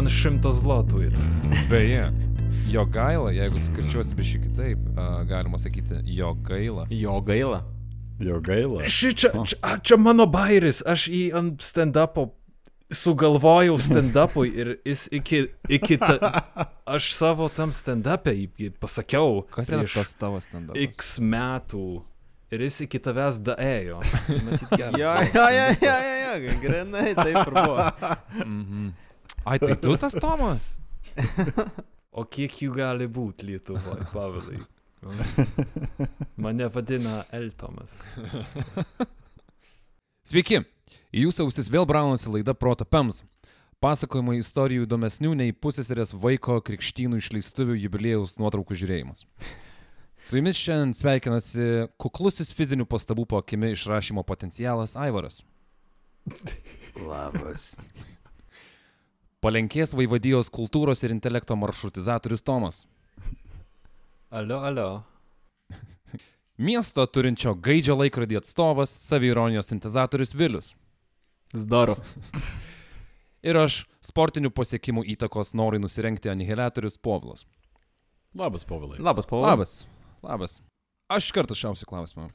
[0.00, 1.22] kur ant šimtas zlotų yra.
[1.68, 2.06] Beje,
[2.72, 6.86] jo gaila, jeigu skirčiuosi biškai kitaip, a, galima sakyti, jo gaila.
[6.88, 7.60] Jo gaila.
[8.20, 8.86] Jo gaila.
[8.88, 12.30] Ši čia, čia, a, čia mano bairis, aš jį ant stand-upo
[12.90, 16.16] sugalvojau stand-upui ir jis iki, iki ta,
[16.96, 19.44] aš savo tam stand-up'e jį pasakiau.
[19.52, 20.80] Kas yra tas tavo standartas?
[20.96, 21.84] X metų
[22.56, 24.00] ir jis iki tavęs daėjo.
[24.80, 27.86] Jo, jo, jo, jo, jo, jo, grinai, taip ir buvo.
[28.48, 28.90] Mhm.
[29.44, 30.76] Ai, tai tu tas Tomas?
[32.10, 34.58] O kiek jų gali būti Lietuvoje, Pavilai?
[36.42, 37.94] Mane vadina Eltomas.
[40.28, 40.58] Sveiki,
[41.14, 43.22] į jūsų ausis vėl braunasi laida Proto Pems.
[43.80, 49.24] Pasakojimo istorijų įdomesnių nei pusėserės vaiko krikštynų išleistuvių jubiliejaus nuotraukų žiūrėjimas.
[50.26, 55.40] Su jumis šiandien sveikinasi kuklusis fizinių pastabų po akimi išrašymo potencialas Aivaras.
[56.98, 57.70] Labas.
[59.40, 62.82] Palenkės vaivadijos kultūros ir intelekto maršrutizatorius Tomas.
[64.36, 64.88] Alio, alio.
[66.68, 70.74] Miesto turinčio gaidžio laikrodį atstovas, saviironijos sintezatorius Vilius.
[71.56, 71.96] Zdaro.
[73.48, 77.46] Ir aš, sportinių pasiekimų įtakos norai nusirengti anihiliatorius Povlas.
[78.36, 79.00] Labas, Povilai.
[79.00, 79.48] Labas, Paulas.
[79.48, 79.72] Labas.
[80.22, 80.60] Labas.
[81.10, 82.28] Aš iš karto šiausiu klausimą.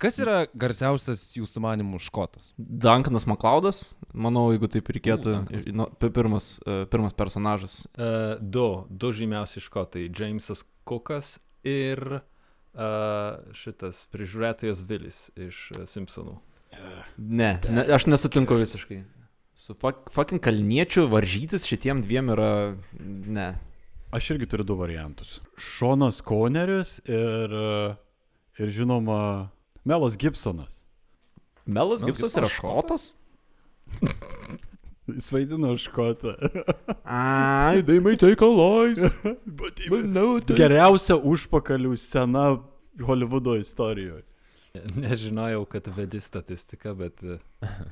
[0.00, 2.50] Kas yra garsiausias jūsų manimų škotas?
[2.56, 3.80] Duncanas McLeodas,
[4.16, 5.68] manau, jeigu taip reikėtų, U, Duncanas.
[5.76, 7.82] nu, pi- pirmas, e, pirmas personažas.
[7.92, 11.34] Uh, du, du žymiausi škotai- Jamesas Cookas
[11.68, 16.38] ir uh, šitas prižiūrėtojas Vilis iš uh, Simpsonų.
[17.16, 19.02] Ne, ne, aš nesutinku visiškai.
[19.56, 22.50] Su fuck, fucking kalniečiu varžytis šitiem dviem yra...
[23.00, 23.54] Ne.
[24.16, 25.40] Aš irgi turiu du variantus.
[25.60, 27.52] Šonas Koneris ir,
[28.56, 29.50] ir žinoma,
[29.84, 30.86] Melas Gibsonas.
[31.66, 33.10] Melas Mel Gibsonas yra škotas?
[35.06, 36.32] Jis vaidino škotą.
[37.04, 38.98] Ai, they may take a lies.
[40.16, 42.46] no, Geriausia užpakalių scena
[43.04, 44.24] Hollywoodo istorijoje.
[44.96, 47.36] Nežinojau, kad vedi statistiką, bet uh,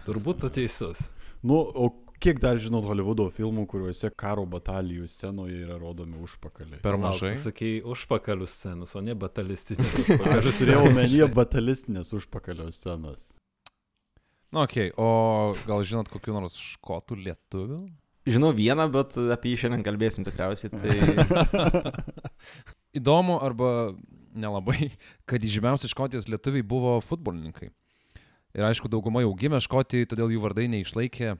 [0.08, 1.04] turbūt tu teisus.
[1.44, 1.92] Nu, o
[2.22, 6.82] kiek dar žinot Hollywoodo filmų, kuriuose karo batalijų scenoje yra rodomi užpakaliai?
[6.84, 7.32] Per mažai.
[7.34, 9.98] Tu sakei užpakalių scenas, o ne batalistinės
[10.38, 13.32] Aš turėjau omenyje batalistinės užpakalio scenas.
[14.54, 14.98] Na, nu, okei, okay.
[15.02, 17.80] o gal žinot kokiu nors škotų lietuvių?
[18.24, 20.70] Žinau vieną, bet apie jį šiandien kalbėsim tikriausiai.
[20.72, 21.94] Tai...
[22.98, 23.70] Įdomu arba
[24.34, 24.92] nelabai,
[25.28, 27.68] kad įžymiausi škotijos lietuviai buvo futbolininkai.
[28.54, 31.34] Ir aišku, dauguma jau gimė škotijai, todėl jų vardai neišlaikė,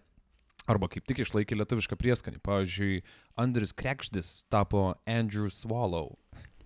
[0.71, 2.41] arba kaip tik išlaikė lietuvišką prieskanį.
[2.45, 3.03] Pavyzdžiui,
[3.41, 6.15] Andrius Krekšdis tapo Andrew Swallow.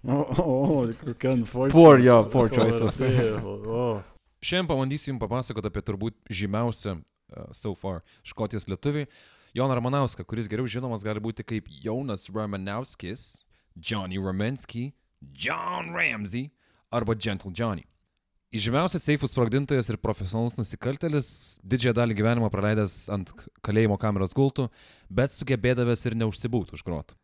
[0.07, 1.75] O, o, o kokia unfortunate.
[1.75, 4.03] Poor, jo, poor choice of- O,
[4.39, 9.09] Šiandien pabandysiu Jums papasakoti apie turbūt žymiausią uh, so far škotijos lietuvį,
[9.59, 13.33] Joną Ramanauską, kuris geriau žinomas gali būti kaip Jonas Ramanauskis,
[13.75, 14.93] Johnny Ramensky,
[15.35, 16.53] John Ramsey
[16.95, 17.83] arba Gentle Johnny.
[18.49, 21.27] Įžymiausias seifų sprogdintojas ir profesionalus nusikaltelis,
[21.69, 24.71] didžiąją dalį gyvenimo praleidęs ant kalėjimo kameros gultų,
[25.13, 27.19] bet sugebėdavęs ir neužsibūti už grotų.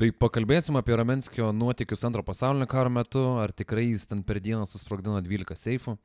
[0.00, 4.64] Tai pakalbėsim apie Ramenskio nuotykius antro pasaulinio karo metu, ar tikrai jis ten per dieną
[4.64, 5.98] susprogdino 12 seifų,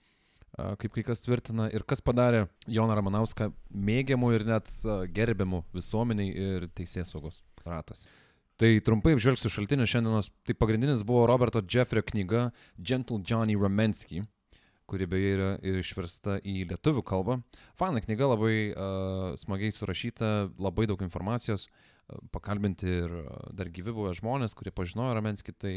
[0.83, 4.77] kaip kai kas tvirtina, ir kas padarė Joną Ramanauską mėgiamų ir net
[5.15, 8.03] gerbiamų visuomeniai ir teisės saugos ratas.
[8.59, 10.33] Tai trumpai apžvelgsiu šaltinius šiandienos.
[10.43, 14.27] Tai pagrindinis buvo Roberto Jeffrey knyga Gentle Johnny Ramensky,
[14.87, 17.41] kuri beje yra ir išversta į lietuvių kalbą.
[17.79, 20.31] Fana knyga labai uh, smagiai surašyta,
[20.63, 25.75] labai daug informacijos, uh, pakalbinti ir uh, dar gyvi buvę žmonės, kurie pažinojo Ramenskį, tai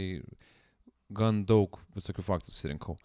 [1.11, 2.97] gan daug visokių faktų susirinkau.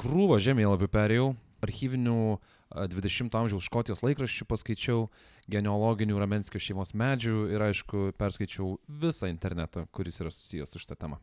[0.00, 1.26] Krūvą žemėlapių perėjau,
[1.64, 5.06] archyvinių a, 20 amžiaus Škotijos laikraščių paskaičiau,
[5.52, 11.20] genealoginių Ramenskio šeimos medžių ir aišku perskaičiau visą internetą, kuris yra susijęs su šitą temą.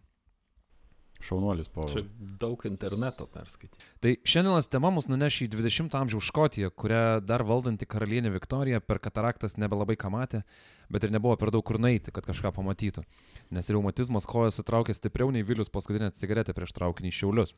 [1.26, 2.10] Šaunuolis Čia Povilas.
[2.42, 3.86] daug interneto perskaityti.
[4.04, 9.00] Tai šiandienos tema mus nuneš į 20 amžiaus Škotiją, kurią dar valdanti karalienė Viktorija per
[9.04, 10.44] kataraktas nebelabai ką matė,
[10.90, 13.04] bet ir nebuvo per daug kur nueiti, kad kažką pamatytų.
[13.52, 17.56] Nes reumatizmas kojas sutraukė stipriau nei Vilius paskutinę cigaretę prieš traukinį Šiaulius.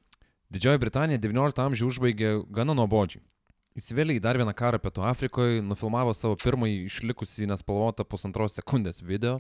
[0.54, 3.24] Didžioji Britanija 19 amžių užbaigė gana nuobodžiai.
[3.74, 9.39] Įsivėlė į dar vieną karą Pietų Afrikoje, nufilmavo savo pirmąjį išlikusį nespalvotą pusantros sekundės video,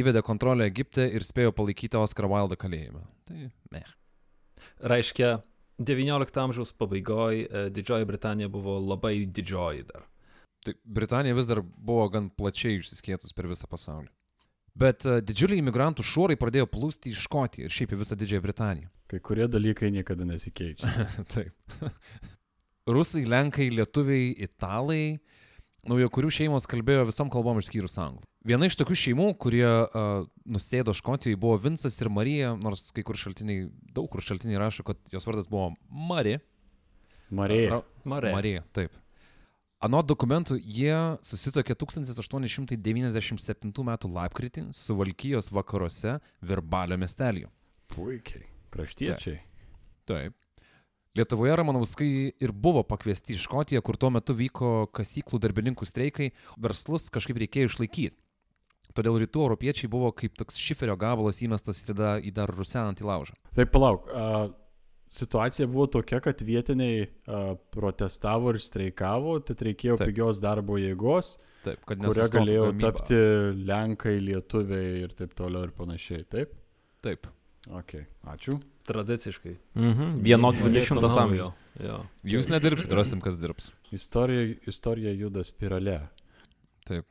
[0.00, 3.04] įvedė kontrolę Egipte ir spėjo palaikyti Oscar Wildą kalėjime.
[3.28, 3.94] Tai meh.
[4.80, 5.38] Reiškia,
[5.78, 10.06] 19 amžiaus pabaigoje Didžioji Britanija buvo labai didžioji dar.
[10.64, 14.08] Tai Britanija vis dar buvo gan plačiai išsiskėtus per visą pasaulį.
[14.76, 18.90] Bet uh, didžiuliai imigrantų šuorai pradėjo plūsti į Škotiją ir šiaip į visą Didžiąją Britaniją.
[19.08, 20.90] Kai kurie dalykai niekada nesikeičia.
[21.32, 21.54] Taip.
[22.90, 25.16] rusai, lenkai, lietuviai, italai,
[25.88, 28.26] naujo kurių šeimos kalbėjo visom kalbom išskyrus anglų.
[28.46, 33.18] Viena iš tokių šeimų, kurie uh, nusėdo Škotijoje, buvo Vincas ir Marija, nors kai kur
[33.18, 33.66] šaltiniai,
[33.96, 36.36] daug kur šaltiniai rašo, kad jos vardas buvo Mari.
[37.34, 37.80] Marija.
[38.06, 38.30] Marė.
[38.36, 38.94] Marija, taip.
[39.82, 40.94] Anot dokumentų, jie
[41.26, 43.90] susitokė 1897 m.
[44.14, 47.50] lapkritį su Valkyjos vakaruose Virbalio miestelėje.
[47.92, 48.46] Puikiai.
[48.72, 49.40] Kraštiečiai.
[50.06, 50.34] Taip.
[51.16, 52.08] Lietuvoje Ramanauskai
[52.44, 57.70] ir buvo pakviesti į Škotiją, kur tuo metu vyko kasyklų darbininkų streikai, verslus kažkaip reikėjo
[57.70, 58.18] išlaikyti.
[58.94, 63.34] Todėl rytų europiečiai buvo kaip toks šiferio gabalas įmestas į tada į dar rusenantį laužą.
[63.56, 64.06] Tai palauk.
[64.14, 64.48] A,
[65.16, 70.12] situacija buvo tokia, kad vietiniai a, protestavo ir streikavo, tad reikėjo Taip.
[70.12, 72.92] pigios darbo jėgos, Taip, kad kuria galėjo gamyba.
[72.92, 73.20] tapti
[73.66, 76.24] lenkai, lietuviai ir taip toliau ir panašiai.
[76.30, 76.54] Taip?
[77.02, 77.26] Taip.
[77.74, 77.96] Ok,
[78.30, 78.60] ačiū.
[78.86, 79.56] Tradiciškai.
[79.74, 80.20] Mhm.
[80.22, 81.18] Vieno Nieko 20 naujo.
[81.18, 82.04] amžiaus.
[82.22, 83.72] Jūs nedirbsit, rasim, kas dirbs.
[83.90, 85.96] Istorija, istorija juda spirale.
[86.86, 87.04] Taip.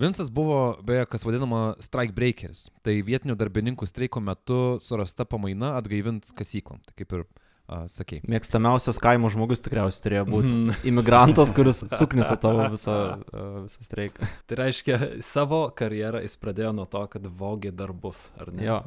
[0.00, 2.66] Vincas buvo, beje, kas vadinama strike breakeris.
[2.84, 6.80] Tai vietinių darbininkų streiko metu surasta pamaina atgaivint kasyklom.
[6.86, 7.26] Tai kaip ir
[7.90, 8.20] sakei.
[8.30, 10.74] Mėgstamiausias kaimo žmogus tikriausiai turėjo būti Mhm.
[10.90, 12.96] imigrantas, kuris suknisa tavo visą,
[13.64, 14.28] visą streiką.
[14.50, 18.64] Tai reiškia, savo karjerą jis pradėjo nuo to, kad vogė darbus, ar ne?
[18.66, 18.78] Jo.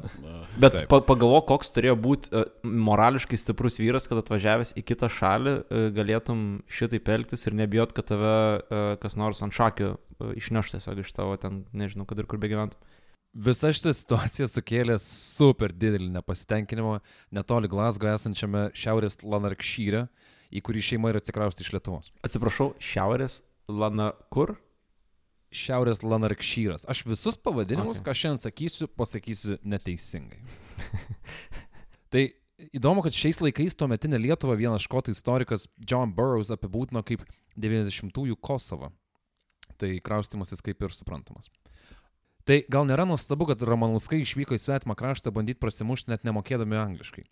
[0.60, 0.88] Bet Taip.
[0.92, 5.56] pa, pagalvok, koks turėjo būti morališkai stiprus vyras, kad atvažiavęs į kitą šalį
[5.96, 8.34] galėtum šitaip elgtis ir nebijot, kad tave
[9.02, 9.94] kas nors ant šakių
[10.40, 12.78] išneš tiesiog iš tavo ten, nežinau, kad ir kur begyventum.
[13.36, 16.94] Visa šita situacija sukėlė super didelį nepasitenkinimą
[17.36, 20.06] netoli Glasgow esančiame Šiaurės Lanarkšyre,
[20.48, 22.08] į kurį šeima ir atsikrausti iš Lietuvos.
[22.24, 24.54] Atsiprašau, šiaurės Lana kur?
[25.52, 26.86] Šiaurės Lanarkšyras.
[26.88, 28.06] Aš visus pavadinimus, Okay.
[28.08, 30.40] ką šiandien sakysiu, pasakysiu neteisingai.
[32.12, 32.24] tai
[32.72, 38.40] įdomu, kad šiais laikais tuo metinė Lietuva vienas škotų istorikas John Burroughs apibūdino kaip 90-ųjų
[38.40, 38.94] Kosovą.
[39.76, 41.50] Tai kraustimasis kaip ir suprantamas.
[42.46, 47.24] Tai gal nėra nuostabu, kad Ramanauskai išvyko į svetimą kraštą bandyti prasimušti net nemokėdami angliškai.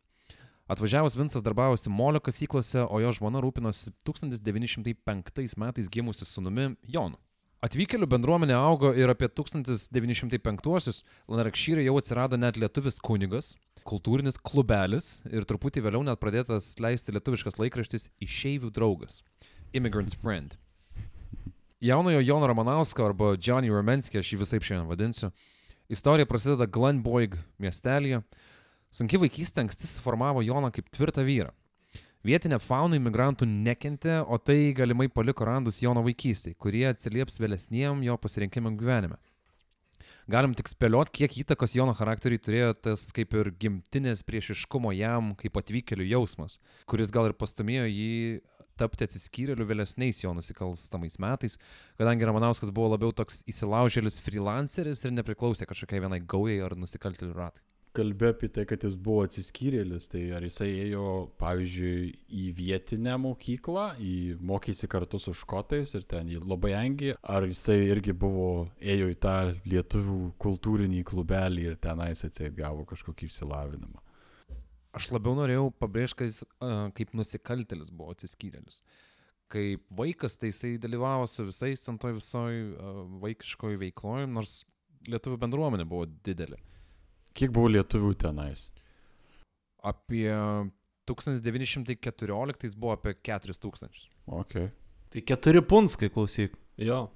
[0.66, 7.20] Atvažiavus Vincas darbavosi molio kasyklose, o jo žmona rūpinosi 1905 metais gimusi sunumi Jonu.
[7.64, 13.54] Atvykėlių bendruomenė augo ir apie 1905-uosius Lanarkšyrai jau atsirado net lietuvis kunigas,
[13.86, 19.22] kultūrinis klubelis ir truputį vėliau net pradėtas leisti lietuviškas laikraštis Išeivių draugas-
[19.78, 20.58] Immigrant's Friend.
[21.84, 25.28] Jaunojo Jono Ramanausko arba Johnny Romenskį, aš jį visai šiandien vadinsiu,
[25.92, 28.22] istorija prasideda Glenboig miestelėje.
[28.88, 31.50] Sunki vaikystė anksti suformavo Joną kaip tvirtą vyrą.
[32.24, 38.16] Vietinė fauna imigrantų nekentė, o tai galimai paliko randus Jono vaikystėje, kurie atsilieps vėlesniem jo
[38.16, 39.20] pasirinkimam gyvenime.
[40.24, 45.60] Galim tik spėliot, kiek įtakos Jono charakteriui turėjo tas kaip ir gimtinės priešiškumo jam kaip
[45.60, 46.56] atvykėlių jausmas,
[46.88, 48.14] kuris gal ir pastumėjo jį
[48.80, 51.58] tapti atsiskyrėliu vėlesniais jo nusikalstamais metais,
[52.00, 57.64] kadangi Ramanauskas buvo labiau toks įsilaužėlis freelanceris ir nepriklausė kažkokiai vienai gaujai ar nusikaltėlių ratui.
[57.94, 63.84] Kalbė apie tai, kad jis buvo atsiskyrėlis, tai ar jisai ėjo, pavyzdžiui, į vietinę mokyklą,
[64.02, 69.12] į mokėsi kartu su škotais ir ten jį labai engi, ar jisai irgi buvo, ėjo
[69.14, 74.02] į tą lietuvių kultūrinį klubelį ir tenais atseit gavo kažkokį išsilavinimą.
[74.94, 78.80] Aš labiau norėjau pabrėžti, kad jis uh, kaip nusikaltėlis buvo atsiskyrėlis.
[79.52, 84.62] Kaip vaikas, tai jisai dalyvavo su visais ten toj visoj uh, vaikiškoj veikloje, nors
[85.10, 86.60] lietuvių bendruomenė buvo didelė.
[87.34, 88.68] Kiek buvo lietuvių tenais?
[89.84, 90.30] Apie
[91.10, 94.06] 1914 buvo apie 4000.
[94.38, 94.54] Ok.
[95.12, 96.54] Tai keturi punskai, klausyk.
[96.80, 97.08] Jo.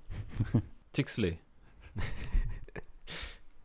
[0.95, 1.39] Tiksliai.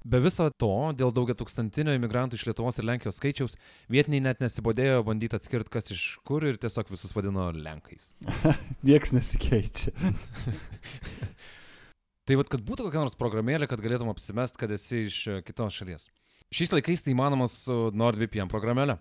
[0.03, 3.53] Be viso to, dėl daugia tūkstantinio imigrantų iš Lietuvos ir Lenkijos skaičiaus,
[3.91, 8.11] vietiniai net nesibodėjo bandyti atskirti, kas iš kur ir tiesiog visus vadino Lenkais.
[8.87, 9.95] Niekas nesikeičia.
[12.27, 16.09] Tai vad, kad būtų kokia nors programėlė, kad galėtum apsimest, kad esi iš kitos šalies.
[16.53, 18.99] Šiais laikais tai įmanoma su NordVPN programėle.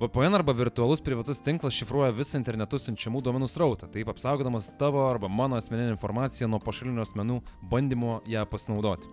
[0.00, 5.30] VPN arba virtualus privatus tinklas šifruoja visą internetu siunčiamų duomenų srautą, taip apsaugodamas tavo arba
[5.32, 7.36] mano asmeninę informaciją nuo pašalinių asmenų
[7.70, 9.08] bandymo ją pasinaudoti.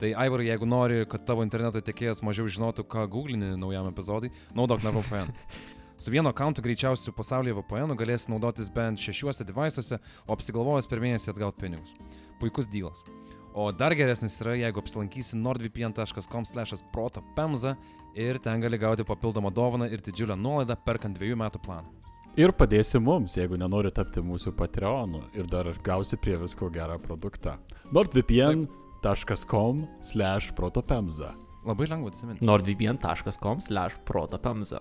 [0.00, 4.82] Tai Aivarai, jeigu nori, kad tavo interneto tiekėjas mažiau žinotų, ką googlini naujam epizodui, naudok
[4.82, 5.30] NordVPN.
[6.02, 11.30] Su vienu akantu greičiausiu pasaulyje VPN galėsi naudotis bent šešiuose devaisuose, o apsigalvojęs per mėnesį
[11.30, 11.94] atgauti pinigus.
[12.42, 13.06] Puikus dealas.
[13.54, 17.76] O dar geresnis yra, jeigu apsilankysi nordvpn.com/protopemza
[18.18, 21.88] ir ten gali gauti papildomą dovaną ir didžiulę nuolaidą perkant dviejų metų planą.
[22.34, 27.58] Ir padėsi mums, jeigu nenori tapti mūsų Patreonu ir dar gausi prie visko gerą produktą.
[27.92, 31.34] nordvpn.com slash protopemza.
[31.64, 32.44] Labai lengva atsiminti.
[32.44, 34.80] nordvpn.com slash protopemza.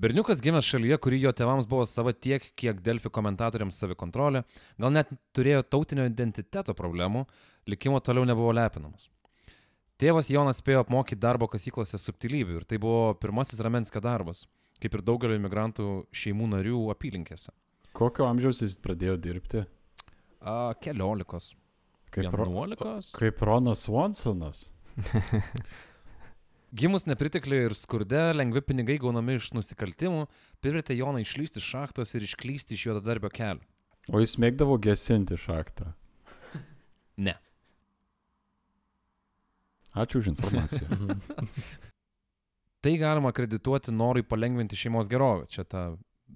[0.00, 4.40] Berniukas gimęs šalyje, kuri jo tėvams buvo sava tiek, kiek Delfi komentatoriams savikontrolė,
[4.80, 7.26] gal net turėjo tautinio identiteto problemų,
[7.68, 9.10] likimo toliau nebuvo lepinamas.
[10.00, 14.46] Tėvas Jonas spėjo apmokyti darbo kasyklose subtilybių ir tai buvo pirmasis Ramenskio darbas,
[14.82, 17.52] kaip ir daugelio imigrantų šeimų narių apylinkėse.
[17.92, 19.66] Kokio amžiaus jis pradėjo dirbti?
[20.40, 21.52] A, keliolikos.
[22.12, 22.66] Kaip, ro,
[23.14, 24.66] kaip Ronas Swansonas.
[26.72, 30.24] Gimus nepritekliai ir skurde, lengvi pinigai gaunami iš nusikaltimų,
[30.64, 33.60] privertė Joną išlysti iš šachtos ir išklysti iš juodadarbio kelio.
[34.08, 35.92] O jis mėgdavo gesinti šachtą.
[37.22, 37.34] Ne.
[39.92, 41.18] Ačiū už informaciją.
[42.82, 45.82] Tai galima kredituoti norui palengventi šeimos gerovę, čia tą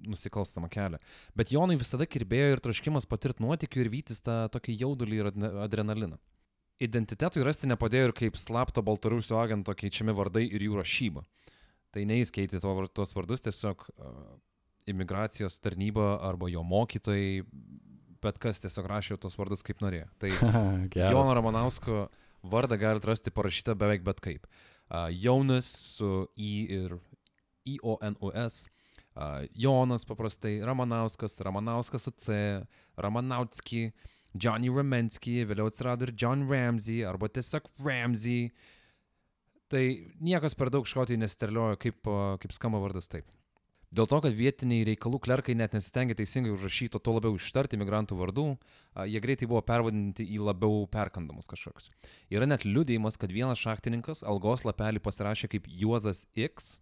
[0.04, 1.00] nusikalstamą kelią.
[1.34, 5.30] Bet Jonui visada kirbėjo ir troškimas patirti nuotikių ir vytis tą tokį jaudulį ir
[5.64, 6.20] adrenaliną.
[6.82, 11.22] Identitetui rasti nepadėjo ir kaip slapto baltarusių agento keičiami vardai ir jų rašyba.
[11.94, 14.18] Tai ne jis keitė to, tuos vardus, tiesiog uh,
[14.90, 17.40] imigracijos tarnyba arba jo mokytojai,
[18.20, 20.10] bet kas tiesiog rašė tuos vardus kaip norėjo.
[20.20, 20.32] Tai.
[21.14, 22.06] Jono Ramanausko
[22.46, 24.44] vardą galite rasti parašytą beveik bet kaip.
[24.86, 26.98] Uh, Jaunas su I ir
[27.66, 28.66] I-O-N-U-S.
[29.16, 32.36] Uh, Jonas paprastai, Ramanauskas, Ramanauskas su C,
[33.00, 33.88] Ramanautski,
[34.42, 38.50] Johnny Ramensky, vėliau atsirado ir John Ramsey arba tiesiog Ramsey.
[39.72, 39.82] Tai
[40.22, 42.06] niekas per daug škotijai nesterliojo, kaip,
[42.42, 43.26] kaip skamba vardas taip.
[43.96, 48.18] Dėl to, kad vietiniai reikalų klerkai net nesistengė teisingai užrašyti, o to labiau ištarti migrantų
[48.18, 48.46] vardų,
[49.08, 51.88] jie greitai buvo pervadinti į labiau perkandamus kažkokius.
[52.34, 56.80] Yra net liudėjimas, kad vienas šachtininkas algos lapelį pasirašė kaip Juozas X,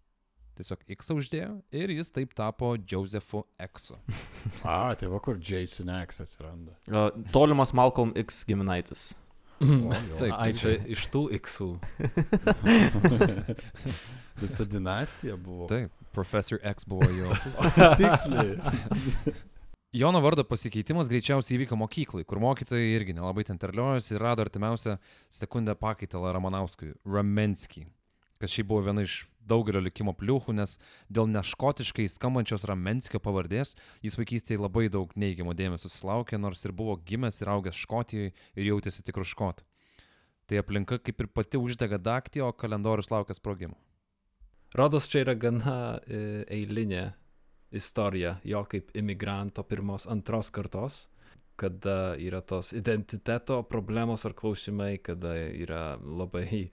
[0.57, 3.91] tiesiog X uždėjo ir jis taip tapo Josephu X.
[4.63, 6.75] A, tai va kur Jason X atsiranda.
[6.89, 9.13] O, Tolimas Malcolm X giminaitis.
[9.61, 10.17] O, jo.
[10.21, 10.33] Taip.
[10.35, 11.69] Ai, čia iš tų X-ų.
[14.41, 15.69] Visa dinastija buvo.
[15.71, 17.31] Taip, Professor X buvo jo.
[17.95, 18.57] Tiksliai.
[19.95, 24.97] Jono vardo pasikeitimas greičiausiai įvyko mokyklai, kur mokytojai irgi nelabai ten terliojosi ir rado artimiausią
[25.31, 27.85] sekundę pakaitalą Ramanauskui- Ramenskį.
[28.41, 30.77] Kas šiaip buvo viena iš daugelio likimo pliūchų, nes
[31.13, 36.97] dėl neškotiškai skambančios Ramenskio pavardės jis vaikystėje labai daug neigiamo dėmesio susilaukė, nors ir buvo
[36.97, 39.67] gimęs ir augęs Škotijoje ir jautėsi tikrų škotų.
[40.45, 43.77] Tai aplinka kaip ir pati uždega daktį, o kalendorius laukia sprogimo.
[44.75, 47.13] Rodos čia yra gana e, eilinė
[47.75, 51.05] istorija jo kaip imigranto pirmos, antros kartos,
[51.55, 56.67] kada yra tos identiteto problemos ar klausimai, kada yra labai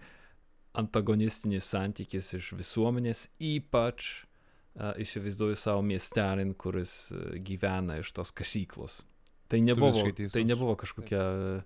[0.78, 4.10] antagonistinis santykis iš visuomenės, ypač
[4.76, 9.02] a, įsivaizduoju savo miestelin, kuris a, gyvena iš tos kasyklos.
[9.52, 11.56] Tai nebuvo, tai nebuvo kažkokia a,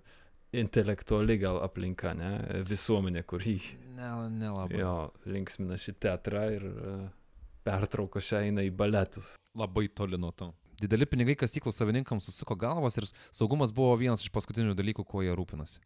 [0.57, 2.31] intelektuali gal aplinka, ne?
[2.67, 3.57] visuomenė, kuri
[3.97, 4.77] Ne, nelabai.
[4.77, 7.05] Jo, linksminasi teatrą ir uh,
[7.65, 9.33] pertraukose eina į baletus.
[9.57, 10.51] Labai toli nuo to.
[10.77, 15.33] Dideli pinigai kasyklos savininkams susiko galvas ir saugumas buvo vienas iš paskutinių dalykų, kuo jie
[15.33, 15.81] rūpinasi.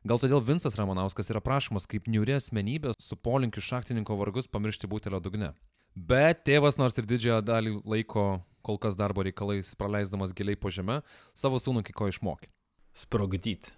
[0.00, 5.20] Gal todėl Vincas Ramanauskas yra prašomas kaip niuri asmenybė su polinkiu šachtininko vargus pamiršti butelio
[5.20, 5.50] dugne.
[5.92, 11.02] Bet tėvas nors ir didžiąją dalį laiko, kol kas darbo reikalais praleisdamas giliai po žemę,
[11.36, 12.48] savo sūnų kai ko išmokė.
[12.96, 13.74] Sprogdyt.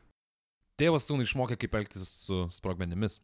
[0.78, 3.18] Tėvas sūnų išmokė, kaip elgtis su sprogmenimis.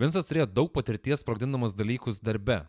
[0.00, 2.62] Vincas turėjo daug patirties sprogdindamas dalykus darbe,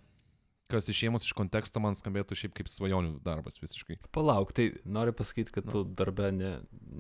[0.68, 4.02] kas išėmus iš konteksto man skambėtų šiaip kaip svajonių darbas visiškai.
[4.12, 6.58] Palauk, tai noriu pasakyti, kad tu darbę ne,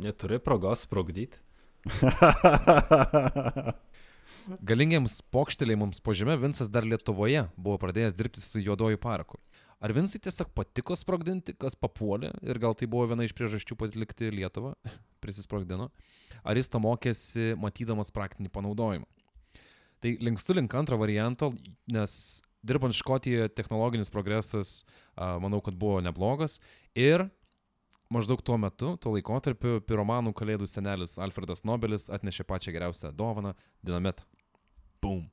[0.07, 1.43] neturi progos sprogdyti.
[4.65, 9.37] Galingiems pokštelėjimams po žemę Vincas dar Lietuvoje buvo pradėjęs dirbti su juodoju paraku.
[9.83, 14.31] Ar Vincui tiesiog patiko sprogdinti, kas papuolė ir gal tai buvo viena iš priežasčių palikti
[14.33, 14.71] Lietuvą,
[15.23, 15.85] prisisprogdino,
[16.41, 19.07] ar jis to mokėsi matydamas praktinį panaudojimą.
[20.01, 21.51] Tai linkstu link antro varianto,
[21.91, 22.11] nes
[22.65, 24.85] dirbant Škotijoje technologinis progresas,
[25.17, 26.59] manau, kad buvo neblogas
[26.97, 27.27] ir
[28.13, 34.23] maždaug tuo metu, tuo laikotarpiu, piromanų kalėdų senelis Alfredas Nobelis atnešė pačią geriausią dovaną- dinamitą.
[35.01, 35.29] Boom.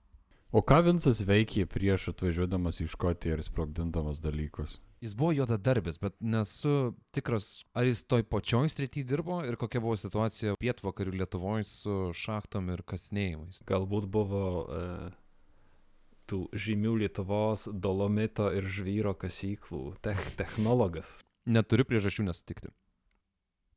[0.52, 4.76] O ką Vincas veikė prieš atvažiuodamas į Škotiją ir sprogdindamas dalykus?
[5.00, 9.80] Jis buvo juoda darbis, bet nesu tikras, ar jis toj pačioj srity dirbo ir kokia
[9.80, 13.64] buvo situacija pietvakarių Lietuvoje su šachtom ir kasnėjimais.
[13.66, 15.08] Galbūt buvo uh,
[16.28, 21.16] tų žymių Lietuvos dolomito ir žvyro kasyklų tech, technologas.
[21.46, 22.70] Neturiu priežasčių nesutikti.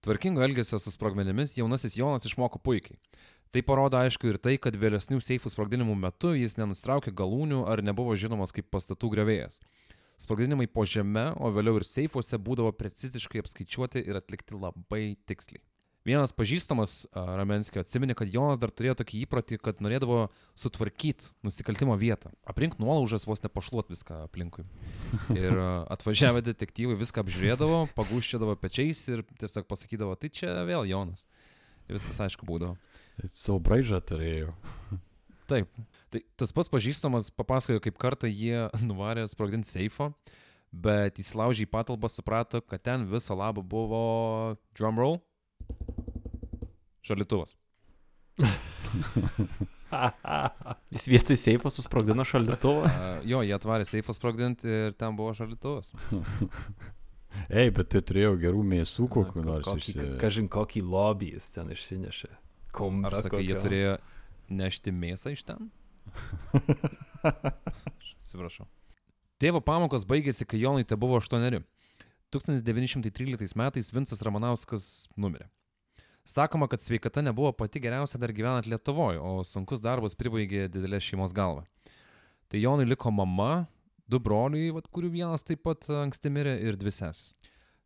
[0.05, 2.99] Tvarkingo elgesio su sprogmenimis jaunasis Jonas išmoko puikiai.
[3.49, 8.13] Tai parodo aišku ir tai, kad vėlesnių seifų sprogdinimų metu jis nenustraukė galūnių ar nebuvo
[8.19, 9.57] žinomas kaip pastatų grevėjas.
[10.21, 15.63] Sprogdinimai po žeme, o vėliau ir seifuose būdavo preciziškai apskaičiuoti ir atlikti labai tiksliai.
[16.05, 22.29] Vienas pažįstamas Ramenskio atsiminė, kad Jonas dar turėjo tokį įprotį, kad norėdavo sutvarkyti nusikaltimo vietą.
[22.45, 24.67] Aplink nuolaužas vos nepašluot viską aplinkui.
[25.33, 25.57] Ir
[25.89, 31.25] atvažiavę detektyvai viską apžiūrėdavo, pagūščiodavo pečiais ir tiesiog pasakydavo, tai čia vėl Jonas.
[31.89, 32.77] Ir viskas aišku būdavo.
[33.33, 34.53] Savo braižą turėjo.
[35.49, 35.69] Taip.
[36.13, 40.13] Tai tas pats pažįstamas papasakojo, kaip kartą jie nuvarė sprogdinti seifo,
[40.69, 44.03] bet įsilaužė į patalpą, suprato, kad ten viso labo buvo
[44.77, 45.23] drumroll.
[47.05, 47.53] Šalituvas.
[50.91, 52.83] Jis vietoj seifo susprogdino šaldytuvą.
[52.89, 55.93] Uh, jo, jie atvarė seifą sprogdinti ir ten buvo šalituvas.
[57.51, 59.67] Ei, bet tai turėjo gerų mėsų kokiu Ko- nors.
[59.67, 62.29] kokį, išsi- kažin kokį lobį jis ten išsinešė.
[62.75, 63.63] Kumba Ar sakai, jie kokio.
[63.67, 63.95] turėjo
[64.55, 65.69] nešti mėsą iš ten?
[68.23, 68.67] Atsiprašau.
[69.41, 71.59] Tėvo pamokos baigėsi, kai Jonui te buvo 8.
[72.35, 74.87] 1913 metais Vincas Ramanauskas
[75.19, 75.47] numirė.
[76.25, 81.35] Sakoma, kad sveikata nebuvo pati geriausia dar gyvenant Lietuvoje, o sunkus darbas pribaigė didelę šeimos
[81.37, 81.61] galvą.
[82.49, 83.67] Tai Jonui liko mama,
[84.09, 87.35] du broliai, vat, kurių vienas taip pat anksti mirė, ir dvi sesis.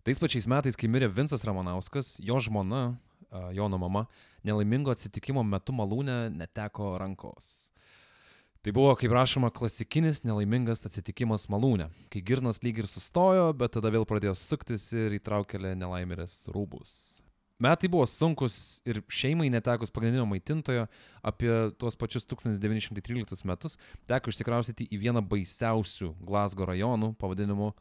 [0.07, 2.95] Tais pačiais metais, kai mirė Vincas Ramanauskas, jo žmona,
[3.53, 4.07] Jono mama,
[4.47, 7.69] nelaimingo atsitikimo metu malūnė neteko rankos.
[8.65, 13.91] Tai buvo, kaip rašoma, klasikinis nelaimingas atsitikimas malūnė, kai girnas lyg ir sustojo, bet tada
[13.93, 17.18] vėl pradėjo suktis ir įtraukėlė nelaimėlės rūbus.
[17.59, 20.85] Metai buvo sunkus ir šeimai netekus pagrindinio maitintojo
[21.27, 23.75] apie tuos pačius 1913 metus
[24.07, 27.73] teko išsikraustyti į vieną baisiausių Glasgow rajonų pavadinimu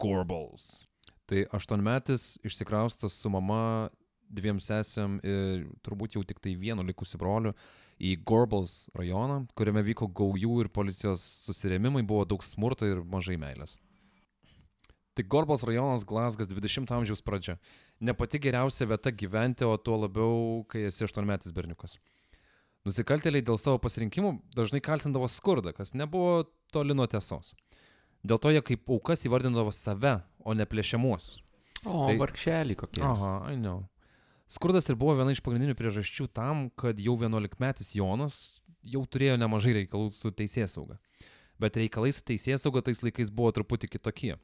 [0.00, 0.86] Gorbals.
[1.28, 3.90] Tai aštuonmetis išsikraustas su mama,
[4.32, 7.52] dviem sesėm ir turbūt jau tik tai vienu likusiu broliu
[8.00, 13.76] į Gorbals rajoną, kuriame vyko gaujų ir policijos susirėmimai, buvo daug smurto ir mažai meilės.
[15.16, 17.56] Tai Gorbals rajonas Glasgas 20 amžiaus pradžia.
[18.00, 21.96] Ne pati geriausia vieta gyventi, o tuo labiau, kai esi aštuonmetis berniukas.
[22.86, 27.54] Nusikaltėliai dėl savo pasirinkimų dažnai kaltindavo skurdą, kas nebuvo toli nuo tiesos.
[28.26, 31.40] Dėl to jie kaip aukas įvardindavo save, o ne plėšiamuosius.
[31.86, 33.02] O, Tai- vargšelį kokie.
[33.06, 33.86] Aha, I know.
[34.46, 39.72] Skurdas ir buvo viena iš pagrindinių priežasčių tam, kad jau 11-metis Jonas jau turėjo nemažai
[39.80, 41.00] reikalų su teisėsauga.
[41.58, 44.36] Bet reikalai su teisėsauga tais laikais buvo truputį kitokie.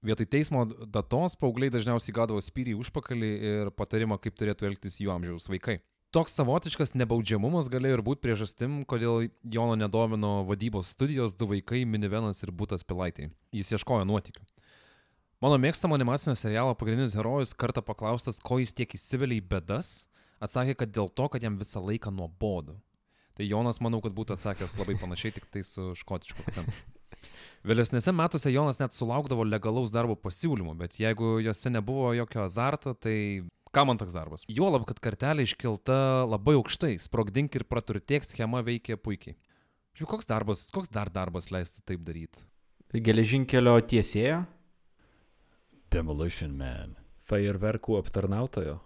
[0.00, 5.50] Vietoj teismo datos paaugliai dažniausiai gaudavo spyrį užpakalį ir patarimą, kaip turėtų elgtis jų amžiaus
[5.52, 5.82] vaikai.
[6.10, 12.40] Toks savotiškas nebaudžiamumas galėjo ir būti priežastim, kodėl Jono nedomino vadybos studijos, du vaikai, minivenas
[12.42, 13.28] ir būtas pilaitai.
[13.54, 14.42] Jis ieškojo nuotikių.
[15.44, 20.08] Mano mėgstamo animacinio serialo pagrindinis herojus kartą paklaustas, ko jis tiek įsivelia į bedas,
[20.40, 22.74] atsakė, kad dėl to, kad jam visą laiką nuobodu.
[23.36, 26.74] Tai Jonas, manau, kad būtų atsakęs labai panašiai, tik tai su škotišku akcentu.
[27.66, 33.44] Vėlesnėse metuose Jonas net sulaukdavo legalaus darbo pasiūlymų, bet jeigu juose nebuvo jokio azarto, tai
[33.74, 34.46] kam man toks darbas?
[34.48, 39.36] Juolab, kad kartelė iškelta labai aukštai, sprogdink ir praturtėk schema veikia puikiai.
[39.98, 42.46] Šiaip koks darbas, koks dar darbas leistų taip daryti?
[42.96, 44.44] Geležinkelio tiesėja.
[45.92, 46.96] Demolition Man.
[47.28, 48.78] Fejerverkų aptarnautojo.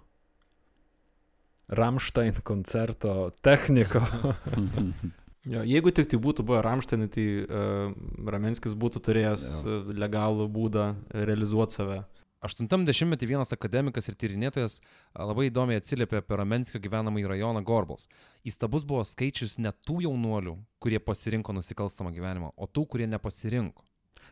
[1.78, 4.02] Ramstein koncerto techniko.
[5.44, 7.92] Jo, jeigu tik tai būtų buvę Ramšteinai, tai uh,
[8.32, 9.78] Ramenskis būtų turėjęs Jo.
[9.82, 12.02] uh, legalų būdą realizuoti save.
[12.44, 18.04] 80-metį vienas akademikas ir tyrinėtojas a, labai įdomiai atsiliepė apie Ramenskio gyvenamąjį rajoną Gorbals.
[18.44, 23.84] Įstabus buvo skaičius ne tų jaunuolių, kurie pasirinko nusikalstamą gyvenimą, o tų, kurie nepasirinko.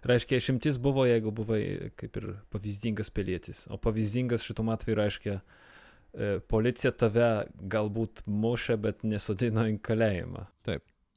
[0.05, 3.65] Reiškia, išimtis buvo, jeigu buvai kaip ir pavyzdingas pilietis.
[3.71, 7.31] O pavyzdingas šitų atveju reiškia, e, policija tave
[7.71, 10.49] galbūt mušė, bet nesodino į kalėjimą.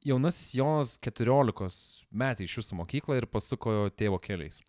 [0.06, 4.60] Jaunasis Jonas 14 metai iš jūsų mokyklą ir pasuko tėvo keliais.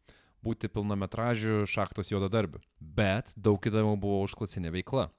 [0.42, 2.64] Būti pilnametražių šachtos juodadarbių.
[2.82, 5.12] Bet daug įdomiau buvo užklasinė veikla.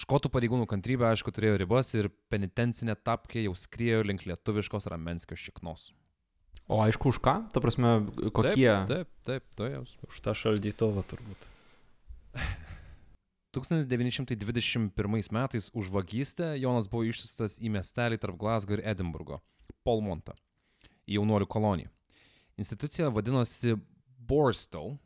[0.00, 5.90] Škotų pareigūnų kantrybė, aišku, turėjo ribas ir penitencinė tapkė jau skriejo link lietuviškos ramenskio šiknos.
[6.72, 7.36] O aišku, už ką?
[7.52, 7.98] Ta prasme,
[8.32, 8.72] kokie?
[8.88, 9.84] Taip, taip, taip, to jau.
[10.08, 11.50] Už tą šaldytuvą turbūt.
[13.56, 19.40] 1921 metais už vagystę Jonas buvo išsiustas į miestelį tarp Glasgow ir Edinburgo-
[19.86, 20.34] Polmontą,
[21.06, 21.92] į jaunuolių koloniją.
[22.58, 23.76] Institucija vadinosi
[24.26, 24.96] Borstal,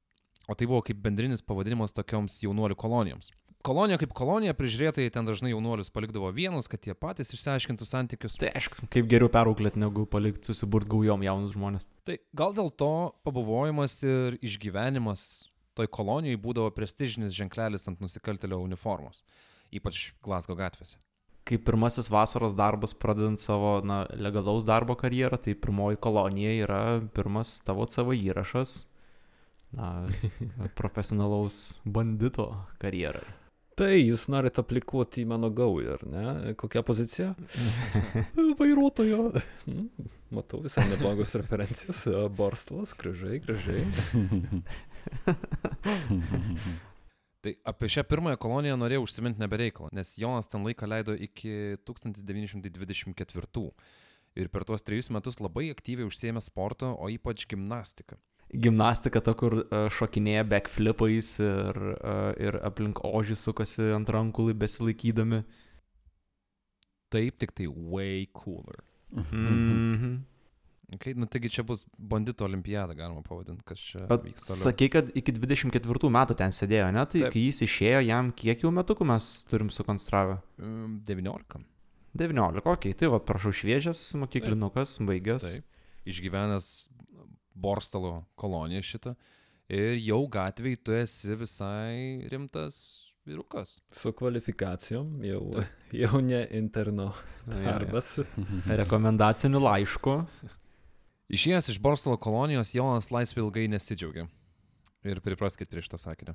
[0.49, 3.31] o tai buvo kaip bendrinis pavadinimas tokioms jaunuolių kolonijoms.
[3.61, 8.39] Kolonija kaip kolonija, prižiūrėtojai ten dažnai jaunuolius palikdavo vienus, kad jie patys išsiaiškintų santykius.
[8.41, 11.85] Tai aišku, kaip geriau perauklėti, negu palikti susiburt gaujom jaunus žmonės.
[12.09, 12.93] Tai gal dėl to
[13.27, 15.27] pabuvojimas ir išgyvenimas
[15.77, 19.21] toj kolonijai būdavo prestižinis ženklelis ant nusikaltelio uniformos,
[19.77, 20.97] ypač Glasgow gatvėse.
[21.49, 26.81] Kaip pirmasis vasaros darbas pradedant savo na, legalaus darbo karjerą, tai pirmoji kolonija yra
[27.17, 28.75] pirmas tavo savo įrašas
[29.77, 30.09] na,
[30.79, 33.27] profesionalaus bandito karjerai.
[33.81, 36.55] Tai jūs norite aplikuoti į mano gaują, ar ne?
[36.61, 37.31] Kokia pozicija?
[38.61, 39.31] Vairuotojo.
[39.71, 42.05] Mm, Matau visai neblogos referencijos.
[42.37, 43.87] Borstalas, gražiai, gražiai.
[47.41, 53.71] Tai apie šią pirmąją koloniją norėjau užsiminti nebereikalą, nes Jonas ten laiką leido iki 1924
[54.39, 58.19] ir per tuos trejus metus labai aktyviai užsiemė sportą, o ypač gimnastiką.
[58.51, 65.45] Gimnastika ta, kur uh, šokinėja backflipais ir, uh, ir aplink ožį sukasi ant rankų besilaikydami.
[67.15, 68.83] Taip, tik tai way cooler.
[69.15, 70.30] Mhm.
[70.95, 75.35] Okay, nu taigi čia bus bandito olimpiada, galima pavadinti, kas čia Bet sakai, kad iki
[75.37, 77.05] 24 metų ten sėdėjo, ne?
[77.07, 77.35] Tai Taip.
[77.35, 80.41] kai jis išėjo, jam kiek jau metukų mes turim sukonstravę?
[80.59, 81.63] Mm, 19.
[82.19, 85.47] 19, okei, tai va, prašau, šviežias mokyklinukas, baigęs.
[85.47, 85.85] Taip.
[86.11, 86.67] Išgyvenęs
[87.61, 89.15] Borstalo koloniją šitą.
[89.71, 92.81] Ir jau gatvėj tu esi visai rimtas
[93.29, 93.77] vyrukas.
[93.95, 95.45] Su kvalifikacijom jau,
[96.03, 97.13] jau ne interno
[97.47, 98.17] darbas.
[98.67, 100.17] Rekomendaciniu laišku.
[101.31, 104.27] Išėjęs iš Borstalo kolonijos, Jonas laisvė ilgai nesidžiaugė.
[105.07, 106.35] Ir pripraskit prie šitą sakinį.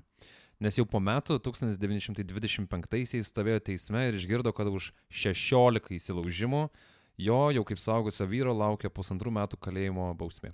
[0.64, 6.70] Nes jau po metų, 1925-aisiais, stovėjo teisme ir išgirdo, kad už 16 įsilaužimų
[7.18, 10.54] jo jau kaip saugusio vyro laukia pusantrų metų kalėjimo bausmė.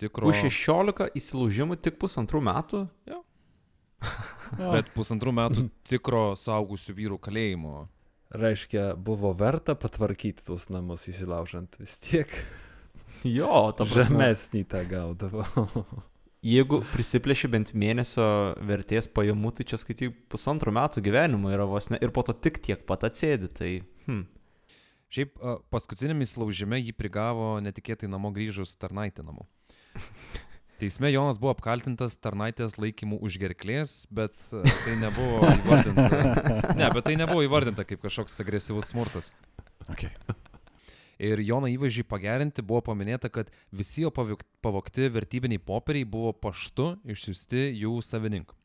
[0.00, 0.30] Tikro.
[0.30, 2.84] Už 16 įsilaužimų tik pusantrų metų?
[4.74, 7.84] Bet pusantrų metų tikro saugusių vyrų kalėjimo.
[8.30, 12.30] Reiškia, buvo verta patvarkyti tuos namus įsilaužant vis tiek.
[13.38, 14.16] Jo, ta prasme.
[14.16, 15.44] Žemesnį tą gaudavo.
[16.40, 18.24] Jeigu prisiplėši bent mėnesio
[18.64, 22.62] vertės pajamų, tai čia skaitai pusantrų metų gyvenimo yra vos ne ir po to tik
[22.64, 23.50] tiek pat atsėdi.
[23.52, 23.72] Tai,
[24.06, 24.22] hm.
[25.10, 29.44] Šiaip a, paskutiniam įsilaužime jį prigavo netikėtai namo grįžus tarnaitė namo.
[30.80, 36.72] Teisme Jonas buvo apkaltintas tarnaitės laikymų už gerklės, bet tai nebuvo įvardinta.
[36.78, 39.28] Ne, bet tai nebuvo įvardinta kaip kažkoks agresyvus smurtas.
[39.92, 40.08] Okay.
[41.20, 46.94] Ir Jono įvaizdžiai pagerinti buvo paminėta, kad visi jo pavok- pavogti vertybiniai popieriai buvo paštu
[47.12, 48.56] išsiųsti jų savininkų.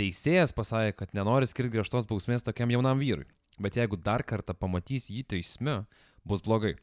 [0.00, 3.28] Teisėjas pasakė, kad nenori skirti griežtos bausmės tokiam jaunam vyrui,
[3.60, 5.82] bet jeigu dar kartą pamatys jį teisme,
[6.24, 6.78] bus blogai.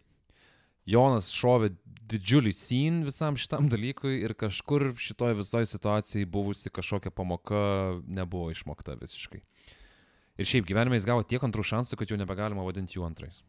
[0.88, 1.74] Jonas šovė
[2.08, 7.60] didžiulį sin visam šitam dalykui ir kažkur šitoje visoje situacijoje buvusi kažkokia pamoka
[8.06, 9.42] nebuvo išmokta visiškai.
[10.38, 13.42] Ir šiaip gyvenime jis gavo tiek antrų šansų, kad jau nebegalima vadinti jų antrais.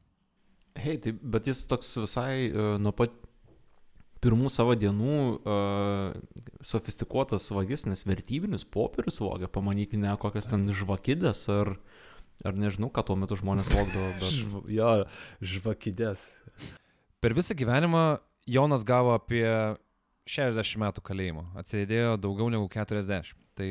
[0.79, 3.15] Hei, tai, bet jis toks visai uh, nuo pat
[4.23, 6.13] pirmų savo dienų uh,
[6.65, 11.73] sofistikuotas vagis, nes vertybinius popierius vogia, pamanykime, kokias ten žvakidės ar,
[12.47, 14.31] ar nežinau, ką tuo metu žmonės vogdavo, bet...
[14.39, 14.95] Žv, jo,
[15.55, 16.25] žvakidės.
[17.23, 18.05] Per visą gyvenimą
[18.49, 19.45] Jonas gavo apie
[20.31, 23.35] 60 metų kalėjimo, atsėdėjo daugiau negu 40.
[23.59, 23.69] Tai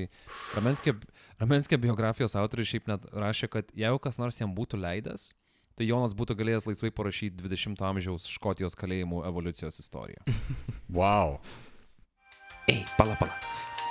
[0.57, 0.97] Ramenskė,
[1.39, 5.29] Ramenskė biografijos autorius šiaip net rašė, kad jeigu kas nors jam būtų leidęs,
[5.77, 10.25] tai Jonas būtų galėjęs laisvai parašyti 20-ojo amžiaus Škotijos kalėjimų evoliucijos istoriją.
[10.87, 11.33] Wow.
[12.71, 13.35] Ei, pala, pala.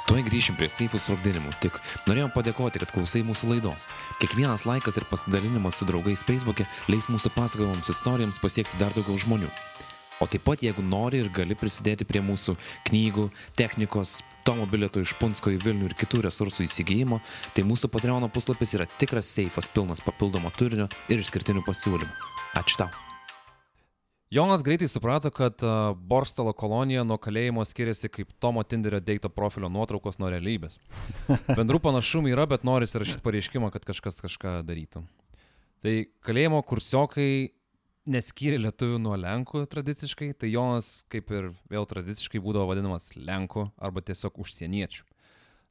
[0.08, 1.76] Tuoj grįšim prie seifų sprogdinimų, tik
[2.08, 3.84] norėjom padėkoti, kad klausai mūsų laidos.
[4.22, 9.50] Kiekvienas laikas ir pasidalinimas su draugais Facebook'e leis mūsų pasakojimams istorijoms pasiekti dar daugiau žmonių.
[10.20, 12.56] O taip pat, jeigu nori ir gali prisidėti prie mūsų
[12.88, 17.18] knygų, technikos, Tomo bilieto iš Punsko į Vilnių ir kitų resursų įsigijimo,
[17.50, 22.30] tai mūsų Patreon puslapis yra tikras seifas, pilnas papildomo turinio ir išskirtinių pasiūlymų.
[22.54, 22.88] Ačiū tau.
[24.30, 29.68] Jonas greitai suprato, kad uh, Borstalo kolonija nuo kalėjimo skiriasi kaip Tomo Tinderio deito profilio
[29.70, 30.78] nuotraukos nuo realybės.
[31.58, 35.04] Bendrų panašumų yra, bet nori įrašyti pareiškimą, kad kažkas kažką darytų.
[35.82, 35.94] Tai
[36.26, 37.30] kalėjimo kursiokai
[38.06, 44.02] neskyrė lietuvių nuo lenkų tradiciškai, tai Jonas kaip ir vėl tradiciškai būdavo vadinamas lenku arba
[44.06, 45.04] tiesiog užsieniečių.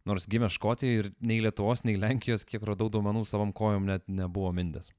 [0.05, 4.51] Nors gimė Škotijoje ir nei Lietuvos, nei Lenkijos, kiek radau duomenų savam kojom, net nebuvo
[4.53, 4.91] mindęs.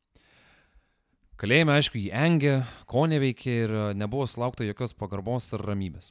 [1.39, 2.55] Kalėjime, aišku, jį engė,
[2.89, 6.09] ko neveikė ir e, nebuvo sulaukta jokios pagarbos ar ramybės.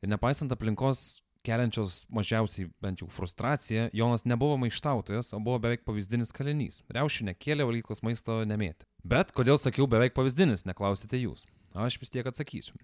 [0.00, 6.34] Ir nepaisant aplinkos keliančios mažiausiai bent jau frustraciją, Jonas nebuvo maištautojas, o buvo beveik pavyzdinis
[6.36, 6.82] kalinys.
[6.92, 8.86] Riaušių nekėlė, valyklos maisto nemėtė.
[9.04, 11.46] Bet kodėl sakiau beveik pavyzdinis, neklausite jūs.
[11.74, 12.76] Aš vis tiek atsakysiu.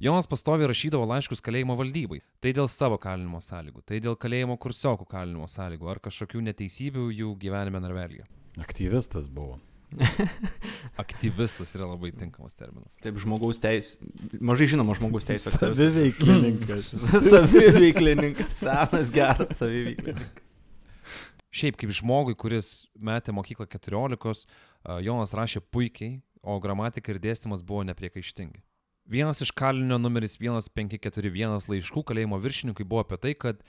[0.00, 2.18] Jonas pastoviai rašydavo laiškus kalėjimo valdybai.
[2.44, 7.30] Tai dėl savo kalinimo sąlygų, tai dėl kalėjimo kursiokų kalinimo sąlygų ar kažkokių neteisybių jų
[7.40, 8.26] gyvenime narvelėje.
[8.60, 9.56] Aktyvistas buvo.
[11.02, 12.94] Aktyvistas yra labai tinkamas terminas.
[13.02, 14.00] Taip, žmogaus teisės,
[14.42, 15.56] mažai žinoma žmogaus teisės.
[15.60, 16.90] Saviveiklininkas.
[17.30, 20.42] Saviveiklininkas, senas, geras saviveiklininkas.
[21.56, 24.44] Šiaip kaip žmogui, kuris metė mokyklą 14,
[24.84, 28.60] a, Jonas rašė puikiai, o gramatika ir dėstymas buvo nepriekaištingi.
[29.06, 33.62] Vienas iš kalinio numeris 1541 laiškų kalėjimo viršininkui buvo apie tai, kad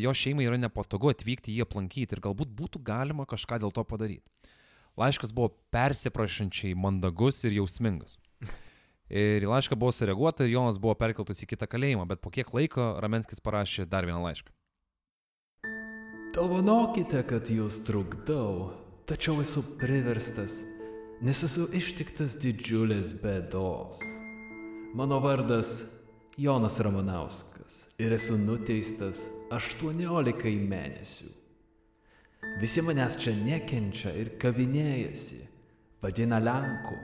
[0.00, 4.24] jo šeimai yra nepatogu atvykti jį aplankyti ir galbūt būtų galima kažką dėl to padaryti.
[4.96, 8.14] Laiškas buvo persiprašančiai mandagus ir jausmingas.
[9.10, 12.48] Ir į laišką buvo sureaguota ir Jonas buvo perkeltas į kitą kalėjimą, bet po kiek
[12.54, 14.54] laiko Ramenskis parašė dar vieną laišką.
[16.34, 18.72] Dovanokite, kad jūs trukdau,
[19.06, 20.62] tačiau esu priverstas,
[21.22, 24.00] nes esu ištiktas didžiulės bėdos.
[24.94, 25.84] Mano vardas
[26.38, 31.43] Jonas Ramanauskas ir esu nuteistas 18 mėnesių.
[32.54, 35.40] Visi manęs čia nekenčia ir kavinėjasi,
[36.02, 36.94] vadina Lenku.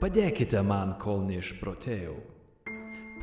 [0.00, 2.16] Padėkite man, kol neišprotėjau.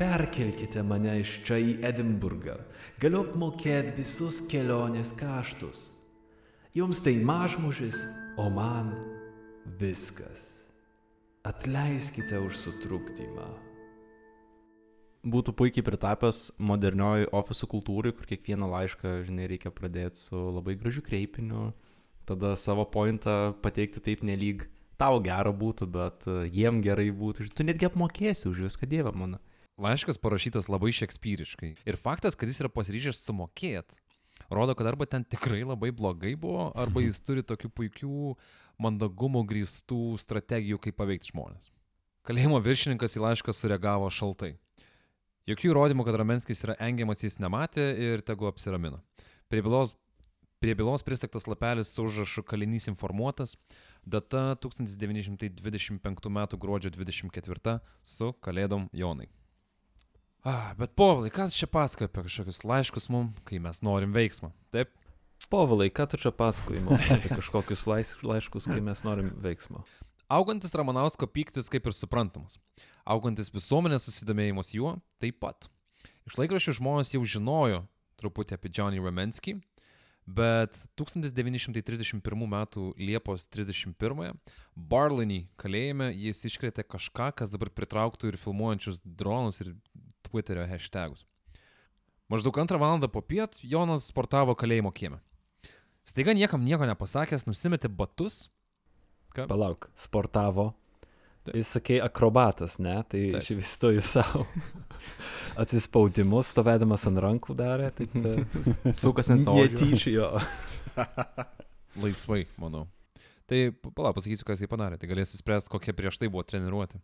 [0.00, 2.56] Perkelkite mane iš čia į Edinburgą.
[3.02, 5.90] Galiu apmokėti visus kelionės kaštus.
[6.72, 8.00] Jums tai mažmužis,
[8.40, 8.94] o man
[9.78, 10.64] viskas.
[11.44, 13.71] Atleiskite už sutrukdymą.
[15.22, 21.04] Būtų puikiai pritapęs modernioji ofisų kultūrai, kur kiekvieną laišką, žinai, reikia pradėti su labai gražiu
[21.06, 21.68] kreipiniu,
[22.26, 24.66] tada savo pointą pateikti taip nelyg
[24.98, 27.48] tau gera būtų, bet e, jiem gerai būtų.
[27.54, 29.38] Tu netgi apmokėsi už viską, Dieve mano.
[29.82, 31.72] Laiškas parašytas labai šekspyriškai.
[31.88, 33.98] Ir faktas, kad jis yra pasiryžęs sumokėti,
[34.52, 38.34] rodo, kad arba ten tikrai labai blogai buvo, arba jis turi tokių puikių
[38.82, 41.72] mandagumo grįstų strategijų, kaip paveikti žmonės.
[42.26, 44.54] Kalėjimo viršininkas į laišką sureagavo šaltai.
[45.50, 49.00] Jokių įrodymų, kad Ramenskis yra engiamas jis nematė ir tegu apsiramina.
[49.50, 49.96] Prie bylos,
[50.62, 53.56] prie bylos pristektas lapelis su užrašu kalinys informuotas,
[54.06, 56.46] data 1925 m.
[56.62, 59.28] gruodžio 24 su Kalėdom Jonai.
[60.42, 64.50] Ah, bet povalai, kas čia pasakoja apie kažkokius laiškus mum, kai mes norim veiksmą?
[64.74, 64.90] Taip,
[65.50, 69.82] Povilai, ką tu čia pasakoji mums apie kažkokius laiškus, kai mes norim veiksmo?
[70.32, 72.56] Augantis Ramanausko pyktis kaip ir suprantamas.
[73.04, 75.68] Augantis visuomenės susidomėjimas juo taip pat.
[76.28, 77.82] Iš laikraščių žmonės jau žinojo
[78.20, 79.56] truputį apie Johnny Ramensky,
[80.26, 82.56] bet 1931 m.
[83.00, 84.38] Liepos 31
[84.76, 89.74] Barlinį kalėjime jis iškrėtė kažką, kas dabar pritrauktų ir filmuojančius dronus ir
[90.22, 91.26] Twitterio hashtagus.
[92.30, 95.18] Maždaug antrą valandą po piet Jonas sportavo kalėjimo kieme.
[96.06, 98.46] Staiga niekam nieko nepasakęs, nusimetė batus
[99.32, 100.74] Palauk, sportavo.
[101.42, 101.56] Taip.
[101.58, 103.00] Jis sakė akrobatas, ne?
[103.10, 103.38] Tai Taip.
[103.40, 104.44] aš įsivaizduoju savo
[105.62, 107.90] atsispaudimus, stovėdamas ant rankų darė.
[107.96, 108.14] Taip,
[109.02, 109.56] Sukas ant to.
[109.58, 110.28] netyčia jo.
[112.04, 112.86] laisvai, manau.
[113.50, 117.02] Tai pala, pasakysiu, kas jį padarė, tai galėsi spręsti, kokie prieš tai buvo treniruoti.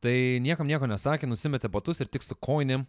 [0.00, 2.88] Tai niekam nieko nesakė, nusimetė batus ir tik su koinėm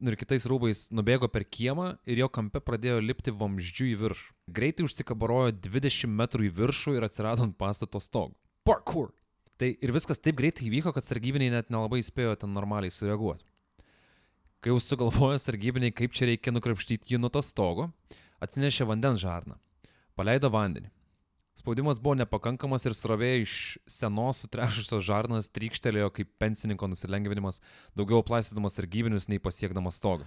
[0.00, 4.32] nu ir kitais rūbais nubėgo per kiemą ir jo kampe pradėjo lipti vamzdžių į viršų.
[4.56, 8.34] Greitai užsikabarojo 20 metrų į viršų ir atsirado ant pastato stogo.
[8.68, 9.12] Parkour!
[9.60, 13.46] Tai ir viskas taip greitai įvyko, kad sargybiniai net nelabai spėjo ten normaliai sureaguoti.
[14.64, 17.90] Kai jau sugalvojo sargybiniai, kaip čia reikia nukrapštyti jį nuo to stogo,
[18.42, 19.58] atsinešė vandens žarną.
[20.18, 20.90] Paleido vandenį.
[21.54, 23.52] Spaudimas buvo nepakankamas ir srovė iš
[23.86, 27.60] senos sutrešusios žarnas trykštelėjo kaip pensininko nusilengvinimas,
[27.94, 30.26] daugiau plaistydamas sargybinius nei pasiekdamas stogą.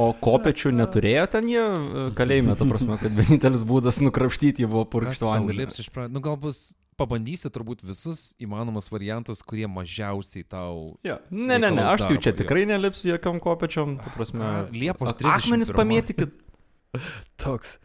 [0.00, 4.86] O kopečių neturėjo ten jie e, kalėjime, ta prasme, kad vienintelis būdas nukrapštyti jį buvo
[4.96, 5.58] purkšti vandenį.
[5.60, 6.14] lips iš pradžių?
[6.16, 6.62] Nu, gal bus,
[6.96, 10.96] pabandysi turbūt visus įmanomus variantus, kurie mažiausiai tau...
[11.06, 11.18] Ja.
[11.30, 12.38] Ne, ne, ne, aš tai čia jo.
[12.42, 14.50] tikrai nelipsiu jokiam kopečiom, ta prasme.
[14.72, 15.76] Liepos ak- Akmenis 31.
[15.80, 16.38] pamėtykit.
[17.42, 17.76] Toks.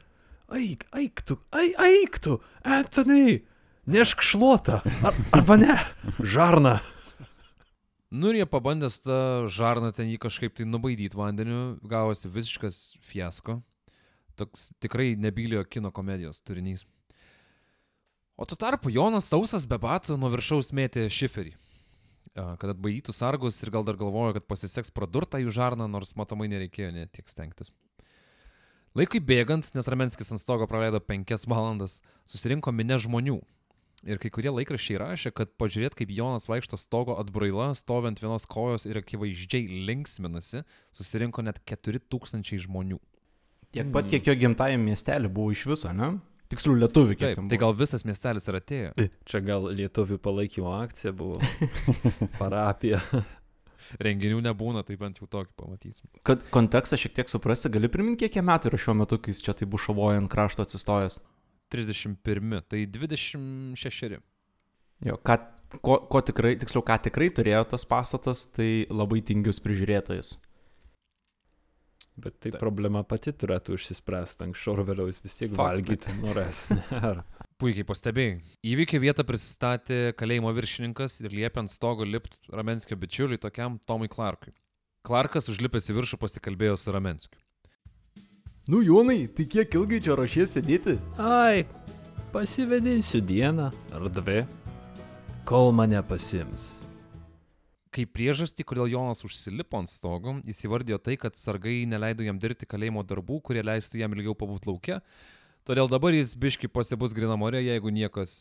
[0.51, 3.41] Eik, eik tu, eik, eik tu, Anthony,
[3.87, 4.81] nešk šluotą.
[5.07, 5.77] Ar, arba ne,
[6.19, 6.79] žarna.
[8.11, 13.61] Nu ir jie pabandęs tą žarną ten jį kažkaip tai nubaidyti vandeniu, gavosi visiškas fiasko.
[14.35, 16.83] Toks tikrai nebyliojo kino komedijos turinys.
[18.41, 21.51] O tuo tarpu Jonas sausas be batų nuo viršaus mėtė šiferį.
[22.33, 26.89] Kad atbaidytų sargus ir gal dar galvojo, kad pasiseks pradurtą jų žarną, nors matomai nereikėjo
[26.95, 27.69] net tiek stengtis.
[28.97, 33.37] Laikui bėgant, nes Ramenskis ant stogo praleido penkias valandas, susirinko minė žmonių.
[34.09, 38.89] Ir kai kurie laikraščiai rašė, kad pažiūrėt, kaip Jonas vaikšto stogo atbraila, stovint vienos kojos
[38.89, 40.63] ir akivaizdžiai linksminasi,
[40.97, 42.97] susirinko net 4000 žmonių.
[43.69, 46.15] Tiek pat, kiek jo gimtajam miestelį buvo iš viso, ne?
[46.51, 47.37] Tiksliau, lietuvių kiek.
[47.37, 48.95] Taip, tai gal visas miestelis ir atėjo.
[49.29, 51.39] Čia gal lietuvių palaikymo akcija buvo.
[52.41, 52.99] Parapija.
[54.03, 56.07] Renginių nebūna, tai bent jau tokį pamatysim.
[56.27, 59.41] Kad kontekstą šiek tiek suprasti, gali priminti, kiek jam metų yra šiuo metu, kai jis
[59.45, 61.19] čia tai bušavoja ant krašto atsistojęs.
[61.71, 64.19] 31, tai 26.
[65.07, 65.37] Jo, ką,
[65.79, 70.35] ko, ko tikrai, tiksliau, ką tikrai turėjo tas pastatas, tai labai tingius prižiūrėtojus.
[72.21, 72.61] Bet tai Taip.
[72.61, 74.45] problema pati turėtų išsispręsti.
[74.45, 76.65] Anksčiau ar vėliau jis vis tiek Fuck, valgyti norės.
[77.61, 78.39] Puikiai pastebėjai.
[78.71, 84.53] Įvykio vietą prisistatė kalėjimo viršininkas ir liepė ant stogo lipti Ramenskio bičiuliui tokiam Tomui Clarkui.
[85.05, 87.41] Clarkas užlipęs į viršų pasikalbėjo su Ramenskiu.
[88.69, 90.99] Nu, Jonai, tai kiek ilgai čia ruošies sėdėti?
[91.17, 91.65] Ai,
[92.33, 94.43] pasivedinsiu dieną ar dvi,
[95.49, 96.83] kol mane pasims.
[97.91, 102.69] Kaip priežastį, kodėl Jonas užsilipo ant stogo, jis įvardijo tai, kad sargai neleido jam dirbti
[102.69, 105.01] kalėjimo darbų, kurie leistų jam ilgiau pabūti laukia.
[105.67, 108.31] Todėl dabar jis biški pasibus grinamore, jeigu niekas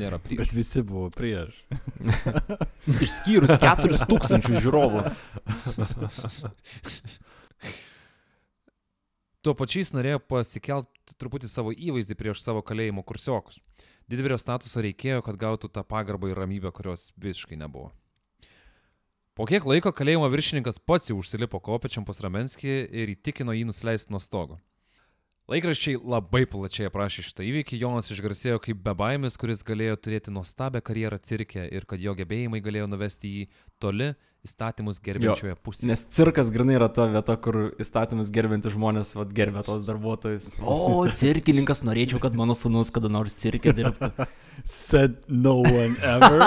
[0.00, 0.40] nėra prieš.
[0.40, 1.58] Bet visi buvo prieš.
[3.04, 5.04] Išskyrus 4000 žiūrovų.
[9.44, 13.60] Tuo pačiu jis norėjo pasikelti truputį savo įvaizdį prieš savo kalėjimo kursiokus.
[14.08, 17.92] Didvyrio statuso reikėjo, kad gautų tą pagarbą ir ramybę, kurios visiškai nebuvo.
[19.34, 24.14] Po kiek laiko kalėjimo viršininkas pats jau užsilipo kopečiam pas Ramenskį ir įtikino jį nusileisti
[24.14, 24.60] nuo stogo.
[25.50, 31.18] Laikraščiai labai plačiai aprašė šitą įvykį, Jonas išgarsėjo kaip bebaimis, kuris galėjo turėti nuostabią karjerą
[31.18, 33.42] cirke ir kad jo gebėjimai galėjo nuvesti jį
[33.82, 34.14] toli
[34.46, 35.90] įstatymus gerbiančioje pusėje.
[35.90, 40.54] Nes cirkas grinai yra ta vieta, kur įstatymus gerbinti žmonės vat, gerbė tos darbuotojus.
[40.62, 44.14] O, cirkininkas, norėčiau, kad mano sunus kada nors cirke dirbtų.
[44.78, 46.38] Said no one ever.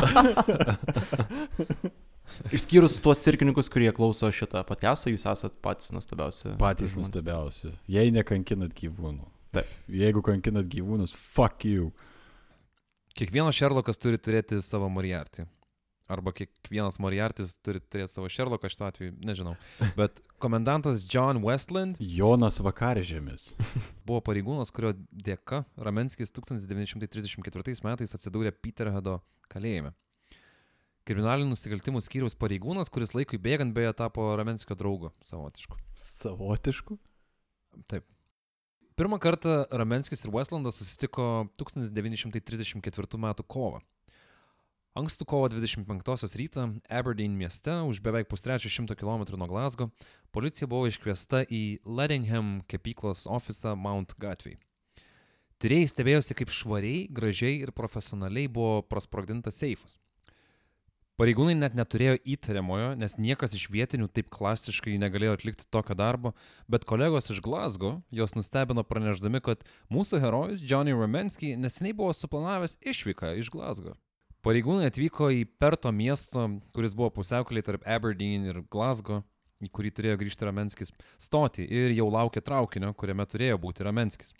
[2.55, 6.53] Išskyrus tuos cirkininkus, kurie klauso šitą podcastą, jūs esat patys nuostabiausi.
[6.59, 6.97] Patys žmonės.
[7.01, 7.73] nuostabiausi.
[7.91, 9.25] Jei nekankinat gyvūnų.
[9.55, 9.69] Taip.
[9.91, 11.91] Jeigu kankinat gyvūnus, fuck you.
[13.17, 15.47] Kiekvienas Šerlokas turi turėti savo Moriartį.
[16.07, 19.55] Arba kiekvienas Moriartis turi turėti savo Šerloką šituo atveju, nežinau.
[19.97, 23.49] Bet komendantas John Westland Jonas Vakaržėmis.
[24.07, 29.19] buvo pareigūnas, kurio dėka Ramenskis 1934 metais atsidūrė Peterheado
[29.51, 29.91] kalėjime.
[31.07, 35.77] Kriminalinių nusikaltimų skyriaus pareigūnas, kuris laikui bėgant beje tapo Ramenskio draugu savotišku.
[35.95, 36.97] Savotišku.
[37.87, 38.03] Taip.
[38.97, 43.27] Pirmą kartą Ramenskis ir Westlandas susitiko 1934 m.
[43.45, 43.79] kovą.
[44.97, 49.91] Ankstų kovo 25 rytą Aberdeen mieste už beveik pustrečio šimto kilometrų nuo Glasgow
[50.33, 54.57] policija buvo iškviesta į Leddingham kepyklos ofisą Mount gatvėje.
[55.61, 59.99] Tyrėjai stebėjosi, kaip švariai, gražiai ir profesionaliai buvo prasprogdintas seifas.
[61.17, 66.35] Pareigūnai net neturėjo įtariamojo, nes niekas iš vietinių taip klasiškai negalėjo atlikti tokio darbo,
[66.69, 72.77] bet kolegos iš Glasgow jos nustebino praneždami, kad mūsų herojus Johnny Romensky neseniai buvo suplanavęs
[72.93, 73.95] išvyką iš Glasgow.
[74.45, 76.45] Pareigūnai atvyko į Perto miesto,
[76.77, 79.23] kuris buvo pusiaukelį tarp Aberdeen ir Glasgow,
[79.57, 84.35] į kurį turėjo grįžti Ramenskis, stoti ir jau laukė traukinio, kuriame turėjo būti Ramenskis.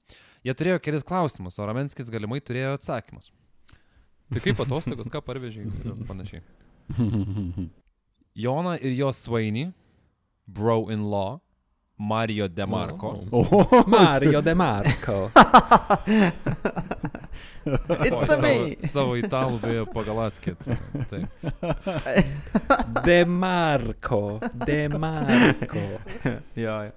[0.45, 3.33] Jie turėjo kelis klausimus, o Ramenskis galimai turėjo atsakymus.
[4.29, 6.45] Tai kaip atostogos, ką parvežiai ir panašiai.
[8.43, 9.71] Jona ir jos svainį,
[10.47, 11.39] bro-in-law,
[11.97, 13.25] Mario DeMarco.
[13.31, 13.47] Oh.
[13.51, 15.31] O, Mario De Marco.
[17.67, 20.61] O, savo, savo italų beje pagalaskit.
[21.11, 21.27] Taip.
[23.03, 24.21] De Marco.
[24.55, 25.83] De Marco.
[26.55, 26.93] Jo, jo.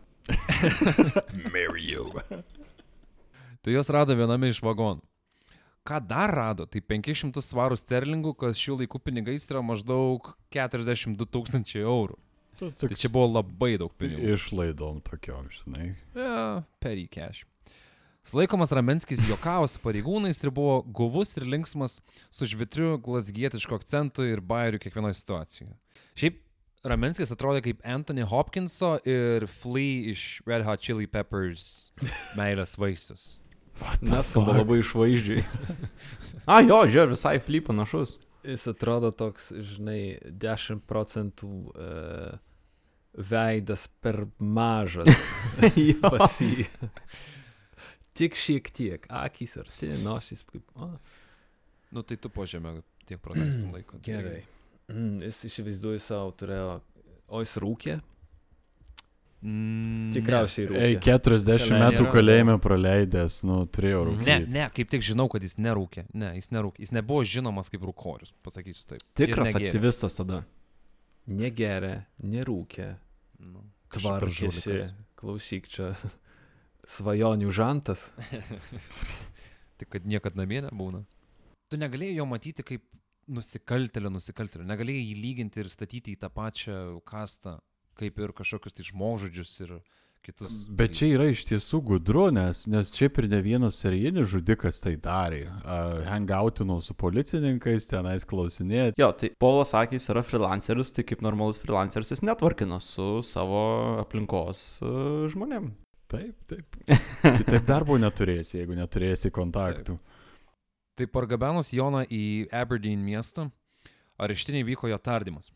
[1.51, 2.07] Mario.
[3.61, 5.03] Tai jos rado viename iš vagonų.
[5.91, 6.69] Ką dar rado?
[6.71, 12.19] Tai 500 svarų sterlingų, kas šių laikų pinigais yra maždaug 42 tūkstančiai eurų.
[12.61, 14.37] Tai čia buvo labai daug pinigų.
[14.37, 15.95] Išlaidom tokiom, žinai.
[16.15, 17.43] Yeah, petty cash.
[18.23, 21.99] Sulaikomas Ramenskis juokavo su pareigūnais ir buvo guvus ir linksmas
[22.29, 25.73] su žvitriu glasgietišku akcentu ir bairiu kiekvienoje situacijoje.
[26.21, 26.39] Šiaip
[26.85, 31.91] Ramenskis atrodė kaip Anthony Hopkinso ir Flea iš Red Hot Chili Peppers
[32.39, 33.40] meilės vaisius.
[34.05, 35.45] Neskamba labai išvaizdžiai.
[36.51, 38.17] A, jo, žiūrėk, visai flip panašus.
[38.47, 42.39] Jis atrodo toks, žinai, 10 procentų uh,
[43.31, 45.11] veidas per mažas
[46.05, 46.67] pas jį.
[48.17, 50.65] Tik šiek tiek, akys arti, nosis kaip.
[50.75, 50.95] O,
[51.91, 53.99] Nu tai tu po žemę tiek praleistum laiko.
[54.07, 54.45] Gerai.
[54.91, 56.77] Mm, jis įsivaizduoja savo turėjo.
[57.31, 57.97] O jis rūkė?
[59.41, 60.81] Mm, Tikriausiai rūkė.
[60.85, 61.79] Ei, 40 Kalėjime.
[61.81, 62.13] metų Nėra.
[62.13, 64.51] kalėjime praleidęs, nu, turėjau Ne, rūkyti.
[64.53, 66.05] ne, kaip tik žinau, kad jis nerūkė.
[66.13, 66.83] Ne, jis nerūkė.
[66.85, 69.05] Jis nebuvo žinomas kaip rūkorius, pasakysiu taip.
[69.17, 70.43] Tikras aktyvistas tada.
[71.27, 72.91] Negeria, nerūkė,
[73.41, 73.63] Nu,
[73.97, 74.91] žulikas.
[75.17, 75.95] Klausyk čia.
[76.85, 78.11] Svajonių žantas.
[79.81, 81.05] Tik kad niekad namie nebūna.
[81.71, 82.85] Tu negalėjai jo matyti kaip
[83.31, 84.67] nusikaltelio, nusikaltelio.
[84.69, 86.77] Negalėjai jį lyginti ir statyti į tą pačią
[87.09, 87.59] kastą,
[88.01, 89.75] kaip ir kažkokius tai žmogžudžius ir
[90.25, 90.55] kitus.
[90.69, 94.95] Bet čia yra iš tiesų gudru, nes, nes šiaip ir ne vienas serijinis žudikas tai
[95.01, 95.43] darė.
[95.61, 98.99] Uh, hangautino su policininkais, tenais klausinėti.
[99.01, 103.63] Jo, tai Polas Akis yra freelanceris, tai kaip normalus freelanceris jis netvarkino su savo
[104.03, 105.73] aplinkos uh, žmonėm.
[106.11, 106.81] Taip, taip.
[107.23, 109.95] Kitaip darbo neturėsi, jeigu neturėsi kontaktų.
[110.99, 113.47] Tai pargabenus Joną į Aberdeen miestą,
[114.21, 115.53] areštiniai vyko jo tardymas.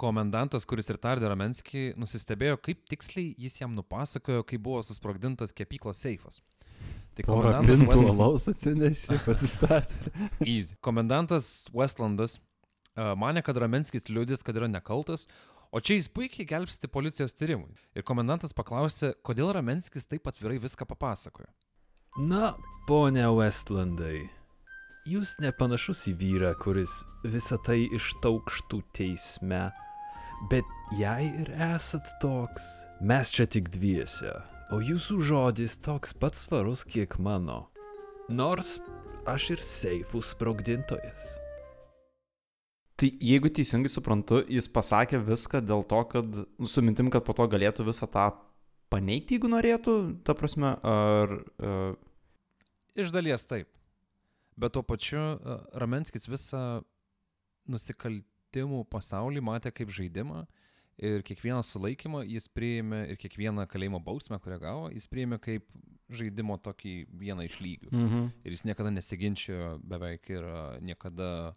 [0.00, 6.02] Komendantas, kuris ir tardė Ramenskį, nusistebėjo, kaip tiksliai jis jam nupasakojo, kai buvo susprogdintas kepyklos
[6.02, 6.40] seifas.
[7.12, 10.12] Tai komendantas pintų Westland- alaus atsinešė, pasistatė.
[10.54, 10.76] Easy.
[10.80, 15.26] Komendantas Westlandas uh, mane, kad Ramenskis liūdės, kad yra nekaltas,
[15.72, 17.76] o čia jis puikiai gelbsti policijos tyrimui.
[17.96, 21.50] Ir komendantas paklausė, kodėl Ramenskis taip atvirai viską papasakojo.
[22.28, 22.54] Na,
[22.88, 24.26] ponia Westlandai,
[25.08, 29.64] jūs nepanašus į vyrą, kuris visą tai ištaukštų teisme,
[30.50, 32.62] bet jei ir esat toks,
[33.02, 34.32] mes čia tik dviese,
[34.70, 37.66] o jūsų žodis toks pat svarus, kiek mano.
[38.30, 38.78] Nors
[39.26, 41.26] aš ir seifų sprogdintojas.
[43.02, 47.34] Tai jeigu teisingai suprantu, jis pasakė viską dėl to, kad nu, su mintim, kad po
[47.34, 48.30] to galėtų visą tą
[48.92, 51.38] paneigti, jeigu norėtų, ta prasme, ar...
[51.58, 51.94] Uh,
[52.92, 53.70] Iš dalies taip.
[54.56, 56.82] Bet tuo pačiu uh, Ramenskis visą
[57.70, 60.44] nusikaltimų pasaulį matė kaip žaidimą
[61.02, 65.68] ir kiekvieną sulaikymą jis priėmė ir kiekvieną kalėjimo bausmę, kurią gavo, jis priėmė kaip
[66.12, 67.92] žaidimo tokį vieną iš lygių.
[67.92, 68.26] mhm.
[68.44, 71.54] Ir jis niekada nesiginčiojo beveik ir a, niekada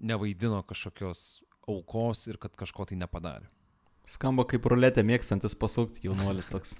[0.00, 3.48] nevaidino kažkokios aukos ir kad kažko tai nepadarė.
[4.10, 6.72] Skamba kaip ruletė mėgstantis pasukti jaunuolis toks.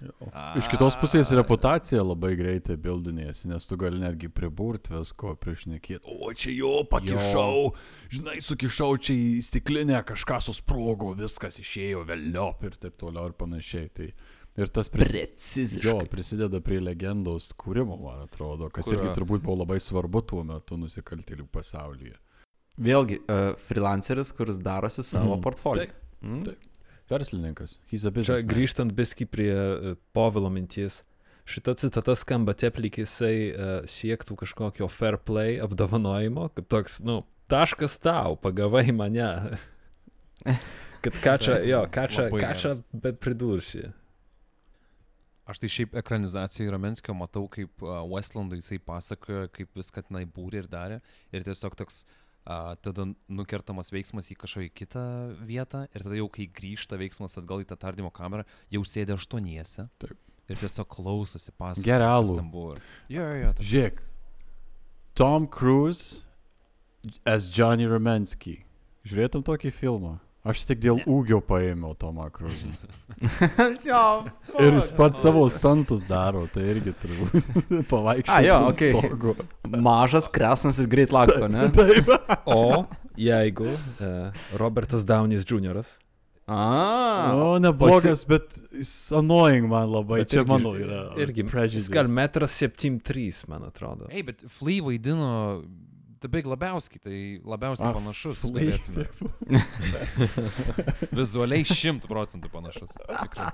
[0.58, 6.02] Iš kitos pusės reputacija labai greitai bildinėsi, nes tu gali netgi priburti visko, priešnekėti.
[6.26, 7.68] O čia jo pakišau,
[8.10, 13.92] žinai, sukišau čia į stiklinę, kažką susprogo, viskas išėjo velniop ir taip toliau ir panašiai.
[13.94, 14.08] Tai
[14.58, 15.84] ir tas prisideda.
[15.86, 19.04] Jo, prisideda prie legendos kūrimo, man atrodo, kas Kurio?
[19.04, 22.16] irgi turbūt buvo labai svarbu tuo metu nusikaltėlių pasaulyje.
[22.80, 25.42] Vėlgi, uh, freelanceris, kuris darosi savo Mhm.
[25.46, 25.84] portfolio.
[25.86, 25.94] Taip,
[26.26, 26.42] Mm.
[26.44, 26.66] taip.
[27.10, 31.00] Verslininkas, Čia grįžtant biski prie e, Povilo minties,
[31.50, 37.24] šita citata skamba taip, lyg jisai uh, siektų kažkokio fair play apdovanojimo, kad toks, nu,
[37.50, 39.26] taškas tau, pagavai mane.
[41.04, 43.88] kad ką čia, jo, ką čia, ką čia bet pridursi.
[45.50, 50.62] Aš tai šiaip ekranizacijoje Ramenskio matau, kaip uh, Westlandui jisai pasakoja, kaip viską tenai būrė
[50.62, 51.00] ir darė.
[51.34, 52.29] Ir tiesiog toks uh,
[52.84, 55.04] tada nukertamas veiksmas į kažkokią kitą
[55.46, 55.84] vietą.
[55.94, 59.88] Ir tada jau kai grįžta veiksmas atgal į tą tardymo kamerą, jau sėdė aštuoniese.
[60.02, 60.16] Taip.
[60.50, 61.86] Ir tiesiog klausosi pasakoti.
[61.86, 62.40] Geria alų.
[62.50, 62.72] buvo.
[63.12, 63.52] Jo, jo, jo.
[63.62, 64.00] Žiūrėk.
[65.14, 66.24] Tom Cruise
[67.24, 68.64] as Johnny Ramensky.
[69.06, 70.18] Žiūrėtum tokį filmą.
[70.40, 72.30] Aš tik dėl ūgio paėmiau Tomą
[73.90, 74.02] jo,
[74.56, 77.34] Ir jis pats savo stantus daro, tai irgi turbūt
[77.92, 78.32] pavaikščioti.
[78.38, 78.92] A, jo, ant okei.
[78.94, 79.34] stogo.
[79.84, 81.66] Mažas, kresnas ir greit laksto, ne?
[81.76, 82.08] Taip.
[82.48, 82.86] O
[83.20, 85.82] jeigu uh, Robertas Downis Jr.
[86.50, 90.22] A, O, neblogas, bet jis annoying man labai.
[90.24, 91.02] Bet Čia irgi- mano yra.
[91.20, 91.84] irgi, prejudice.
[91.84, 94.08] jis gal metras 73, man atrodo.
[94.10, 95.28] Ei, bet Flea vaidino
[96.20, 98.42] The Big Labauski, tai labiausiai A, panašus.
[101.16, 102.92] Vizualiai šimtų procentų panašus.
[103.08, 103.46] Tikrai.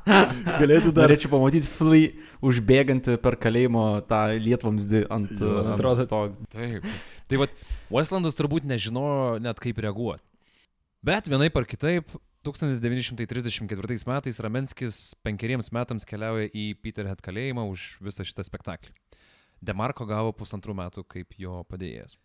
[0.59, 1.07] Galėtų dar.
[1.07, 2.11] Norėčiau pamatyti Flea
[2.43, 6.35] užbėgantį per kalėjimo tą lietvamsdį ant, Jo, ant stogo.
[6.51, 6.83] Taip.
[7.31, 7.55] Tai vad,
[7.95, 10.27] Westlandas turbūt nežinojo net kaip reaguoti.
[11.07, 12.11] Bet vienaip ar kitaip,
[12.47, 18.91] 1934 metais Ramenskis penkeriems metams keliauja į Peterhead kalėjimą už visą šitą spektaklį.
[19.63, 22.19] Demarko gavo pusantrų metų kaip jo padėjėjas.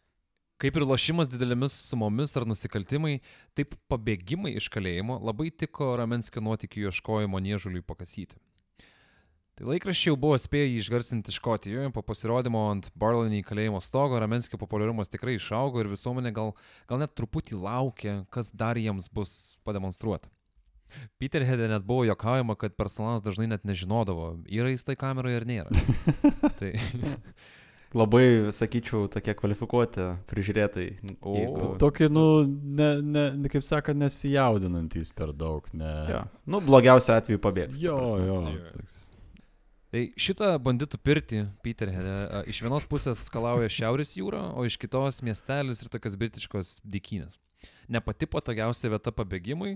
[0.62, 3.16] Kaip ir lošimas didelėmis sumomis ar nusikaltimai,
[3.58, 8.38] taip pabėgimai iš kalėjimo labai tiko Ramenskio nuotikių ieškojimo niežuliui pakasyti.
[9.58, 14.60] Tai laikraščiai jau buvo spėję jį išgarsinti Škotijoje, po pasirodymo ant Barlinį kalėjimo stogo Ramenskio
[14.62, 16.54] populiarumas tikrai išaugo ir visuomenė gal,
[16.90, 19.34] gal net truputį laukė, kas dar jiems bus
[19.66, 20.30] pademonstruota.
[21.22, 25.84] Peterheadė net buvo jokaujama, kad personalas dažnai net nežinodavo, yra jis tai kameroje ar nėra.
[26.60, 26.74] tai,
[27.92, 28.24] Labai,
[28.56, 30.86] sakyčiau, tokie kvalifikuoti prižiūrėtai.
[31.28, 31.34] O.
[31.82, 35.68] Tokį, nu, ne, ne, ne, kaip sakant, nesijaudinantys per daug.
[35.76, 35.92] Ne.
[36.08, 36.22] Ja.
[36.48, 37.82] Nu, blogiausiu atveju pabėgs.
[37.84, 38.38] Jo, jo.
[39.92, 45.20] Tai šitą banditų pirtį Peterheadė a, iš vienos pusės skalauja Šiaurės jūra, o iš kitos
[45.28, 47.36] miestelis ir tokias britiškos dykynės.
[47.92, 49.76] Ne pati patogiausia vieta pabėgimui,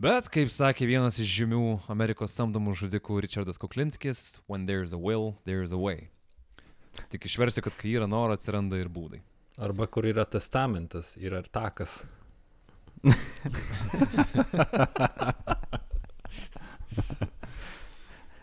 [0.00, 1.60] bet, kaip sakė vienas iš žymių
[1.92, 6.08] Amerikos samdomų žudikų Richardas Kuklinskis, when there's a will, there's a way.
[7.12, 9.20] Tik išversiu, kad kai yra noro, atsiranda ir būdai.
[9.62, 12.04] Arba kur yra testamentas, yra ir takas.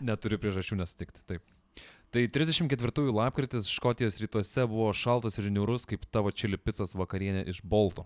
[0.00, 1.42] Neturiu priežasčių nesutikti, taip.
[2.10, 7.62] Tai 34 lapkritis Škotijos rytuose buvo šaltas ir niūrus, kaip tavo čili picas vakarienė iš
[7.62, 8.04] Bolto.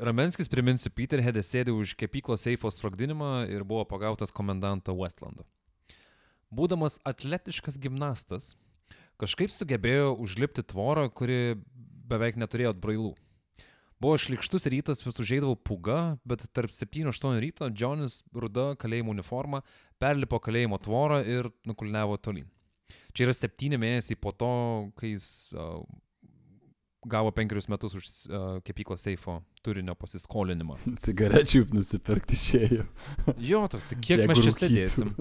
[0.00, 5.44] Ramenskis, priminsiu, Peterheadė sėdė už kepyklos seifo sprogdinimą ir buvo pagautas komendanto Westlando.
[6.50, 8.56] Būdamas atletiškas gimnastas,
[9.20, 11.58] kažkaip sugebėjo užlipti tvorą, kuri
[12.10, 13.12] beveik neturėjo atbrailų.
[14.00, 19.60] Buvo šlikštus rytas, vis užėdavo puga, bet tarp 7-8 ryto Džonis ruda kalėjimo uniforma
[20.00, 22.48] perlipo kalėjimo tvorą ir nukulniavo tolyn.
[23.12, 24.52] Čia yra septyni mėnesiai po to,
[24.96, 25.82] kai jis uh,
[27.08, 30.76] gavo penkerius metus už uh, kepyklos seifo turinio pasiskolinimą.
[31.04, 32.84] Cigarečių nusipirkti išėjo.
[33.40, 35.14] Jo, tas, tai kiek Jeigu mes čia sėdėsim?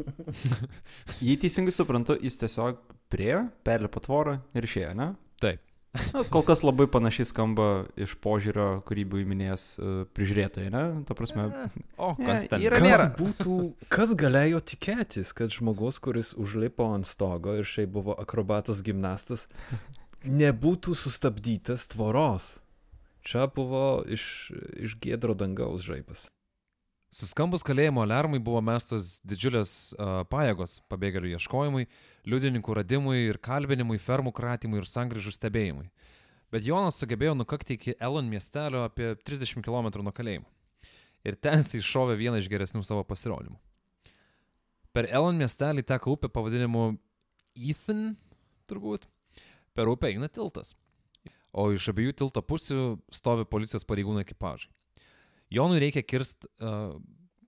[1.25, 2.79] Jei teisingai suprantu, jis tiesiog
[3.11, 5.13] priejo, perlipo tvorą ir išėjo, ne?
[5.41, 5.63] Taip.
[6.13, 7.63] Na, kol kas labai panašiai skamba
[7.97, 10.83] iš požiūrio, kurį buvai minėjęs uh, prižiūrėtojai, ne?
[11.09, 11.47] Ta prasme,
[11.97, 12.61] O, Ne, kas ten?
[12.61, 13.55] yra- Kas būtų,
[13.89, 19.47] kas galėjo tikėtis, kad žmogus, kuris užlipo ant stogo ir šiaip buvo akrobatas gimnastas,
[20.23, 22.57] nebūtų sustabdytas tvoros.
[23.25, 26.27] Čia buvo iš, iš gėdro dangaus žaibas.
[27.09, 31.87] Suskambus kalėjimo alarmui buvo mestos didžiulės uh, pajėgos pabėgėlių ieškojimui,
[32.29, 35.87] liudininkų radimui ir kalbinimui, fermų kratymui ir sangrįžų stebėjimui.
[36.53, 40.45] Bet Jonas sugebėjo nukakti iki Elon miestelio apie 30 km nuo kalėjimo.
[41.25, 43.57] Ir ten jis iššovė vieną iš geresnių savo pasirodymų.
[44.93, 46.91] Per Elon miestelį teka upė pavadinimu
[47.57, 48.13] Ethan,
[48.69, 49.09] turbūt.
[49.79, 50.73] Per upę eina tiltas.
[51.55, 52.81] O iš abiejų tilto pusių
[53.15, 54.69] stovi policijos pareigūnų ekipažai.
[55.49, 56.99] Jonui reikia kirst uh,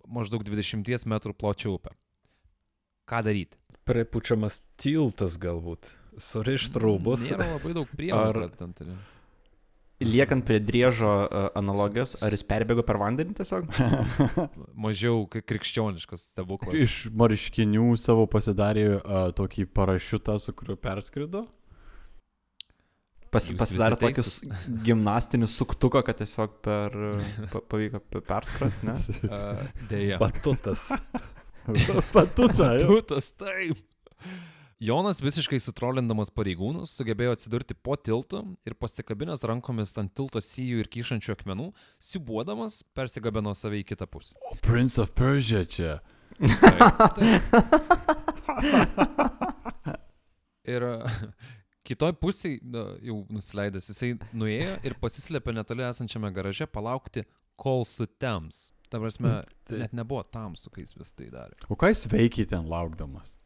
[0.10, 1.94] maždaug 20 m pločio upę.
[3.06, 3.60] Ką daryti?
[3.86, 5.92] Prepučiamas tiltas galbūt.
[6.22, 7.28] Surišt rūbus.
[7.30, 8.46] Nėra labai daug priemonių.
[8.46, 8.56] Ar-.
[8.58, 8.96] Ten, turi.
[10.02, 13.70] liekant prie driežo uh, analogijos, ar jis perbėgo per vandenį tiesiog?
[14.88, 16.74] Mažiau krikščioniškas stebuklas.
[16.74, 21.46] Iš marškinių savo pasidarė uh, tokį parašiutą, su kuriuo perskrido.
[23.32, 24.24] Pas, pasidarė tokį
[24.88, 26.96] gimnastinį suktuką, kad tiesiog per,
[27.54, 28.98] pa, pavyko pe- perskrast, ne?
[29.32, 30.18] Uh, Deja.
[30.20, 30.90] Batutas.
[32.16, 32.74] Patuta.
[32.82, 32.98] jau.
[32.98, 33.80] Tutas, taip.
[34.82, 40.90] Jonas visiškai sutrolindamas pareigūnus sugebėjo atsidurti po tiltu ir pasikabinęs rankomis ant tilto sijų ir
[40.92, 41.68] kyšančių akmenų,
[42.02, 44.34] siubuodamas persigabino save į kitą pusę.
[44.50, 46.00] O Prince of Persia čia.
[46.42, 47.42] Taip, taip.
[50.74, 50.82] Ir
[51.88, 52.60] kitoj pusėje
[53.06, 57.26] jau nusileidęs, jisai nuėjo ir pasislėpė netoli esančiame garaže palaukti,
[57.60, 58.70] kol sutems.
[58.92, 59.78] Ta prasme, Taip.
[59.80, 61.56] net nebuvo tamsu, kai jis vis tai darė.
[61.72, 63.38] O ką jis veikia ten laukdamas?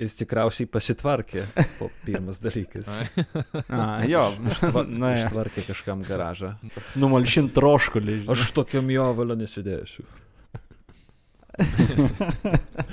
[0.00, 1.44] Jis tikriausiai pasitvarkė
[1.76, 2.88] po pirmas dalykas.
[2.88, 6.54] A, jo, Ištva, na, ištvarkė kažkam garažą.
[6.98, 8.22] numalšint troškulį.
[8.32, 10.08] Aš tokiam jovalio nesidėsiu.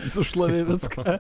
[0.04, 1.08] Jis užšlavė viską.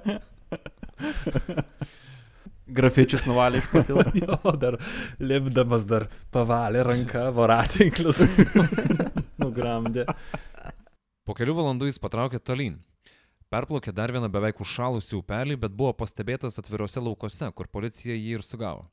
[2.67, 4.03] Grafičius nuvalė iš patilo.
[4.21, 4.77] Jo, dar
[5.19, 8.23] lipdamas dar pavalė ranką, voratinklius.
[9.43, 10.07] Nugramdė.
[11.27, 12.77] Po kelių valandų jis patraukė tolyn.
[13.47, 18.43] Perplaukė dar vieną beveik užšalusių upelį, bet buvo pastebėtas atvirose laukose, kur policija jį ir
[18.43, 18.89] sugavo.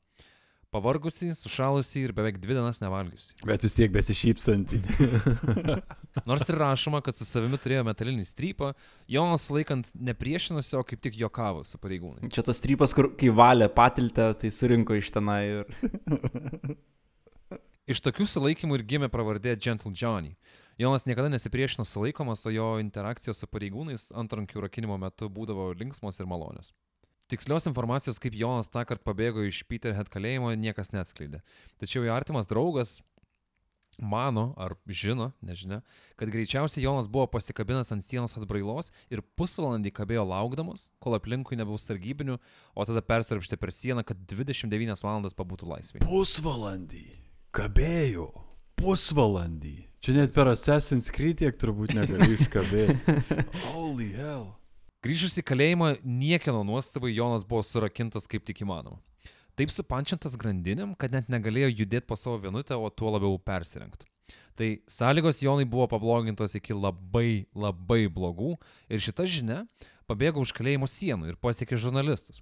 [0.71, 3.35] Pavargusi, sušalusi ir beveik dvi dienas nevalgiusi.
[3.47, 4.81] Bet vis tiek besišypsanti.
[6.23, 8.71] Nors ir rašoma, kad su savimi turėjo metalinį strypą,
[9.11, 12.31] Jonas laikant nepriešinosi, o kaip tik jokavo su pareigūnai.
[12.31, 15.65] Čia tas strypas, kur kai valė patiltę, tai surinko iš tenai ir...
[17.85, 20.31] Iš tokių sulaikymų ir gimė pravardė Gentle Johnny.
[20.81, 26.25] Jonas niekada nesipriešino sulaikomas, o jo interakcijos su pareigūnais antrankių rakinimo metu būdavo linksmos ir
[26.25, 26.71] malonios.
[27.29, 31.43] Tikslios informacijos, kaip Jonas tą kartą pabėgo iš Peterhead kalėjimo, niekas neatskleidė.
[31.81, 32.99] Tačiau jo artimas draugas
[33.99, 35.81] mano, ar žino, nežinia,
[36.19, 41.79] kad greičiausiai Jonas buvo pasikabinęs ant sienos atbrailos ir pusvalandį kabėjo laukdamas, kol aplinkui nebuvo
[41.81, 42.37] sargybinių,
[42.75, 46.05] o tada persirpštė per sieną, kad 29 valandas pabūtų laisvėje.
[46.07, 47.05] Pusvalandį.
[47.55, 48.29] Kabėjo.
[48.75, 49.77] Pusvalandį.
[50.05, 53.15] Čia net per Assassin's Creed tiek turbūt negali iškabėti.
[53.71, 54.51] Holy hell.
[55.05, 58.99] Grįžus į kalėjimą, niekieno nuostabai Jonas buvo surakintas kaip tik įmanoma.
[59.55, 64.07] Taip supančiantas grandinėm, kad net negalėjo judėti po savo vienutę, o tuo labiau persirengti.
[64.55, 68.55] Tai sąlygos Jonai buvo pablogintos iki labai, labai blogų
[68.87, 69.63] ir šita žinia
[70.07, 72.41] pabėgo už kalėjimo sienų ir pasiekė žurnalistus.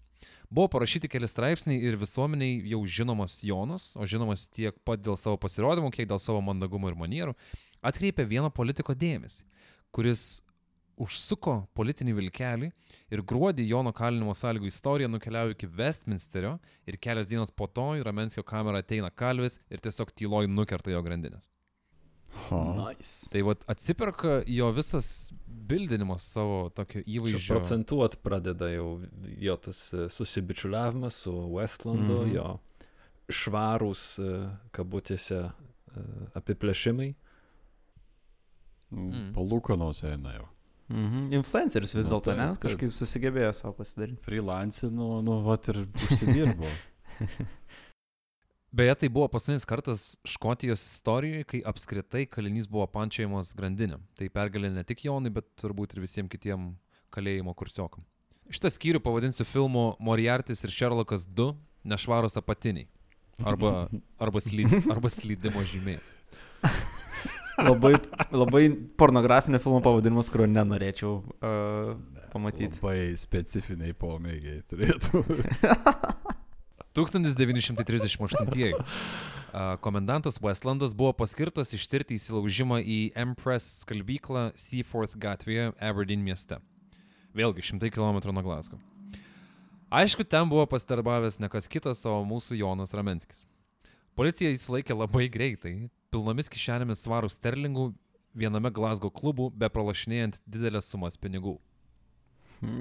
[0.54, 5.40] Buvo parašyti keli straipsniai ir visuomeniai jau žinomas Jonas, o žinomas tiek pat dėl savo
[5.42, 7.34] pasirodymų, kiek dėl savo mandagumo ir manierų,
[7.82, 9.48] atkreipė vieno politiko dėmesį,
[9.94, 10.44] kuris
[11.02, 12.70] užsuko politinį vilkelį
[13.14, 18.06] ir gruodį Jono kalinimo sąlygų istorija nukeliauja iki Westminsterio ir kelios dienos po to į
[18.06, 21.50] Ramenskio kamerą ateina kalvis ir tiesiog tyloj nukerta jo grandinės.
[22.50, 22.60] Ha.
[22.78, 23.30] Nice.
[23.32, 27.54] Tai vad atsiperka jo visas bildinimas savo tokio įvaizdžio.
[27.54, 28.88] procentuot pradeda jau
[29.40, 32.36] jo tas e, susibičiuliavimas su Westlandu, mm -hmm.
[32.36, 32.60] jo
[33.30, 34.32] švarūs e,
[34.72, 35.52] kabutėse e,
[36.36, 37.14] apiplėšimai.
[38.92, 39.32] Mm.
[39.34, 40.53] Palūkanos eina jau.
[40.94, 41.34] Mhm.
[41.34, 42.52] Influenceris vis Nu, dėlto, ne?
[42.62, 44.22] Kažkaip susigebėjo savo pasidaryti.
[44.26, 46.70] Freelance, nu, nu, vat ir užsidirbo.
[48.74, 54.02] Beje, tai buvo paskutinis kartas Škotijos istorijoje, kai apskritai kalinys buvo pančiamas grandinėm.
[54.18, 56.72] Tai pergalė ne tik Jonui, bet turbūt ir visiems kitiem
[57.14, 58.06] kalėjimo kursiokam.
[58.50, 61.54] Šitą skyrių pavadinsiu filmu Moriartis ir Sherlockas 2-
[61.94, 62.90] nešvarus apatiniai.
[63.42, 63.90] Arba,
[64.24, 66.00] arba, slyd, arba slydimo žymė.
[67.62, 67.94] Labai,
[68.34, 68.64] labai
[68.98, 71.92] pornografinio filmo pavadinimas, kurio nenorėčiau uh,
[72.34, 72.80] pamatyti.
[72.82, 75.22] Labai specifiniai pomėgiai turėtų.
[76.94, 78.74] 1938.
[79.54, 86.60] a, Komendantas Westlandas buvo paskirtas ištirti įsilaužimą į Empress skalbyklą Seaforth gatvėje Aberdeen mieste.
[87.34, 88.82] Vėlgi, šimtai kilometrų nuo Glasgow.
[89.94, 93.46] Aišku, ten buvo pastarbavęs ne kas kitas, o mūsų Jonas Ramenskis.
[94.18, 97.90] Policija įsilaikė labai greitai, pilnomis kišenėmis svarų sterlingų
[98.38, 101.58] viename Glasgow klubų, be pralašinėjant didelės sumas pinigų.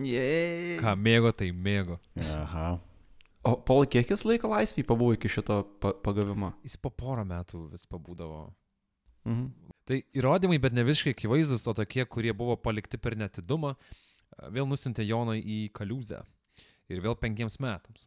[0.07, 0.78] Jei.
[0.80, 1.99] Ką mėgo, tai mėgo.
[2.37, 2.76] Aha.
[3.43, 6.53] O Paul, kiek jis laiko laisvį pabuvo iki šito pa pagavimo?
[6.62, 8.45] Jis po porą metų vis pabūdavo.
[9.26, 9.72] Mhm.
[9.89, 13.74] Tai įrodymai, bet ne visiškai akivaizdus, o tokie, kurie buvo palikti per netidumą,
[14.55, 16.22] vėl nusintė Joną į Kaliūzę.
[16.93, 18.07] Ir vėl penkiems metams.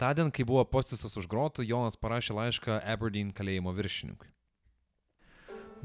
[0.00, 4.30] Tądien, kai buvo postisas už grotų, Jonas parašė laišką Aberdeen kalėjimo viršininkui.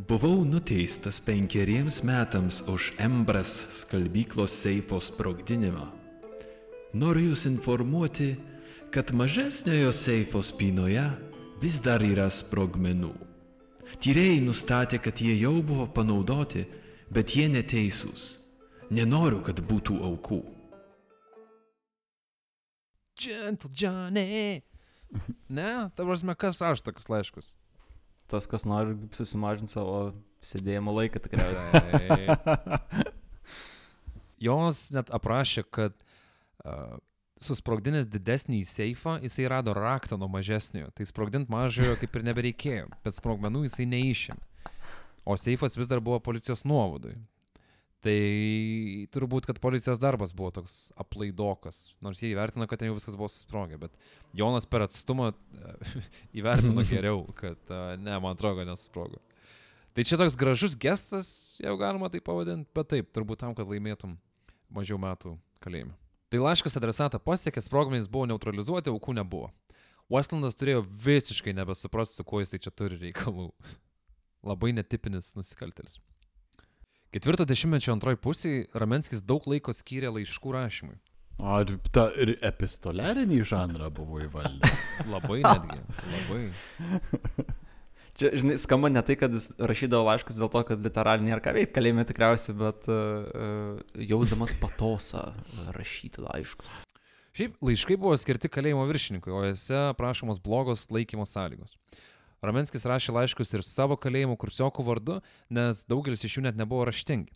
[0.07, 5.89] Buvau nuteistas penkeriems metams už Embras skalbyklos seifo sprogdinimą.
[6.95, 8.29] Noriu Jūs informuoti,
[8.87, 11.03] kad mažesniojo seifo spynoje
[11.59, 13.11] vis dar yra sprogmenų.
[13.99, 16.63] Tyrėjai nustatė, kad jie jau buvo panaudoti,
[17.11, 18.37] bet jie neteisūs.
[18.95, 20.54] Nenoriu, kad būtų aukų.
[23.19, 24.61] Gentle Johnny.
[25.47, 27.53] Ne, ta prasme, kas rašo tokius laiškus?
[28.27, 32.79] Tas, kas nori susimažinti savo sėdėjimo laiką tikriausiai.
[34.45, 35.93] Jonas net aprašė, kad
[36.65, 36.97] uh,
[37.43, 40.89] susprogdinęs didesnį seifą, jisai rado raktą nuo mažesniojo.
[40.95, 44.51] Tai sprogdinti mažojo kaip ir nebereikėjo, bet sprogmenų jisai neišėmė.
[45.25, 47.15] O seifas vis dar buvo policijos nuovadui.
[48.03, 48.17] Tai
[49.15, 51.95] turbūt, kad policijos darbas buvo toks aplaidokas.
[52.05, 53.95] Nors jie įvertino, kad ten jau viskas buvo susprogę, bet
[54.37, 55.73] Jonas per atstumą e,
[56.41, 59.21] įvertino geriau, kad e, ne, man atrodo, nesusprogo.
[59.95, 61.27] Tai čia toks gražus gestas,
[61.63, 64.17] jau galima tai pavadinti, bet taip, turbūt tam, kad laimėtum
[64.75, 65.95] mažiau metų kalėjime.
[66.29, 69.53] Tai laiškas adresatą pasiekė, sprogmenys buvo neutralizuoti, aukų nebuvo.
[70.11, 73.47] Westlandas turėjo visiškai nebesuprasti, su kuo jisai čia turi reikalų.
[74.49, 75.97] Labai netipinis nusikaltelis.
[77.15, 80.97] Ketvirto dešimtmečio antroji pusė Ramenskis daug laiko skyrė laiškų rašymui.
[81.39, 84.81] Ar ta ir epistoliarinį žanrą buvo įvaldęs?
[85.13, 85.77] Labai netgi.
[86.11, 86.41] Labai.
[88.19, 91.53] Čia, žinai, skamba ne tai, kad jis rašydavo laiškus dėl to, kad literaliai nėra ką
[91.55, 93.79] veikti kalėjime tikriausiai, bet uh,
[94.11, 95.23] jausdamas patosą
[95.77, 96.73] rašyti laiškus.
[97.39, 101.79] Šiaip laiškai buvo skirti kalėjimo viršininkui, o juose aprašomos blogos laikymo sąlygos.
[102.43, 107.31] Ramenskis rašė laiškus ir savo kalėjimo kursiokų vardu, nes daugelis iš jų net nebuvo raštingi.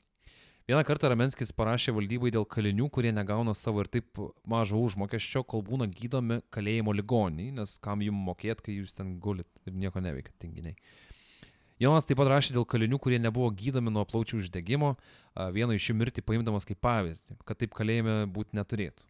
[0.70, 5.64] Vieną kartą Ramenskis parašė valdybai dėl kalinių, kurie negauna savo ir taip mažo užmokesčio, kol
[5.66, 10.36] būna gydomi kalėjimo ligoniai, nes kam jums mokėt, kai jūs ten gulit ir nieko neveikia,
[10.38, 10.78] tinginiai.
[11.82, 14.92] Jonas taip pat rašė dėl kalinių, kurie nebuvo gydomi nuo plaučių uždegimo,
[15.34, 19.10] a, vieno iš jų mirti paimdamas kaip pavyzdį, kad taip kalėjime būti neturėtų.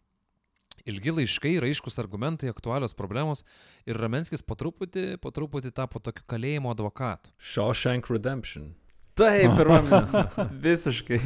[0.88, 3.44] Ilgi laiškai, raiškus argumentai, aktualios problemos
[3.88, 7.34] ir Ramenskis po truputį, po truputį tapo tokiu kalėjimo advokatu.
[7.38, 8.72] Shawshank Redemption.
[9.20, 10.00] Taip, pirmame.
[10.64, 11.20] Visiškai.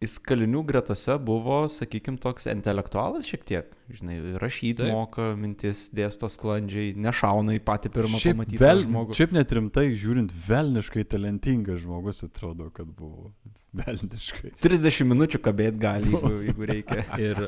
[0.00, 3.74] Jis kalinių gretose buvo, sakykime, toks intelektualas šiek tiek.
[3.92, 4.94] Žinai, rašyti Taip.
[4.96, 9.18] moka, mintis dėsto sklandžiai, nešauna į patį pirmą Šiaip, pamatytą vel, žmogų.
[9.18, 13.34] šiaip net rimtai žiūrint, velniškai talentingas žmogus atrodo, kad buvo.
[13.76, 14.54] Velniškai.
[14.64, 17.04] 30 minučių kabėt gali, jeigu, jeigu reikia.
[17.20, 17.44] Ir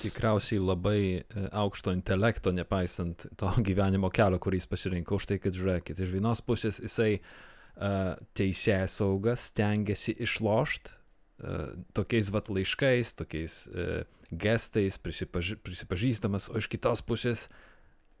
[0.00, 1.22] tikriausiai labai e,
[1.56, 5.20] aukšto intelekto, nepaisant to gyvenimo kelio, kurį jis pasirinko.
[5.20, 12.32] Už tai, kad žiūrėkit, iš vienos pusės jisai uh, teisės saugas stengiasi išlošt uh, tokiais
[12.34, 17.46] vat laiškais, tokiais uh, gestais, prisipaži prisipažįstamas, o iš kitos pusės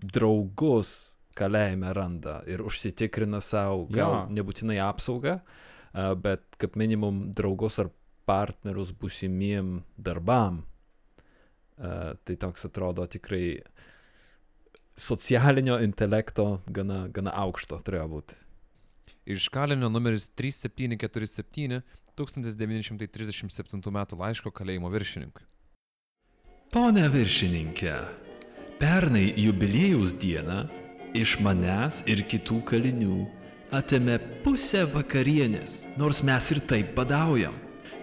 [0.00, 4.20] draugus kalėjime randa ir užsitikrina savo, gal Jo.
[4.32, 5.34] nebūtinai apsaugą,
[6.22, 7.90] bet kaip minimum draugus ar
[8.28, 10.64] partnerius būsimiem darbam.
[11.76, 13.58] Uh, tai toks atrodo tikrai
[14.96, 18.38] socialinio intelekto gana, gana aukšto turėjo būti.
[19.36, 21.82] Iš kalinio numeris 3747
[22.16, 23.98] 1937 m.
[24.22, 25.44] laiško kalėjimo viršininkui.
[26.72, 27.94] Pone viršininkė,
[28.80, 30.64] pernai jubiliejaus dieną
[31.16, 33.20] iš manęs ir kitų kalinių
[33.76, 37.56] atėmė pusę vakarienės, nors mes ir taip badaujam.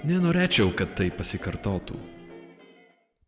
[0.03, 2.12] Nenorėčiau, kad tai pasikartotų.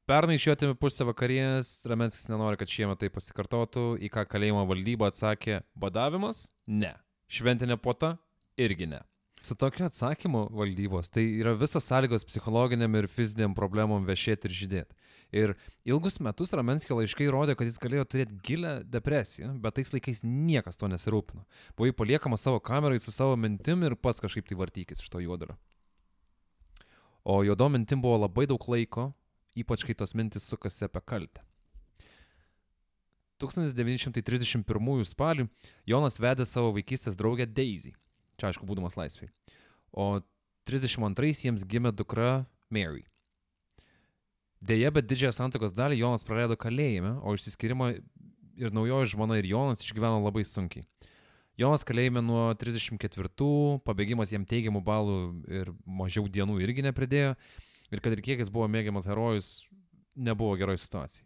[0.05, 4.61] Pernai iš jo atėmė pusę vakarienės, Ramenskis nenori, kad šiemet tai pasikartotų, į ką kalėjimo
[4.69, 6.43] valdyba atsakė- badavimas?
[6.67, 6.93] Ne.
[7.27, 8.19] Šventinė puota?
[8.55, 8.99] Irgi ne.
[9.41, 14.93] Su tokiu atsakymu valdybos tai yra visas sąlygos psichologiniam ir fiziniam problemom viešėti ir žydėti.
[15.33, 20.21] Ir ilgus metus Ramenskio laiškai rodė, kad jis galėjo turėti gilę depresiją, bet tais laikais
[20.21, 21.45] niekas to nesirūpino.
[21.75, 25.57] Buvai paliekamas savo kamerai su savo mintim ir pats kažkaip tai vartykis iš to juodaro.
[27.25, 29.15] O juodo mintim buvo labai daug laiko,
[29.55, 31.43] ypač kai tos mintis sukasi apie kaltę.
[33.41, 35.47] 1931 spalį
[35.87, 37.91] Jonas vedė savo vaikystės draugę Daisy.
[38.39, 39.29] Čia aišku, būdamas laisvai.
[39.91, 40.21] O
[40.67, 43.05] 32 jiems gimė dukra Mary.
[44.65, 47.91] Deja, bet didžiąją santokos dalį Jonas praleido kalėjime, o išsiskirimą
[48.57, 50.87] ir naujoji žmona ir Jonas išgyveno labai sunkiai.
[51.59, 53.29] Jonas kalėjime nuo 34,
[53.87, 57.35] pabėgimas jam teigiamų balų ir mažiau dienų irgi nepridėjo.
[57.93, 59.49] Ir kad ir kiek jis buvo mėgiamas herojus,
[60.15, 61.25] nebuvo geroje situacijai.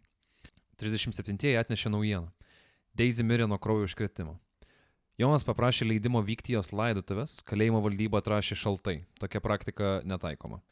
[0.80, 2.30] 37-ieji atnešė naujieną.
[2.96, 4.38] Daisy mirė nuo kraujo užkretimo.
[5.20, 8.96] Jonas paprašė leidimo vykti jos laidotuvės, kalėjimo valdyba atrašė šaltai.
[9.20, 10.62] Tokia praktika netaikoma.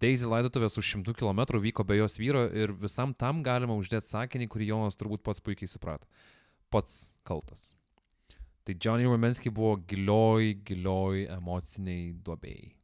[0.00, 4.48] Daisy laidotuvės už šimtų kilometrų vyko be jos vyro ir visam tam galima uždėti sakinį,
[4.52, 6.08] kurį Jonas turbūt pats puikiai suprato.
[6.72, 7.70] Pats kaltas.
[8.64, 12.79] Tai Johnny Romanski buvo gilioj, gilioj emociniai duobėjai.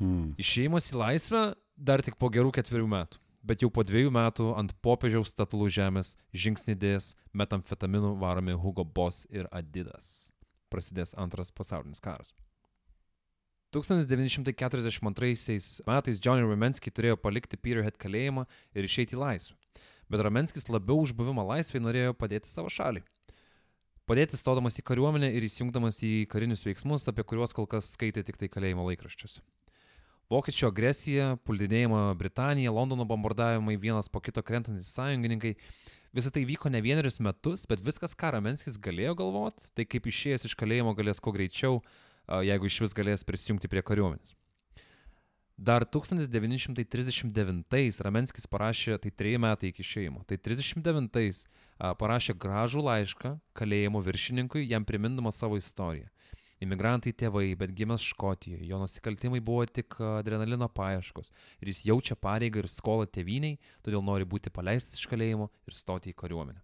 [0.00, 0.34] Hmm.
[0.40, 1.44] Išėjimas į laisvę
[1.76, 3.20] dar tik po gerų ketverių metų.
[3.46, 9.22] Bet jau po dviejų metų ant popiežiaus statulų žemės žingsnį dės metamfetaminų varomi Hugo Boss
[9.30, 10.32] ir Adidas.
[10.72, 12.34] Prasidės antras pasaulinis karas.
[13.70, 19.54] 1942 metais Johnny Romanski turėjo palikti Peterhead kalėjimą ir išeiti į laisvę.
[20.10, 23.04] Bet Romanskis labiau už buvimą laisvėje norėjo padėti savo šaliai.
[24.06, 28.38] Padėti stodamas į kariuomenę ir įsijungdamas į karinius veiksmus, apie kuriuos kol kas skaitė tik
[28.38, 29.42] tai kalėjimo laikraščiuose.
[30.26, 35.52] Vokiečių agresija, puldinėjimo Britanija, Londono bombardavimai, vienas po kito krentantys sąjungininkai.
[36.18, 40.48] Visą tai vyko ne vienerius metus, bet viskas, ką Ramenskis galėjo galvoti, tai kaip išėjęs
[40.48, 41.78] iš kalėjimo galės kuo greičiau,
[42.42, 44.34] jeigu iš vis galės prisijungti prie kariuomenės.
[45.56, 51.46] Dar 1939 Ramenskis parašė, tai treji metai iki išėjimo, tai 39
[51.78, 56.10] a, parašė gražų laišką kalėjimo viršininkui, jam primindamas savo istoriją.
[56.64, 61.28] Imigrantai tėvai, bet gimęs Škotijoje, jo nusikaltimai buvo tik adrenalino paieškos
[61.60, 66.14] ir jis jaučia pareigą ir skolą tėviniai, todėl nori būti paleistas iš kalėjimo ir stoti
[66.14, 66.62] į kariuomenę.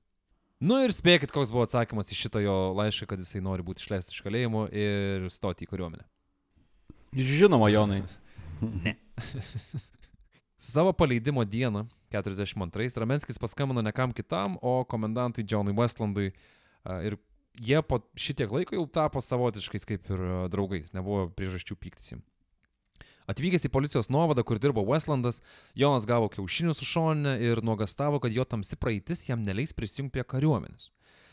[0.63, 4.15] Nu ir spėkit, koks buvo atsakymas į šitą jo laišką, kad jisai nori būti išleistas
[4.15, 6.07] iš kalėjimo ir stoti į kariuomenę.
[7.13, 8.01] Žinoma, Jonai.
[10.63, 11.83] Savo paleidimo dieną,
[12.15, 16.31] 42, Ramenskis paskambino ne kam kitam, o komendantui Johnui Westlandui
[17.03, 17.19] ir
[17.61, 22.23] jie po šitiek laiko jau tapo savotiškais kaip ir a, draugais, nebuvo priežasčių pyktis jam.
[23.31, 25.41] Atvykęs į policijos nuovadą, kur dirbo Westlandas,
[25.79, 30.25] Jonas gavo kiaušinių su šoninė ir nuogastavo, kad jo tamsi praeitis jam neleis prisijungti prie
[30.27, 30.91] kariuomenės.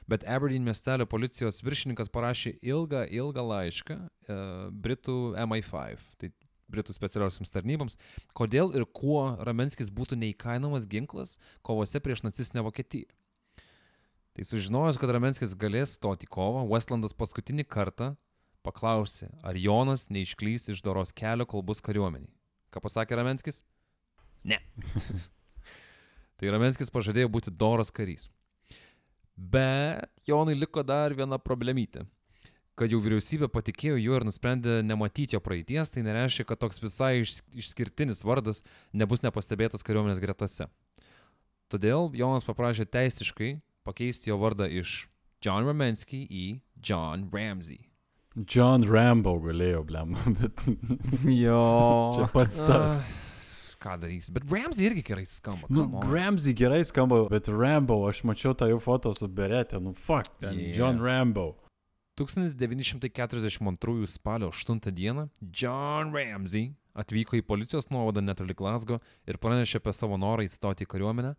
[0.09, 4.37] Bet Aberdeen miestelio policijos viršininkas parašė ilgą, ilgą laišką e,
[4.85, 6.31] Britų MI5, tai
[6.69, 7.97] Britų specialiosiams tarnyboms,
[8.37, 13.09] kodėl ir kuo Ramenskis būtų neįkainomas ginklas kovose prieš nacistinę Vokietiją.
[14.39, 18.13] Tai sužinojus, kad Ramenskis galės stoti kovą, Westlandas paskutinį kartą
[18.63, 22.31] paklausė, ar Jonas neišklys iš doros kelio, kol bus kariuomeniai.
[22.71, 23.65] Ką pasakė Ramenskis?
[24.47, 24.61] Ne.
[26.39, 28.29] tai Ramenskis pažadėjo būti doras karys.
[29.35, 32.07] Bet Jonui liko dar viena problemytė.
[32.79, 37.17] Kad jau vyriausybė patikėjo juo ir nusprendė nematyti jo praeities, tai nereiškia, kad toks visai
[37.25, 38.63] iš, išskirtinis vardas
[38.95, 40.71] nebus nepastebėtas kariuomenės gretose.
[41.67, 43.57] Todėl Jonas paprašė teisiškai
[43.87, 45.07] pakeisti jo vardą iš
[45.45, 46.45] John Ramensky į
[46.83, 47.85] John Ramsey.
[48.47, 50.61] John Rambo galėjo, blem, bet
[51.27, 51.61] Jo.
[52.15, 52.99] čia pats tas.
[52.99, 53.05] Ah,
[53.81, 54.29] ką darys?
[54.35, 55.67] Bet Ramsey irgi gerai skamba.
[55.71, 56.11] Nu, come on.
[56.13, 60.59] Ramsey gerai skamba, bet Rambo, aš mačiau tą jau foto su beretė, nu fuck, ten
[60.59, 60.75] yeah.
[60.77, 61.55] John Rambo.
[62.19, 65.27] 1942 spalio 8 dieną
[65.61, 68.99] John Ramsey atvyko į policijos nuovadą netoli Glasgow
[69.29, 71.31] ir pranešė apie savo norą įstoti į kariuomenę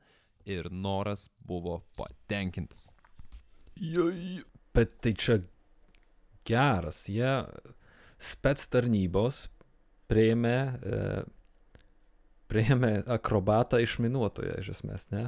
[0.49, 2.91] ir noras buvo patenkintas.
[4.74, 5.41] Bet tai čia
[6.47, 7.32] geras, jie
[8.20, 9.49] spets tarnybos
[10.11, 11.01] prieimė, e,
[12.51, 15.24] prieimė akrobatą išminuotoją, iš esmės, ne?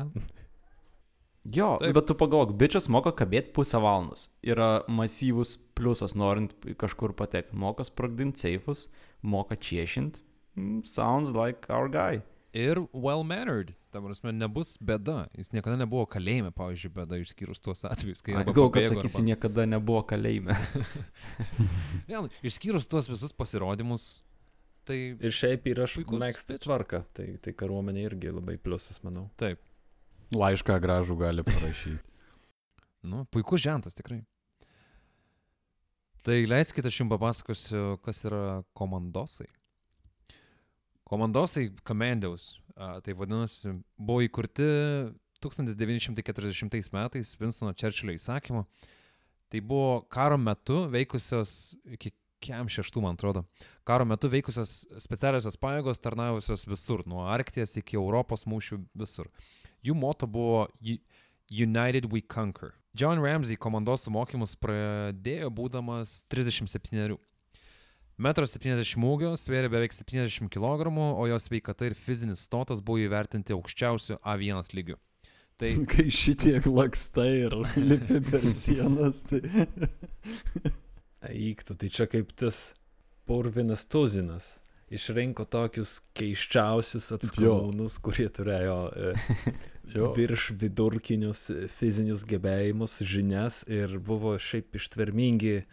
[1.42, 1.94] Jo, Taip.
[1.96, 4.28] Bet tu pagalvok, bičias moka kabėti pusę valandos.
[4.46, 7.58] Yra masyvus pliusas norint kažkur patekti.
[7.58, 8.86] Moka sprogdinti seifus,
[9.26, 10.20] moka čiešint.
[10.54, 12.22] Mm, sounds like our guy.
[12.52, 15.22] Ir well-mannered, tam prasme, nebus bėda.
[15.38, 18.34] Jis niekada nebuvo kalėjime, pavyzdžiui, bėda išskyrus tuos atvejus, kai...
[18.44, 20.56] Gal, kad sakysi, arba- niekada nebuvo kalėjime.
[22.10, 24.20] Ne, nu, išskyrus tuos visus pasirodymus,
[24.82, 26.64] Tai Ir šiaip yra Puikus mėgsti bitch.
[26.64, 29.28] tvarką, tai, tai kariuomenė irgi labai pliusas, manau.
[29.38, 29.60] taip.
[30.34, 32.00] Laišką gražų gali parašyti.
[33.02, 34.20] Nu, puikus žentas tikrai.
[36.22, 38.42] Tai leiskite, aš jums papasakosiu, kas yra
[38.78, 39.48] komandosai.
[41.12, 42.54] Komandosai, Commandos,
[43.04, 44.64] tai vadinasi, buvo įkurti
[45.44, 48.64] 1940 metais Winstono Churchillio įsakymu.
[49.52, 53.44] Tai buvo karo metu veikusios, iki kiam šeštų, man atrodo,
[53.86, 59.28] karo metu veikusios specialiosios pajėgos tarnavusios visur, nuo Arkties iki Europos mūšių visur.
[59.84, 60.98] Jų moto buvo "U-
[61.52, 62.72] United We Conquer.
[62.96, 67.18] John Ramsey komandosų mokymus pradėjo būdamas 37.
[68.20, 73.56] 1,70 m ūgio, svėrė beveik 70 kg, o jo sveikata ir fizinis stotas buvo įvertinti
[73.56, 74.98] aukščiausiu A1 lygiu.
[75.56, 79.42] Tai Kai šitiek lakstai ir lipi per sienas, tai...
[81.32, 82.72] Eiktų, tai čia kaip tas
[83.30, 84.56] purvinas tuzinas.
[84.92, 89.12] Išrinko tokius keiščiausius atskrūnus, kurie turėjo e,
[90.18, 95.64] virš vidurkinius e, fizinius gebėjimus, žinias ir buvo šiaip ištvermingi e,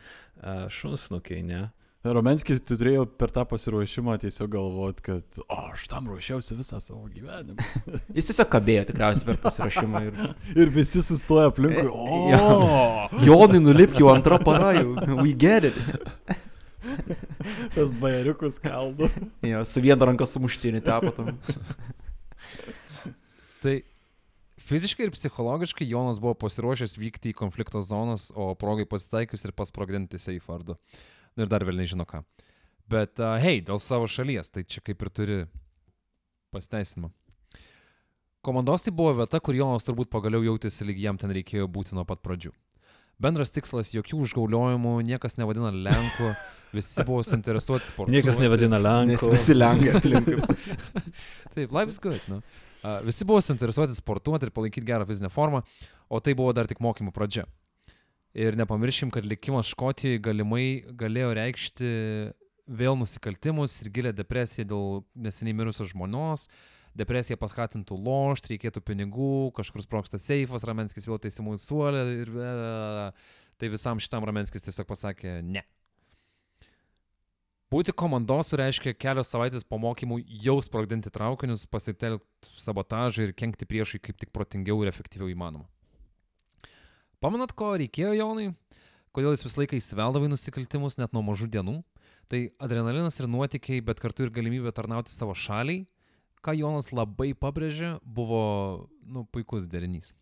[0.71, 1.65] šunsnukiai, ne?
[1.99, 7.09] Romenskis tu turėjo per tą pasiruošimą tiesiog galvot, kad, o, aš tam ruošiausi visą savo
[7.11, 7.59] gyvenimą.
[8.15, 10.21] Jis tiesiog kabėjo tikriausiai per pasirašymą ir...
[10.63, 13.25] Ir visi sustoja aplinkui, E, o, jo.
[13.27, 15.19] Jonai nulip jau antrą parą, jau.
[15.19, 15.75] We get it.
[17.75, 19.11] tas bajeriukus kaldo.
[19.43, 21.35] Jo, su viena ranka sumuštinį tapo tam.
[23.59, 23.75] Tai
[24.69, 30.21] fiziškai ir psichologiškai Jonas buvo pasiruošęs vykti į konflikto zonas, o progai pasitaikius ir pasprogdinti
[30.21, 30.79] Seifardu.
[31.39, 32.23] Ir dar vėl nežino ką.
[32.89, 35.39] Bet, uh, hei, dėl savo šalies, tai čia kaip ir turi
[36.53, 37.11] pasiteisinimą.
[38.45, 42.23] Komandosai buvo vieta, kur Jonas turbūt pagaliau jautėsi, lyg jam ten reikėjo būti nuo pat
[42.25, 42.53] pradžių.
[43.19, 46.31] Bendras tikslas- jokių užgauliojimų, niekas nevadina Lenkų,
[46.77, 48.15] visi buvo suinteresuoti sportu.
[48.15, 49.31] Niekas nevadina Nes Lenkų.
[49.35, 50.39] visi lenkai aplinkui.
[51.55, 52.21] Taip, life's good.
[52.31, 52.39] Nu.
[52.79, 55.65] Uh, visi buvo suinteresuoti sportuoti ir palaikyti gerą fizinę formą,
[56.07, 57.43] o tai buvo dar tik mokymų pradžia.
[58.37, 61.93] Ir nepamirškim, kad likimas Škotijoje galimai galėjo reikšti
[62.69, 66.45] vėl nusikaltimus ir gilę depresiją dėl neseniai mirusios žmonos.
[66.97, 72.31] Depresija paskatintų lošti, reikėtų pinigų, kažkur sproksta seifas, Ramenskis vėl teisimų suolė ir
[73.59, 75.63] tai visam šitam Ramenskis tiesiog pasakė ne.
[77.69, 84.01] Būti komandosu reiškia kelios savaitės po mokymų jau sprogdinti traukinius, pasitelkti sabotažą ir kenkti priešui
[84.01, 85.69] kaip tik protingiau ir efektyviau įmanoma.
[87.19, 88.53] Pamenat, ko reikėjo Jonai?
[89.11, 91.81] Kodėl jis visą laiką įsiveldavo į nusikaltimus net nuo mažų dienų?
[92.31, 95.83] Tai adrenalinas ir nuotykiai, bet kartu ir galimybė tarnauti savo šaliai,
[96.45, 100.13] ką Jonas labai pabrėžė, buvo nu, puikus derinys.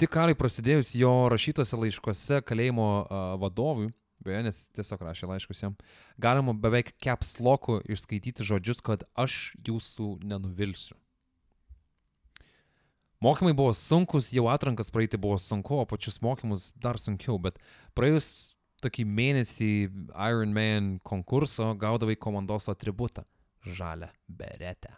[0.00, 3.90] Tik karui prasidėjus jo rašytose laiškuose kalėjimo uh, vadovui,
[4.24, 5.76] beje, nes tiesiog rašė laiškus jam,
[6.16, 10.96] galima beveik caps loku išskaityti žodžius, kad aš jūsų nenuvilsiu.
[13.24, 17.56] Mokymai buvo sunkus, jau atrankas praeiti buvo sunku, o pačius mokymus dar sunkiau, bet
[17.96, 18.26] praėjus
[18.84, 19.68] tokį mėnesį
[20.26, 23.24] Iron Man konkurso gaudavai komandos atributą-
[23.78, 24.92] žalę beretę.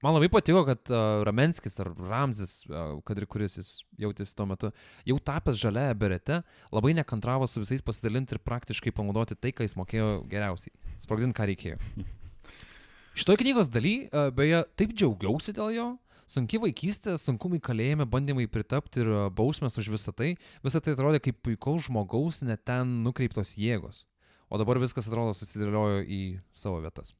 [0.00, 4.46] Man labai patiko, kad uh, Ramenskis ar Ramzis, uh, kad ir kuris jis jautėsi tuo
[4.46, 4.72] metu,
[5.04, 6.40] jau tapęs žalia berete,
[6.72, 10.72] labai nekantravo su visais pasidalinti ir praktiškai panaudoti tai, ką jis mokėjo geriausiai.
[10.96, 11.78] Sprogdinti, ką reikėjo.
[13.18, 15.98] Šitoj knygos daly, uh, beje, taip džiaugiausi dėl jo.
[16.28, 20.34] Sunki vaikystė, sunkumai kalėjime, bandymai pritapti ir uh, bausmės už visą tai.
[20.64, 24.04] Visą tai atrodė kaip puikaus žmogaus, net ten nukreiptos jėgos.
[24.52, 26.20] O dabar viskas atrodo susidėliojo į
[26.56, 27.14] savo vietas.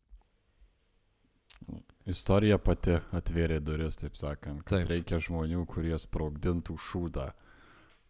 [2.09, 4.87] Istorija pati atvėrė duris, taip sakant, taip.
[4.89, 7.27] reikia žmonių, kurie sprogdintų šūdą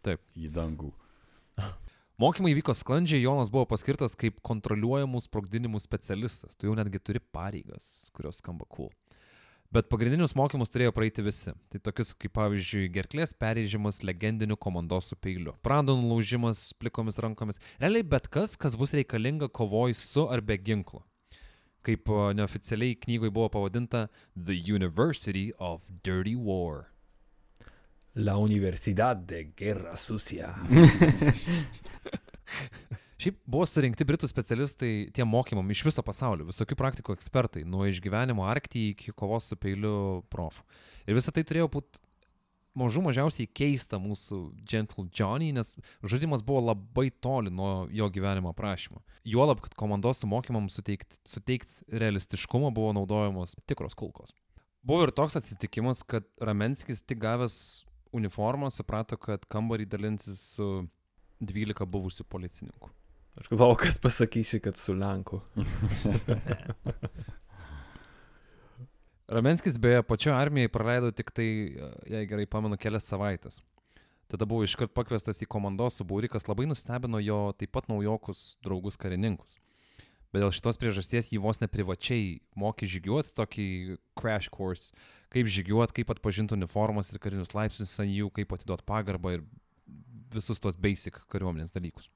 [0.05, 0.21] Taip.
[0.39, 0.93] į dangų.
[2.19, 6.55] Mokymai vyko sklandžiai, Jonas buvo paskirtas kaip kontroliuojamų sprogdinimų specialistas.
[6.59, 8.91] Tu jau netgi turi pareigas, kurios skamba cool.
[9.69, 11.51] Bet pagrindinius mokymus turėjo praeiti visi.
[11.69, 17.61] Tai tokius kaip pavyzdžiui gerklės perėžimas legendiniu komandosų peiliu, prando nulaužimas plikomis rankomis.
[17.77, 21.03] Realiai bet kas, kas bus reikalinga kovoj su ar be ginklo.
[21.85, 26.89] Kaip neoficialiai knygoje buvo pavadinta The University of Dirty War.
[28.17, 30.55] La Universidad de Guerra Sucia.
[33.19, 38.45] Šiaip buvo surinkti britų specialistai tiem mokymam iš viso pasaulio, visokių praktikų ekspertai, nuo išgyvenimo
[38.47, 40.63] Arktyje iki kovos su peiliu profų.
[41.03, 41.99] Ir visą tai turėjo būti
[42.79, 49.01] mažų mažiausiai keista mūsų Gentle Johnny, nes žudimas buvo labai toli nuo jo gyvenimo aprašymo.
[49.27, 54.31] Juolab, kad komandosų mokymams suteikti suteikt realistiškumo buvo naudojamos tikros kulkos.
[54.79, 57.83] Buvo ir toks atsitikimas, kad Ramenskis tik gavęs
[58.15, 60.69] uniformą suprato, kad kambarį dalinsis su
[61.43, 62.93] 12 buvusių policininkų.
[63.37, 65.41] Aš galvoju, kad pasakysi, kad su Lenku.
[69.29, 71.77] Ramenskis beje pačioje armijoje praleido tik tai,
[72.09, 73.59] jei gerai pamenu, kelias savaitės.
[74.29, 78.97] Tada buvo iškart pakviestas į komandos subūrį, kas labai nustebino jo taip pat naujokus draugus
[78.97, 79.55] karininkus.
[80.29, 83.65] Bet dėl šitos priežasties jį vos neprivačiai mokė žygiuoti tokį
[84.19, 84.93] crash course,
[85.33, 89.45] kaip žygiuoti, kaip atpažinti uniformas ir karinius laipsnius ant jų, kaip atiduoti pagarbą ir
[90.33, 92.09] visus tos basic kariuomenės dalykus.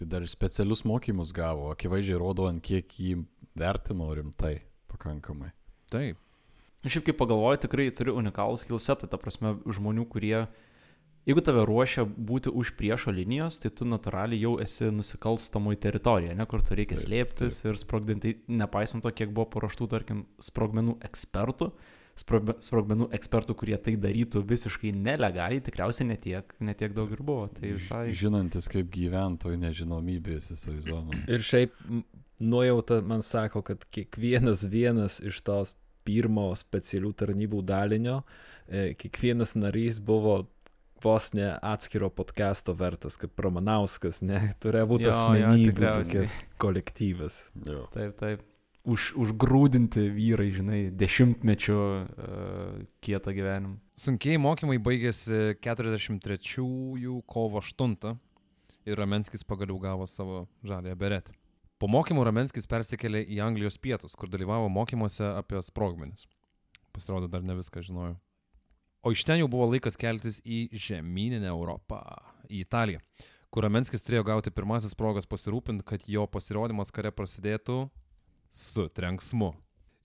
[0.00, 3.18] Tai dar ir specialius mokymus gavo, akivaizdžiai rodo, ant kiek jį
[3.60, 5.50] vertino rimtai pakankamai.
[5.92, 6.16] Taip.
[6.80, 10.46] Nu, Šiaip kaip pagalvoju, tikrai turi unikalų skillsetą, ta prasme, žmonių, kurie,
[11.28, 16.48] jeigu tave ruošia būti už priešo linijos, tai tu natūraliai jau esi nusikalstamoj teritorijoje, ne,
[16.48, 21.74] kur tu reikia Taip, slėptis ir sprogdinti, nepaisant to, kiek buvo paruoštų, tarkim, sprogmenų ekspertų,
[21.74, 27.48] sprogme- sprogmenų ekspertų, kurie tai darytų visiškai nelegaliai, tikriausiai netiek, netiek daug ir buvo.
[27.56, 28.06] Tai visai...
[28.16, 31.22] Žinantis, kaip gyventojų nežinomybės įsivaizduoju.
[31.30, 31.76] Ir šiaip
[32.40, 38.22] nuojauta man sako, kad kiekvienas vienas iš tos pirmo specialių tarnybų dalinio,
[38.66, 40.42] e, kiekvienas narys buvo
[41.00, 47.42] vos ne atskiro podcast'o vertas, kaip Romanauskas, ne, turėjo būti asmenybių tokias kolektyvas.
[47.66, 47.86] Jo.
[47.94, 48.49] Taip, taip.
[48.80, 53.76] Už, užgrūdinti vyrai, žinai, dešimtmečių uh, kietą gyvenimą.
[53.92, 56.64] Sunkiai mokymai baigėsi 43
[57.28, 58.16] kovo 8
[58.88, 61.36] ir Ramenskis pagaliau gavo savo žalę beretę.
[61.80, 66.26] Po mokymų Ramenskis persikėlė į Anglijos pietus, kur dalyvavo mokymuose apie sprogmenis.
[66.92, 68.18] Pasirodo, dar ne viską žinojau.
[69.00, 72.02] O iš ten jau buvo laikas keltis į žemyninę Europą,
[72.52, 73.00] į Italiją,
[73.48, 77.86] kur Ramenskis turėjo gauti pirmasis progas pasirūpinti, kad jo pasirodymas kare prasidėtų
[78.50, 79.52] su trenksmu.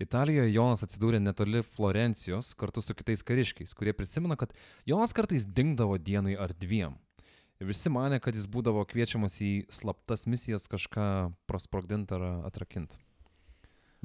[0.01, 4.51] Italijoje Jonas atsidūrė netoli Florencijos kartu su kitais kariškiais, kurie prisimena, kad
[4.85, 6.97] Jonas kartais dingdavo dienai ar dviem.
[7.63, 11.05] Ir visi mane, kad jis būdavo kviečiamas į slaptas misijas kažką
[11.47, 12.99] prasprogdinti ar atrakinti.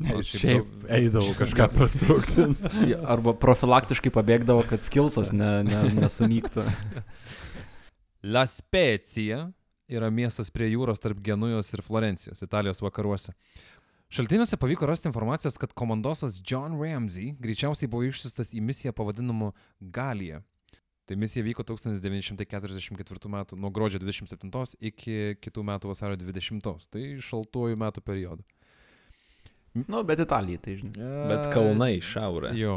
[0.01, 2.47] Ne, jis šiaip daug- eidavo kažką prasprūkti.
[3.13, 6.63] Arba profilaktiškai pabėgdavo, kad skilsas ne, ne, nesunyktų.
[8.35, 9.49] La Spezia
[9.91, 13.35] yra miestas prie jūros tarp Genujos ir Florencijos, Italijos vakaruose.
[14.11, 20.41] Šaltiniuose pavyko rasti informacijos, kad komandosas John Ramsey greičiausiai buvo išsiustas į misiją pavadinimu Galija.
[21.07, 23.39] Tai misija vyko 1944 m.
[23.63, 28.43] nuo gruodžio 27 iki kitų metų vasario 20, tai šaltuoju metų periodu.
[29.87, 31.15] nu, bet Italijai, tai žinai.
[31.31, 32.55] Bet kalnai į šiaurę.
[32.59, 32.77] Jo.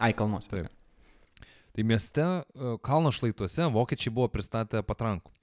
[0.00, 0.48] Ai, kalnuose.
[0.54, 1.48] Taip.
[1.76, 5.35] Tai mieste e, kalno šlaituose vokiečiai buvo pristatę patrankų.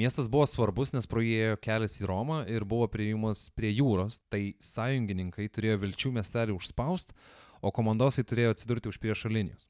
[0.00, 4.22] Miestas buvo svarbus, nes pro jį ėjo kelias į Romą ir buvo prieimas prie jūros,
[4.32, 7.12] tai sąjungininkai turėjo vilčių miestelį užspaust,
[7.60, 9.68] o komandosai turėjo atsidurti už priešo linijos.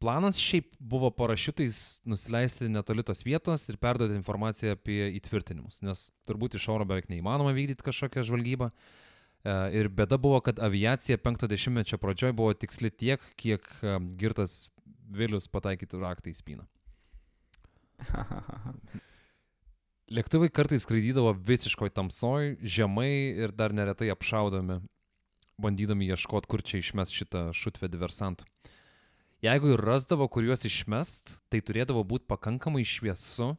[0.00, 6.56] Planas šiaip buvo parašiutais nusileisti netoli tos vietos ir perduoti informaciją apie įtvirtinimus, nes turbūt
[6.56, 8.70] iš oro beveik neįmanoma vykdyti kažkokią žvalgybą.
[8.70, 14.70] E, Ir bėda buvo, kad aviacija 50-mečio pradžioje buvo tiksli tiek, kiek e, girtas
[15.10, 16.64] Vilius pataikytų raktą į spyną.
[20.16, 23.10] Lėktuvai kartais skraidydavo visiškoj tamsoj, žemai
[23.44, 24.80] ir dar neretai apšaudomi,
[25.60, 28.48] bandydami ieškoti, kur čia išmes šitą šutvę diversantų.
[29.40, 33.54] Jeigu ir rasdavo, kur juos išmest, tai turėdavo būti pakankamai šviesu,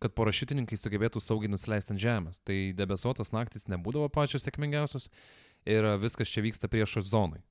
[0.00, 2.40] kad parašiutininkai sugebėtų saugiai nusileisti ant žemės.
[2.40, 5.10] Tai debesuotos naktis nebūdavo pačios sėkmingiausios
[5.68, 7.42] ir viskas čia vyksta priešo zonai.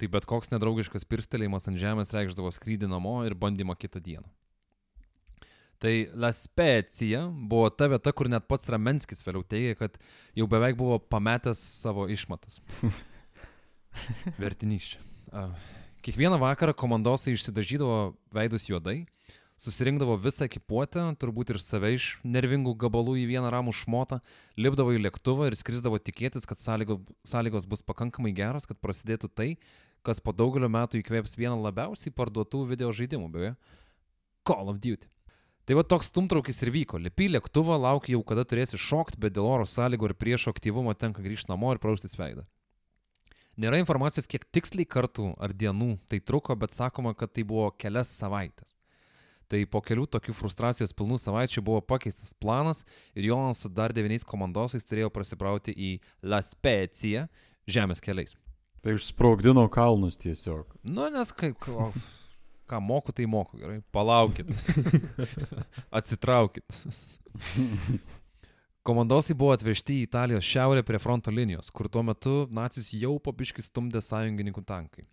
[0.00, 4.24] Tai bet koks nedraugiškas pirstelėjimas ant žemės reikšdavo skrydį namo ir bandymą kitą dieną.
[5.80, 9.94] Tai La Specija buvo ta vieta, kur net pats Ramenskis vėliau teigė, kad
[10.36, 12.60] jau beveik buvo pametęs savo išmatas.
[14.42, 14.92] Vertinys
[16.04, 19.02] Kiekvieną vakarą komandosai išsidažydavo veidus juodai,
[19.60, 24.20] susirinkdavo visą ekipuotę, turbūt ir save iš nervingų gabalų į vieną ramų šmotą,
[24.56, 29.50] lipdavo į lėktuvą ir skrisdavo tikėtis, kad sąlygo, sąlygos bus pakankamai geros, kad prasidėtų tai,
[30.04, 33.54] kas po daugelio metų įkvėps vieną labiausiai parduotų video žaidimų, beje-
[34.48, 35.08] Call of Duty.
[35.70, 36.98] Tai va toks stumtraukis ir vyko.
[36.98, 41.22] Lipi lėktuvą, lauki jau kada turėsi šokti, bet dėl oro sąlygų ir priešo aktyvumo tenka
[41.22, 42.42] grįžti namo ir praustis veidą.
[43.54, 48.10] Nėra informacijos, kiek tiksliai kartų ar dienų tai truko, bet sakoma, kad tai buvo kelias
[48.10, 48.74] savaitės.
[49.46, 52.82] Tai po kelių tokių frustracijos pilnų savaičių buvo pakeistas planas
[53.14, 55.92] ir Jonas su dar devyniais komandosais turėjo prasibrauti į
[56.26, 57.28] La Specija
[57.70, 58.34] žemės keliais.
[58.82, 60.80] Tai išsprogdino kalnus tiesiog.
[60.82, 61.62] Nu, nes kaip,
[62.70, 63.80] ką moku, tai moku, gerai.
[63.92, 64.50] Palaukit.
[65.98, 66.64] Atsitraukit.
[68.86, 73.62] Komandosai buvo atvežti į Italijos šiaurę prie fronto linijos, kur tuo metu nacis jau papiški
[73.66, 75.04] stumdė sąjungininkų tankai.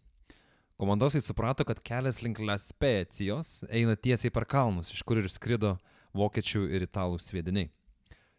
[0.77, 5.75] Komandosai suprato, kad kelias link La Specijos eina tiesiai per kalnus, iš kur ir skrido
[6.15, 7.71] vokiečių ir italų sviediniai.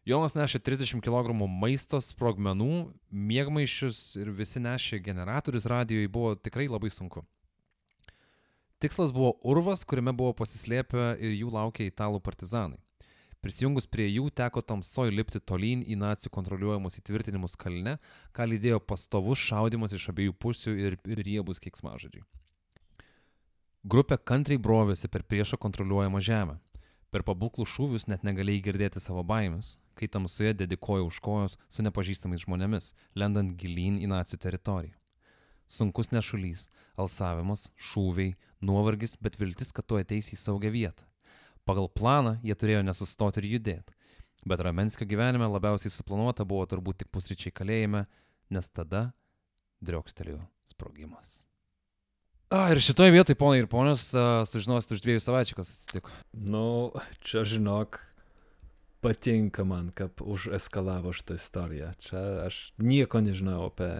[0.08, 6.88] Jonas nešė 30 kg maisto sprogmenų, mėgmaišius ir visi nešė generatorius radijoje, buvo tikrai labai
[6.94, 7.26] sunku.
[8.79, 12.79] Tikslas buvo urvas, kuriame buvo pasislėpę ir jų laukia italų partizanai.
[13.43, 17.97] Prisijungus prie jų teko tamsoj lipti tolyn į nacijų kontroliuojamus įtvirtinimus kalne,
[18.35, 22.22] ką lydėjo pastovus šaudimas iš abiejų pusių ir, ir riebus keiksmažodžiai.
[23.83, 26.59] Grupė kantriai brovėsi per priešo kontroliuojamą žemę.
[27.14, 32.43] Per pabūklų šūvius net negalėjai girdėti savo baimės, kai tamsoje dedikojo už kojos su nepažįstamais
[32.47, 34.95] žmonėmis, lendant gilyn į nacijų teritoriją.
[35.68, 41.06] Sunkus nešulys, alsavimas, šūviai, nuovargis, bet viltis, kad tu ateisi į saugią vietą.
[41.68, 43.94] Pagal planą jie turėjo nesustoti ir judėti.
[44.48, 48.04] Bet Ramenskio gyvenime labiausiai suplanuota buvo turbūt tik pusryčiai kalėjime,
[48.54, 49.11] nes tada
[49.84, 50.40] driokstelėjo
[50.70, 51.42] sprogimas.
[52.48, 54.06] A, ir šitoje vietoje, ponai ir ponios,
[54.48, 56.14] sužinosit už dviejų savaičių, kas atsitiko.
[56.32, 57.98] Nu, čia žinok,
[59.04, 61.90] patinka man, kaip užeskalavo šitą istoriją.
[62.06, 63.90] Čia aš nieko nežinau apie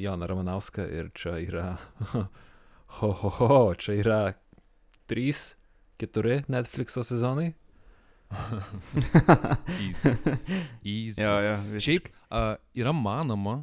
[0.00, 1.68] Joną Ramanauską ir čia yra,
[2.88, 4.20] ho, ho, ho, čia yra
[5.10, 5.54] trys,
[6.00, 7.52] keturi Netflixo sezonai.
[9.80, 10.12] Easy.
[10.84, 11.22] Easy.
[11.22, 13.62] Jo, jo, Šiaip a, yra manoma,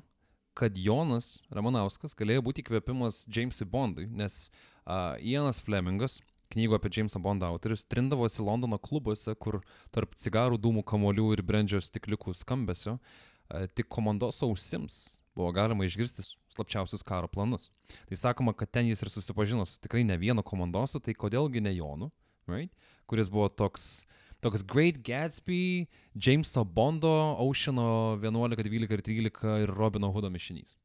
[0.58, 4.48] kad Jonas Ramanauskas galėjo būti įkvėpimas Jamesui Bondui, nes
[4.86, 6.22] a, Ianas Flemingas,
[6.54, 9.60] knygų apie Jamesą Bondą autorius, trindavosi Londono klubuose, kur
[9.94, 16.24] tarp cigarų dūmų kamolių ir brandžio stikliukų skambesio a, tik komandos ausims buvo galima išgirsti
[16.56, 17.70] slapčiausius karo planus.
[18.10, 21.76] Tai sakoma, kad ten jis ir susipažino su tikrai ne vienu komandosu, tai kodėlgi ne
[21.76, 22.10] Jonu,
[22.48, 22.72] right?
[23.06, 24.08] kuris buvo toks
[24.40, 30.76] toks Great Gatsby, Jameso Bondo, Oceano 11, 12 ir 13 ir Robino Hoodo mišinys.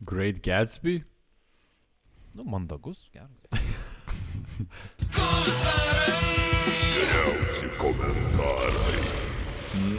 [0.00, 1.02] Great Gatsby?
[2.32, 3.30] Nu, mandagus, geras.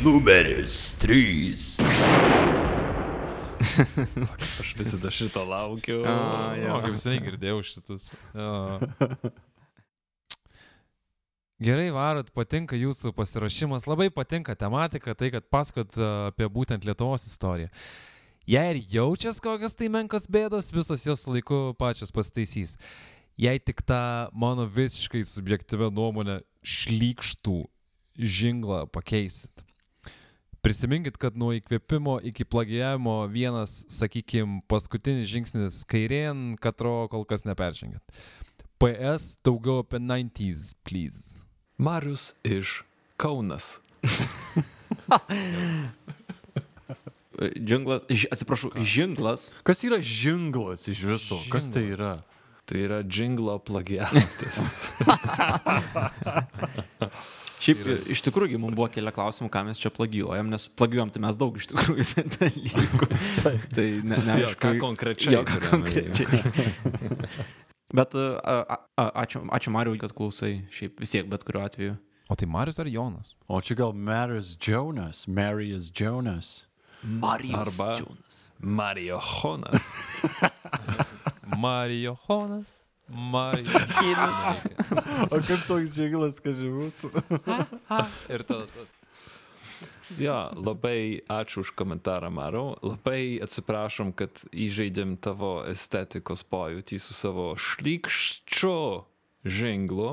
[0.01, 2.80] Numeris 3.
[3.61, 6.01] Aš visada šito laukiu.
[6.05, 6.75] A, jo.
[6.75, 8.11] O, kaip seniai girdėjau šitus.
[8.35, 8.51] Jo.
[11.61, 15.93] Gerai varot, patinka jūsų pasirašymas, labai patinka tematika, tai kad pasakot
[16.31, 17.69] apie būtent Lietuvos istoriją.
[18.49, 22.79] Jei ir jaučias kokias tai menkos bėdos, visos jos laiku pačios pastaisys.
[23.37, 27.59] Jei tik tą mano visiškai subjektyvę nuomonę šlykštų
[28.17, 29.61] žinglą pakeisit.
[30.61, 38.03] Prisiminkit, kad nuo įkvėpimo iki plagijavimo vienas, sakykim, paskutinis žingsnis kairien, katro kol kas neperžengėt.
[38.77, 41.41] PS daugiau apie 90s, please.
[41.81, 42.83] Marius iš
[43.17, 43.79] Kaunas.
[47.57, 49.55] Džinglas, atsiprašau, žinglas.
[49.65, 51.41] Kas yra žinglas iš viso?
[51.49, 52.19] Kas tai yra?
[52.69, 54.61] Tai yra džinglo plagiatas.
[57.61, 61.37] Šiaip iš tikrųjų mums buvo keli klausimų, ką mes čia plagijuojam, nes plagijuojam tai mes
[61.37, 62.05] daug iš tikrųjų
[62.37, 63.09] dalykų.
[63.75, 66.41] tai ne, ne, Jo, ką konkrečiai Jo, ką konkrečiai.
[67.97, 71.97] Bet a, a, a, ačiū, ačiū Mariu, kad klausai, šiaip vis tiek bet kuriuo atveju.
[72.31, 73.33] O tai Marius ar Jonas?
[73.51, 75.25] O čia gal Marius Jonas.
[75.27, 76.53] Marius Jonas.
[77.03, 77.97] Marijos Arba-
[78.61, 79.89] Mario Honas.
[81.57, 82.80] Marijo Jonas.
[83.11, 84.65] Marijo Jonas.
[85.31, 87.11] O kaip toks žinglas, kad žinbūtų?
[88.31, 88.93] Ir tada tas.
[90.19, 92.73] Jo, labai ačiū už komentarą, Marau.
[92.83, 98.75] Labai atsiprašom, kad įžeidėm tavo estetikos pojūtį su savo šlykščiu
[99.47, 100.11] žinglu.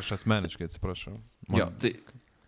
[0.00, 1.18] Aš asmeniškai atsiprašau.
[1.50, 1.92] Man- Jo, tai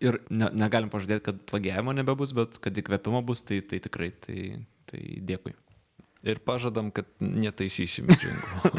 [0.01, 4.57] ir ne, negalim pažadėti, kad plagiavimo nebebus, bet kad įkvėpimo bus, tai, tai tikrai, tai,
[4.89, 5.53] tai dėkui.
[6.27, 8.71] Ir pažadam, kad netaisysim žinglo.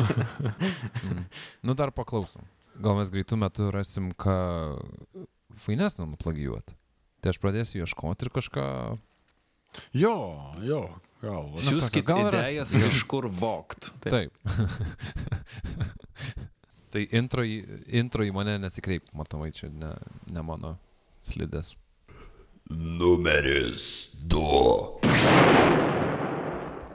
[1.66, 2.44] Nu dar paklausom.
[2.78, 4.36] Gal mes greitų metų rasim, ką
[5.64, 6.76] fainesnę nuplagijuoti.
[7.22, 8.66] Tai aš pradėsiu ieškoti ir kažką...
[9.96, 10.14] Jo,
[10.64, 10.82] jo,
[11.22, 11.50] gal.
[11.64, 12.86] Siūskit gal idėjas rasim.
[12.92, 13.90] iš kur vokt.
[14.04, 14.12] Taip.
[14.14, 14.32] Taip.
[16.94, 17.58] tai intro į,
[18.00, 19.92] intro į mane nesikreip, matomai, čia ne,
[20.30, 20.76] ne mano
[21.24, 21.74] slidės.
[22.70, 25.77] Numeris 2.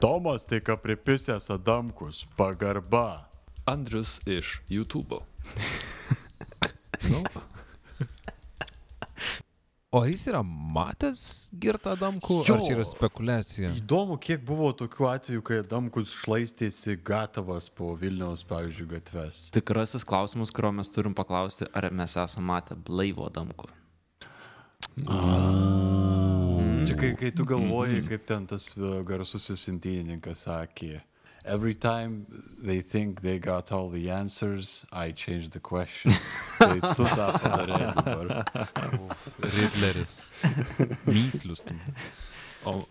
[0.03, 2.25] Tomas tai ką pripisęs Adamkus.
[2.35, 3.29] Pagarba.
[3.65, 5.15] Andrius iš YouTube.
[7.09, 7.19] Nu.
[9.91, 11.21] O ar jis yra matęs
[11.55, 12.55] girtą Adamkų, Jo.
[12.55, 13.71] ar čia yra spekulacija?
[13.79, 19.43] Įdomu, kiek buvo tokių atvejų, kai Adamkus šlaistėsi gatavas po Vilniaus, pavyzdžiui, gatves.
[19.55, 23.71] Tikrasis klausimas, kurio mes turim paklausti, ar mes esame matę blaivo damku.
[24.97, 26.52] Čia
[27.03, 31.01] kai, kai tu galvoji, kaip ten tas e, garsusis imtynininkas sakė.
[31.45, 32.25] every time
[32.57, 36.17] they think they got all the answers, I change the questions.
[36.57, 38.45] tai tu tą padarei dabar.
[39.39, 40.29] Riddleris.
[41.05, 41.65] Myslius.
[42.65, 42.85] O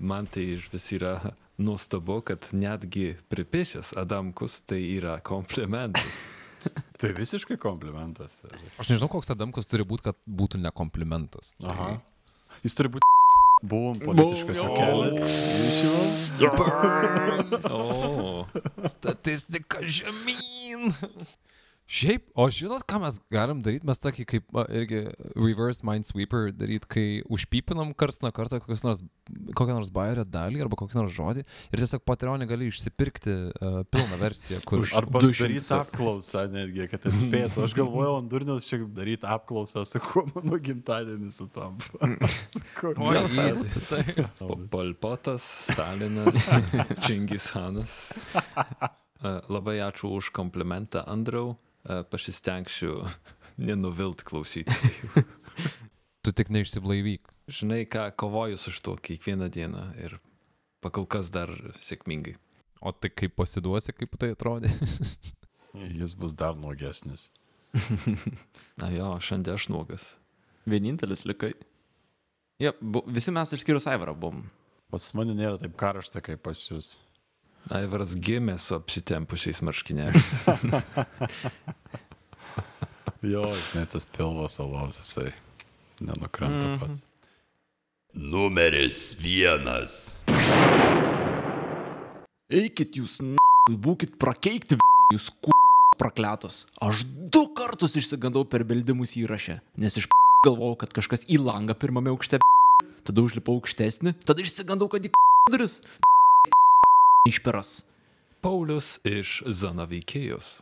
[0.00, 1.20] man tai iš vis yra
[1.58, 6.16] nuostabu, kad netgi pripišęs Adamkus tai yra komplimentas.
[6.98, 8.40] Tai visiškai komplimentas.
[8.80, 11.52] Aš nežinau, koks Adamkus turi būti, kad būtų ne komplimentas.
[11.62, 11.92] Aha.
[12.64, 13.06] Jis turi būti.
[13.66, 15.18] Buvom politiškas juokelis.
[15.66, 16.06] Išimam.
[17.70, 18.46] O,
[18.86, 20.94] Statistika žemyn.
[21.86, 23.86] Šiaip, o žinot, ką mes galim daryti?
[23.86, 25.04] Mes tokį kaip a, irgi
[25.38, 29.02] reverse minesweeper daryti, kai užpypinam karts nuo karto kokios nors,
[29.54, 34.18] kokią nors bairio dalį arba kokį nors žodį ir tiesiog Patreonė gali išsipirkti uh, pilną
[34.18, 37.62] versiją, kur Arba daryti apklausą netgi, kad atspėtų.
[37.68, 42.10] Aš galvojau, ant durnius čia daryti apklausą, su kuo mano gimtadienis sutampa.
[42.50, 44.02] Sakau, Oi, "Ne, easy, tai.
[44.40, 46.50] Po- Polpotas, Stalinas,
[47.06, 48.10] Čingis Hanas.
[49.22, 51.54] E, Labai ačiū už komplimentą, Andriau.
[52.10, 53.02] Pasistengsiu
[53.68, 55.24] nenuvilt klausytojų.
[56.26, 57.28] Tu tik neišsiblaivyk.
[57.46, 60.16] Žinai, ką kovoju su šituo kiekvieną dieną ir
[60.82, 62.34] pakol kas dar sėkmingai.
[62.82, 64.72] O tai kaip pasiduosi, kaip tai atrodė?
[66.00, 67.28] Jis bus dar nuogesnis.
[68.80, 70.08] Na jo, šiandien aš nuogas.
[70.66, 71.52] Vienintelis likai.
[72.58, 74.46] Ja, bu, visi mes išskyrus Aivarą buvom.
[74.90, 76.96] Pas mane nėra taip karšta, kaip pas jūs.
[77.74, 80.46] Aivaras gimė su apsitempusiais marškinėliais.
[83.26, 85.32] Jo, net tas pilvas alaus, jisai
[86.04, 86.78] nenukrenta Mhm.
[86.82, 87.06] pats.
[88.14, 90.14] Numeris vienas.
[92.52, 93.40] Eikit jūs, na,
[93.72, 94.78] būkit prakeikti,
[95.12, 96.60] jūs kurvas prakletos.
[96.80, 100.06] Aš du kartus išsigandau per beldimus įrašę, nes iš
[100.46, 102.38] galvojau, kad kažkas į langą pirmame aukšte.
[103.02, 105.16] Tada užlipau aukštesnį, tada išsigandau, kad į k-
[107.26, 107.40] duris.
[107.40, 107.74] Išperas.
[108.44, 110.60] Paulius iš Zanaveikėjos.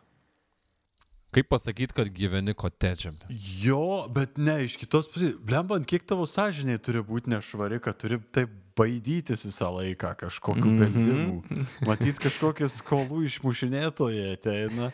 [1.35, 3.17] Kaip pasakyti, kad gyveni kotedžiam?
[3.61, 5.35] Jo, bet ne, iš kitos pusės.
[5.43, 10.79] Blembant, kiek tavo sąžiniai turi būti nešvari, kad turi taip baidytis visą laiką kažkokiu mm.
[10.79, 10.95] -hmm.
[10.95, 11.67] bendimu.
[11.87, 14.93] Matyt, kažkokie skolų išmušinėtojai ateina.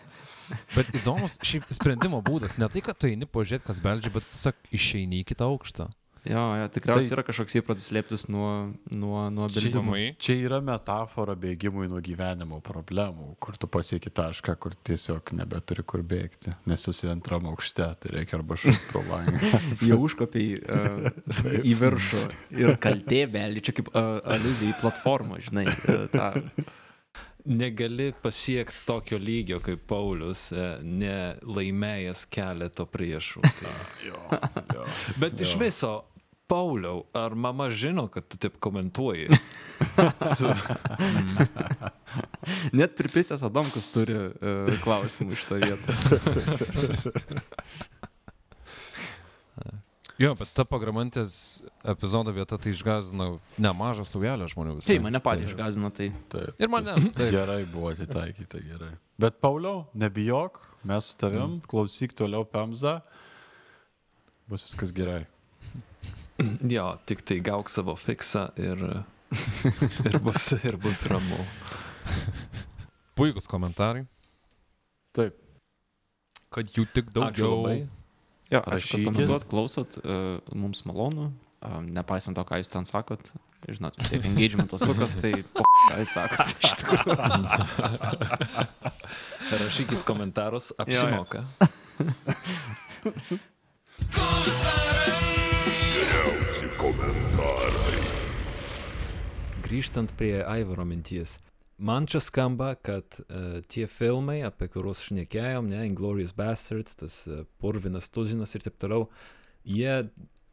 [0.74, 2.56] Bet įdomus šiaip sprendimo būdas.
[2.58, 5.90] Ne tai, kad tu eini pažiūrėti, kas beldžia, bet tiesiog išeini į kitą aukštą.
[6.28, 10.00] Jo, jo, tikriausiai Tai- yra kažkoks įprotis slėptis nuo, nuo, nuo Čia, beldimų.
[10.20, 16.02] čia yra metafora bėgimui nuo gyvenimo problemų, kur tu pasieki tašką, kur tiesiog nebeturi kur
[16.04, 16.52] bėgti.
[16.68, 19.40] Nes esi antram aukšte, tai reikia arba šūkti pro langą.
[19.88, 21.08] Jau užkopiai uh,
[21.64, 22.26] į viršų
[22.60, 25.64] ir kaltė belį, čia kaip uh, aliuzija į platformą, žinai.
[25.88, 26.68] Uh, tą.
[27.44, 33.40] Negali pasiekti tokio lygio kaip Paulius, e, nelaimėjęs keleto priešų.
[34.08, 34.20] jo,
[34.74, 34.84] jo.
[35.16, 35.94] Bet iš viso,
[36.50, 39.30] Pauliau, ar mama žino, kad tu taip komentuoji?
[40.36, 40.50] Su,
[42.78, 45.94] Net pripisęs Adamkus turi uh, klausimų iš to vietą.
[50.20, 54.98] Jo, bet ta pagramantės epizodo vieta tai išgazino nemažą saujelę žmonių visai.
[54.98, 56.10] Taip, mane patį išgazino tai.
[56.34, 56.58] Taip.
[56.60, 56.92] Ir mane.
[57.16, 57.30] Taip.
[57.32, 58.90] Gerai buvo atitaikyta, gerai.
[59.20, 60.60] Bet Pauliau, nebijok,
[60.90, 61.62] mes su tavim, mm.
[61.70, 62.98] klausyk toliau Pemza,
[64.50, 65.22] bus viskas gerai.
[66.76, 68.82] jo, tik tai gauk savo fiksą ir,
[70.08, 71.40] ir, bus, ir bus ramu.
[73.18, 74.06] Puikus komentarai.
[75.16, 75.36] Taip.
[76.50, 77.86] Kad jų tik daugiau.
[78.50, 79.06] Jo, Rašykit.
[79.06, 81.28] komentuot, klausot, uh, mums malonu,
[81.62, 83.30] um, nepaisant to, ką jūs ten sakot.
[83.68, 86.54] Žinot, vis tiek engagementas sukas, tai po ką jūs sakot.
[86.66, 87.14] Iš tikrųjų.
[89.62, 91.44] Rašykit komentarus, apsimoka.
[99.64, 101.36] Grįžtant prie Aivaro minties.
[101.78, 107.44] Man čia skamba, kad uh, tie filmai, apie kuriuos šnekėjom, ne, Inglorious Bastards, tas uh,
[107.62, 109.06] Purvinas Tuzinas ir taip toliau,
[109.64, 110.02] jie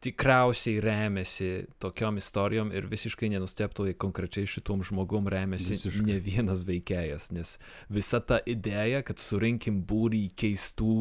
[0.00, 1.48] tikriausiai remiasi
[1.82, 6.04] tokiom istorijom ir visiškai nenusteptų, jei konkrečiai šitom žmogum remiasi Visiškai.
[6.06, 7.56] ne vienas veikėjas, nes
[7.90, 10.98] visa ta idėja, kad surinkim būrį keistų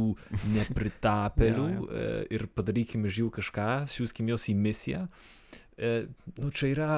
[0.55, 5.05] nepritapėlių Jo, e, ir padarykim iš jų kažką, siūskim juos į misiją,
[5.77, 6.07] e,
[6.39, 6.91] nu čia yra,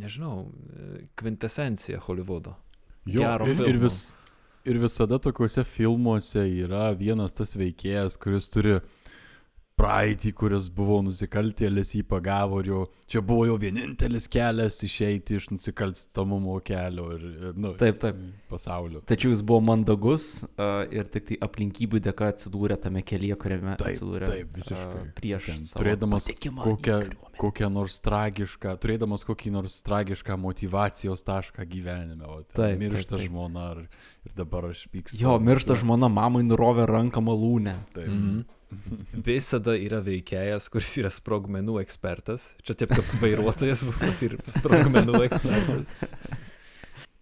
[0.00, 2.56] nežinau, e, kvintesencija Hollywoodo.
[3.06, 3.82] Jo, Gero ir, ir, filmo.
[3.84, 3.98] vis,
[4.64, 8.80] ir visada tokiuose filmuose yra vienas tas veikėjas, kuris turi
[9.76, 12.78] praeitį, kuris buvo nusikaltėlis, jį pagavo ir jo,
[13.12, 18.18] čia buvo jo vienintelis kelias išeiti iš nusikalstamumo kelio ir, ir nu, Taip, taip.
[18.50, 19.02] pasaulio.
[19.08, 23.92] Tačiau jis buvo mandagus uh, ir tik tai aplinkybių dėka atsidūrė tame kelyje, kuriame Taip,
[23.92, 25.04] atsidūrė taip, visiškai.
[25.04, 26.30] a, prieš Ten, turėdamas
[26.64, 26.98] kokią,
[27.36, 33.18] kokią nors tragišką, turėdamas kokį nors tragišką motivacijos tašką gyvenime, o ten Taip, miršta taip,
[33.20, 33.28] taip.
[33.28, 33.86] žmona ir,
[34.26, 35.20] ir dabar aš pykstu.
[35.22, 37.78] Jo, miršta žmona, mamai nurovė ranką malūnę.
[37.94, 38.10] Taip.
[38.10, 38.44] Mhm.
[39.26, 42.50] Visada yra veikėjas, kuris yra sprogmenų ekspertas.
[42.66, 45.94] Čia taip kaip vairuotojas buvo ir sprogmenų ekspertas.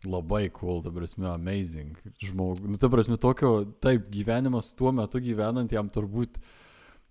[0.09, 1.97] Labai cool, ta prasme, amazing.
[2.24, 3.55] Žmogų, nu, ta prasme, tokio,
[3.85, 6.40] taip, gyvenimas tuo metu gyvenant jam turbūt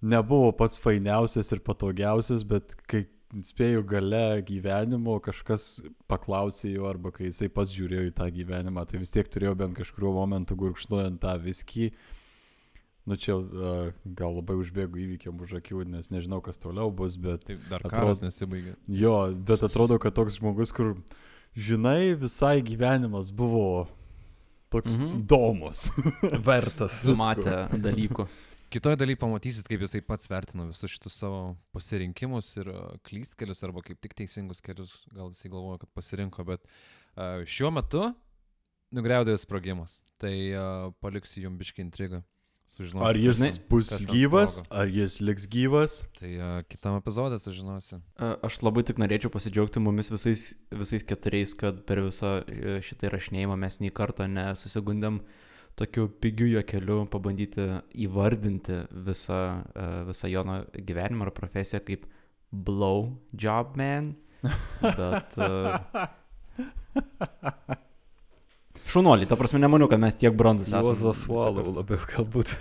[0.03, 3.05] nebuvo pats fainiausias ir patogiausias, bet kai
[3.41, 5.81] spėjau gale gyvenimo, kažkas
[6.11, 9.77] paklausė jo, arba kai jisai pats žiūrėjo į tą gyvenimą, tai vis tiek turėjau bent
[9.79, 11.91] kažkuriuo momentu gurkšnuojant tą viskį.
[13.05, 13.35] Nu čia
[14.15, 18.23] gal labai užbėgu įvykiam už akių, nes nežinau, kas toliau bus, bet Tai dar Atrodo-
[18.29, 18.75] nesibaigė.
[18.87, 20.93] Jo, bet atrodo, kad toks žmogus, kur,
[21.57, 23.87] žinai, visai gyvenimas buvo
[24.71, 25.03] toks Mhm.
[25.03, 25.19] mhm.
[25.25, 25.83] įdomus.
[26.45, 27.01] Vertas.
[27.19, 28.27] Matė dalykų.
[28.73, 31.41] Kitoje dalyje pamatysit, kaip jisai pats vertino visus šitus savo
[31.75, 36.63] pasirinkimus ir uh, klystkelius, arba kaip tik teisingus kelius, gal jisai galvoja, kad pasirinko, bet
[36.65, 38.07] uh, šiuo metu
[38.97, 39.99] nugriaudėjo sprogimas.
[40.21, 42.23] Tai uh, paliksiu jums biški intrigą.
[42.73, 45.99] Sužinoti, Ar jis žinai, bus kas gyvas, ar jis liks gyvas.
[46.17, 47.99] Tai uh, kitam epizodė sužinosi.
[48.17, 53.11] A, Aš labai tik norėčiau pasidžiaugti mumis visais, visais keturiais, kad per visą e, šitą
[53.11, 55.19] įrašinėjimą mes nei karto nesusigundėm
[55.79, 57.67] tokiu pigiu juokeliu pabandyti
[58.05, 59.39] įvardinti visą,
[59.73, 62.05] e, visą Jono gyvenimą ar profesiją kaip
[62.51, 64.13] blow job man.
[64.81, 65.37] Bet...
[65.37, 65.49] e,
[68.93, 70.91] Šunuolį, ta prasme, nemaniau, kad mes tiek brandus esame.
[70.91, 71.71] Juozas kartą.
[71.79, 72.51] labiau galbūt.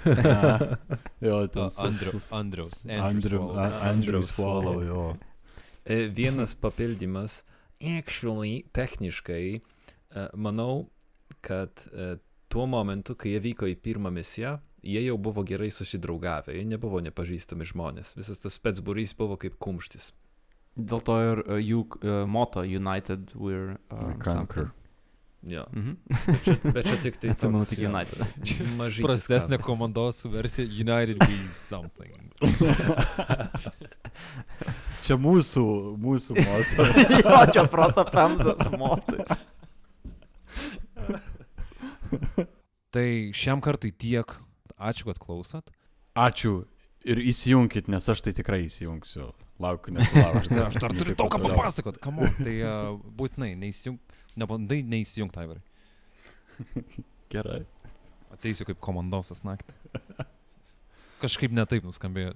[1.26, 2.28] jo, ten Andrius.
[2.32, 4.30] Andrius.
[4.32, 4.78] Swallow, Swallow.
[4.86, 5.02] jo.
[5.84, 7.43] E, Vienas papildymas.
[7.82, 9.60] Actually, techniškai,
[10.39, 10.86] manau,
[11.43, 11.84] kad
[12.53, 17.01] tuo momentu, kai jie vyko į pirmą misiją, jie jau buvo gerai susidraugavę, jie nebuvo
[17.05, 18.12] nepažįstami žmonės.
[18.19, 20.12] Visas tas spetsburys buvo kaip kumštis.
[20.77, 24.70] Dėl to ir e, jų e, moto United we're uh, We conquer.
[25.43, 25.66] Jo.
[25.73, 25.97] Mhm.
[26.07, 27.31] Bet čia, bet čia tik tai...
[27.35, 28.23] Atsimenu tik United.
[28.81, 29.66] mažytis Prastesnė kasas.
[29.66, 32.31] komandosų versija United be something.
[35.03, 35.65] Čia mūsų,
[35.99, 36.87] mūsų moto.
[37.24, 39.27] jo, čia proto pemzas motai.
[42.94, 43.06] Tai
[43.36, 44.34] šiam kartui tiek.
[44.76, 45.70] Ačiū, kad klausot.
[46.18, 46.64] Ačiū
[47.09, 49.30] ir įsijunkit, nes aš tai tikrai įsijungsiu.
[49.62, 50.43] Laukiu, nesulaukiu.
[50.43, 52.01] Aš, aš dar turiu daug ką papasakot.
[52.02, 52.34] Come on.
[52.43, 53.98] Tai uh, būtinai neįsijung.
[54.40, 55.62] Nebandai neįsijungti, Aivarai.
[57.32, 57.62] Gerai.
[58.34, 59.76] Ateisiu kaip komandosas naktį.
[61.22, 62.32] Kažkaip netaip nuskambėjo.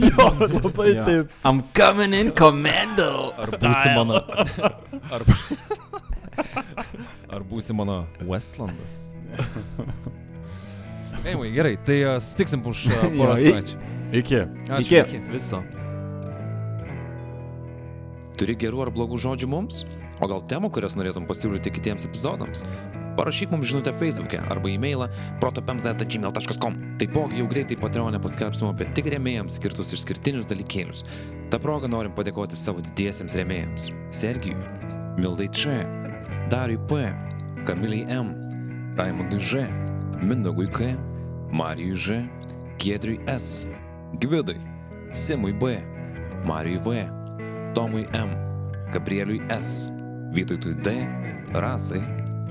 [0.00, 1.02] Jo, labai Jo.
[1.04, 1.34] taip.
[1.44, 3.34] I'm coming in commando.
[3.36, 4.22] Ar būsi mano.
[5.12, 5.26] Ar,
[7.32, 9.16] ar būsi mano Westlandas?
[11.26, 13.78] Anyway, gerai, tai uh, stiksim už uh, porą savaičių.
[14.14, 14.40] Iki.
[14.70, 15.00] Ačiū.
[15.02, 15.20] Iki.
[15.32, 15.58] Viso.
[18.38, 19.82] Turi gerų ar blogų žodžių mums?
[20.22, 22.62] O gal temų, kurias norėtum pasiūlyti kitiems epizodams?
[23.16, 25.08] Parašyk mums žinutę Facebook'e arba e-mailą
[25.40, 26.76] protopemza.gmail.com.
[27.00, 31.02] Taipogi jau greitai Patreon'e paskelbsim apie tik rėmėjams skirtus išskirtinius dalykėlius.
[31.50, 33.88] Ta proga norim padėkoti savo didiesiems rėmėjams.
[34.12, 34.60] Sergijui,
[35.16, 35.80] Mildai Č,
[36.48, 37.12] Dariui P,
[37.64, 38.28] Kamiliai M,
[38.96, 39.66] Raimondui Ž,
[40.22, 40.96] Mindagui K,
[41.50, 42.28] Marijui Ž,
[42.78, 43.66] Giedriui S,
[44.20, 44.60] Gvidai,
[45.10, 45.82] Simui B,
[46.44, 47.10] Marijui V,
[47.74, 48.30] Tomui M,
[48.92, 49.92] Gabrieliui S,
[50.30, 51.08] Vytautui D,
[51.52, 52.02] Rasai,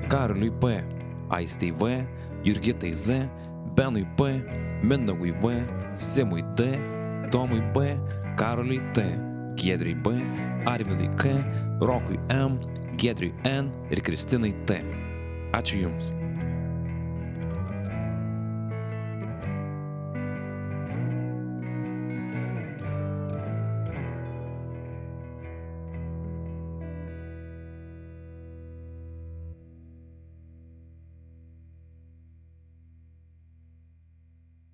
[0.10, 0.84] Karoliui P,
[1.30, 2.06] Aistei V,
[2.44, 3.30] Jurgitai Z,
[3.76, 4.44] Benui P,
[4.84, 5.64] Mindagui V,
[5.94, 6.78] Simui D,
[7.32, 7.96] Tomui B,
[8.36, 9.02] Karoliui T,
[9.56, 10.08] Giedriui B,
[10.66, 11.40] Arvidui K,
[11.80, 12.60] Rokui M,
[12.98, 14.82] Giedriui N ir Kristinai T.
[15.56, 16.25] Ačiū Jums.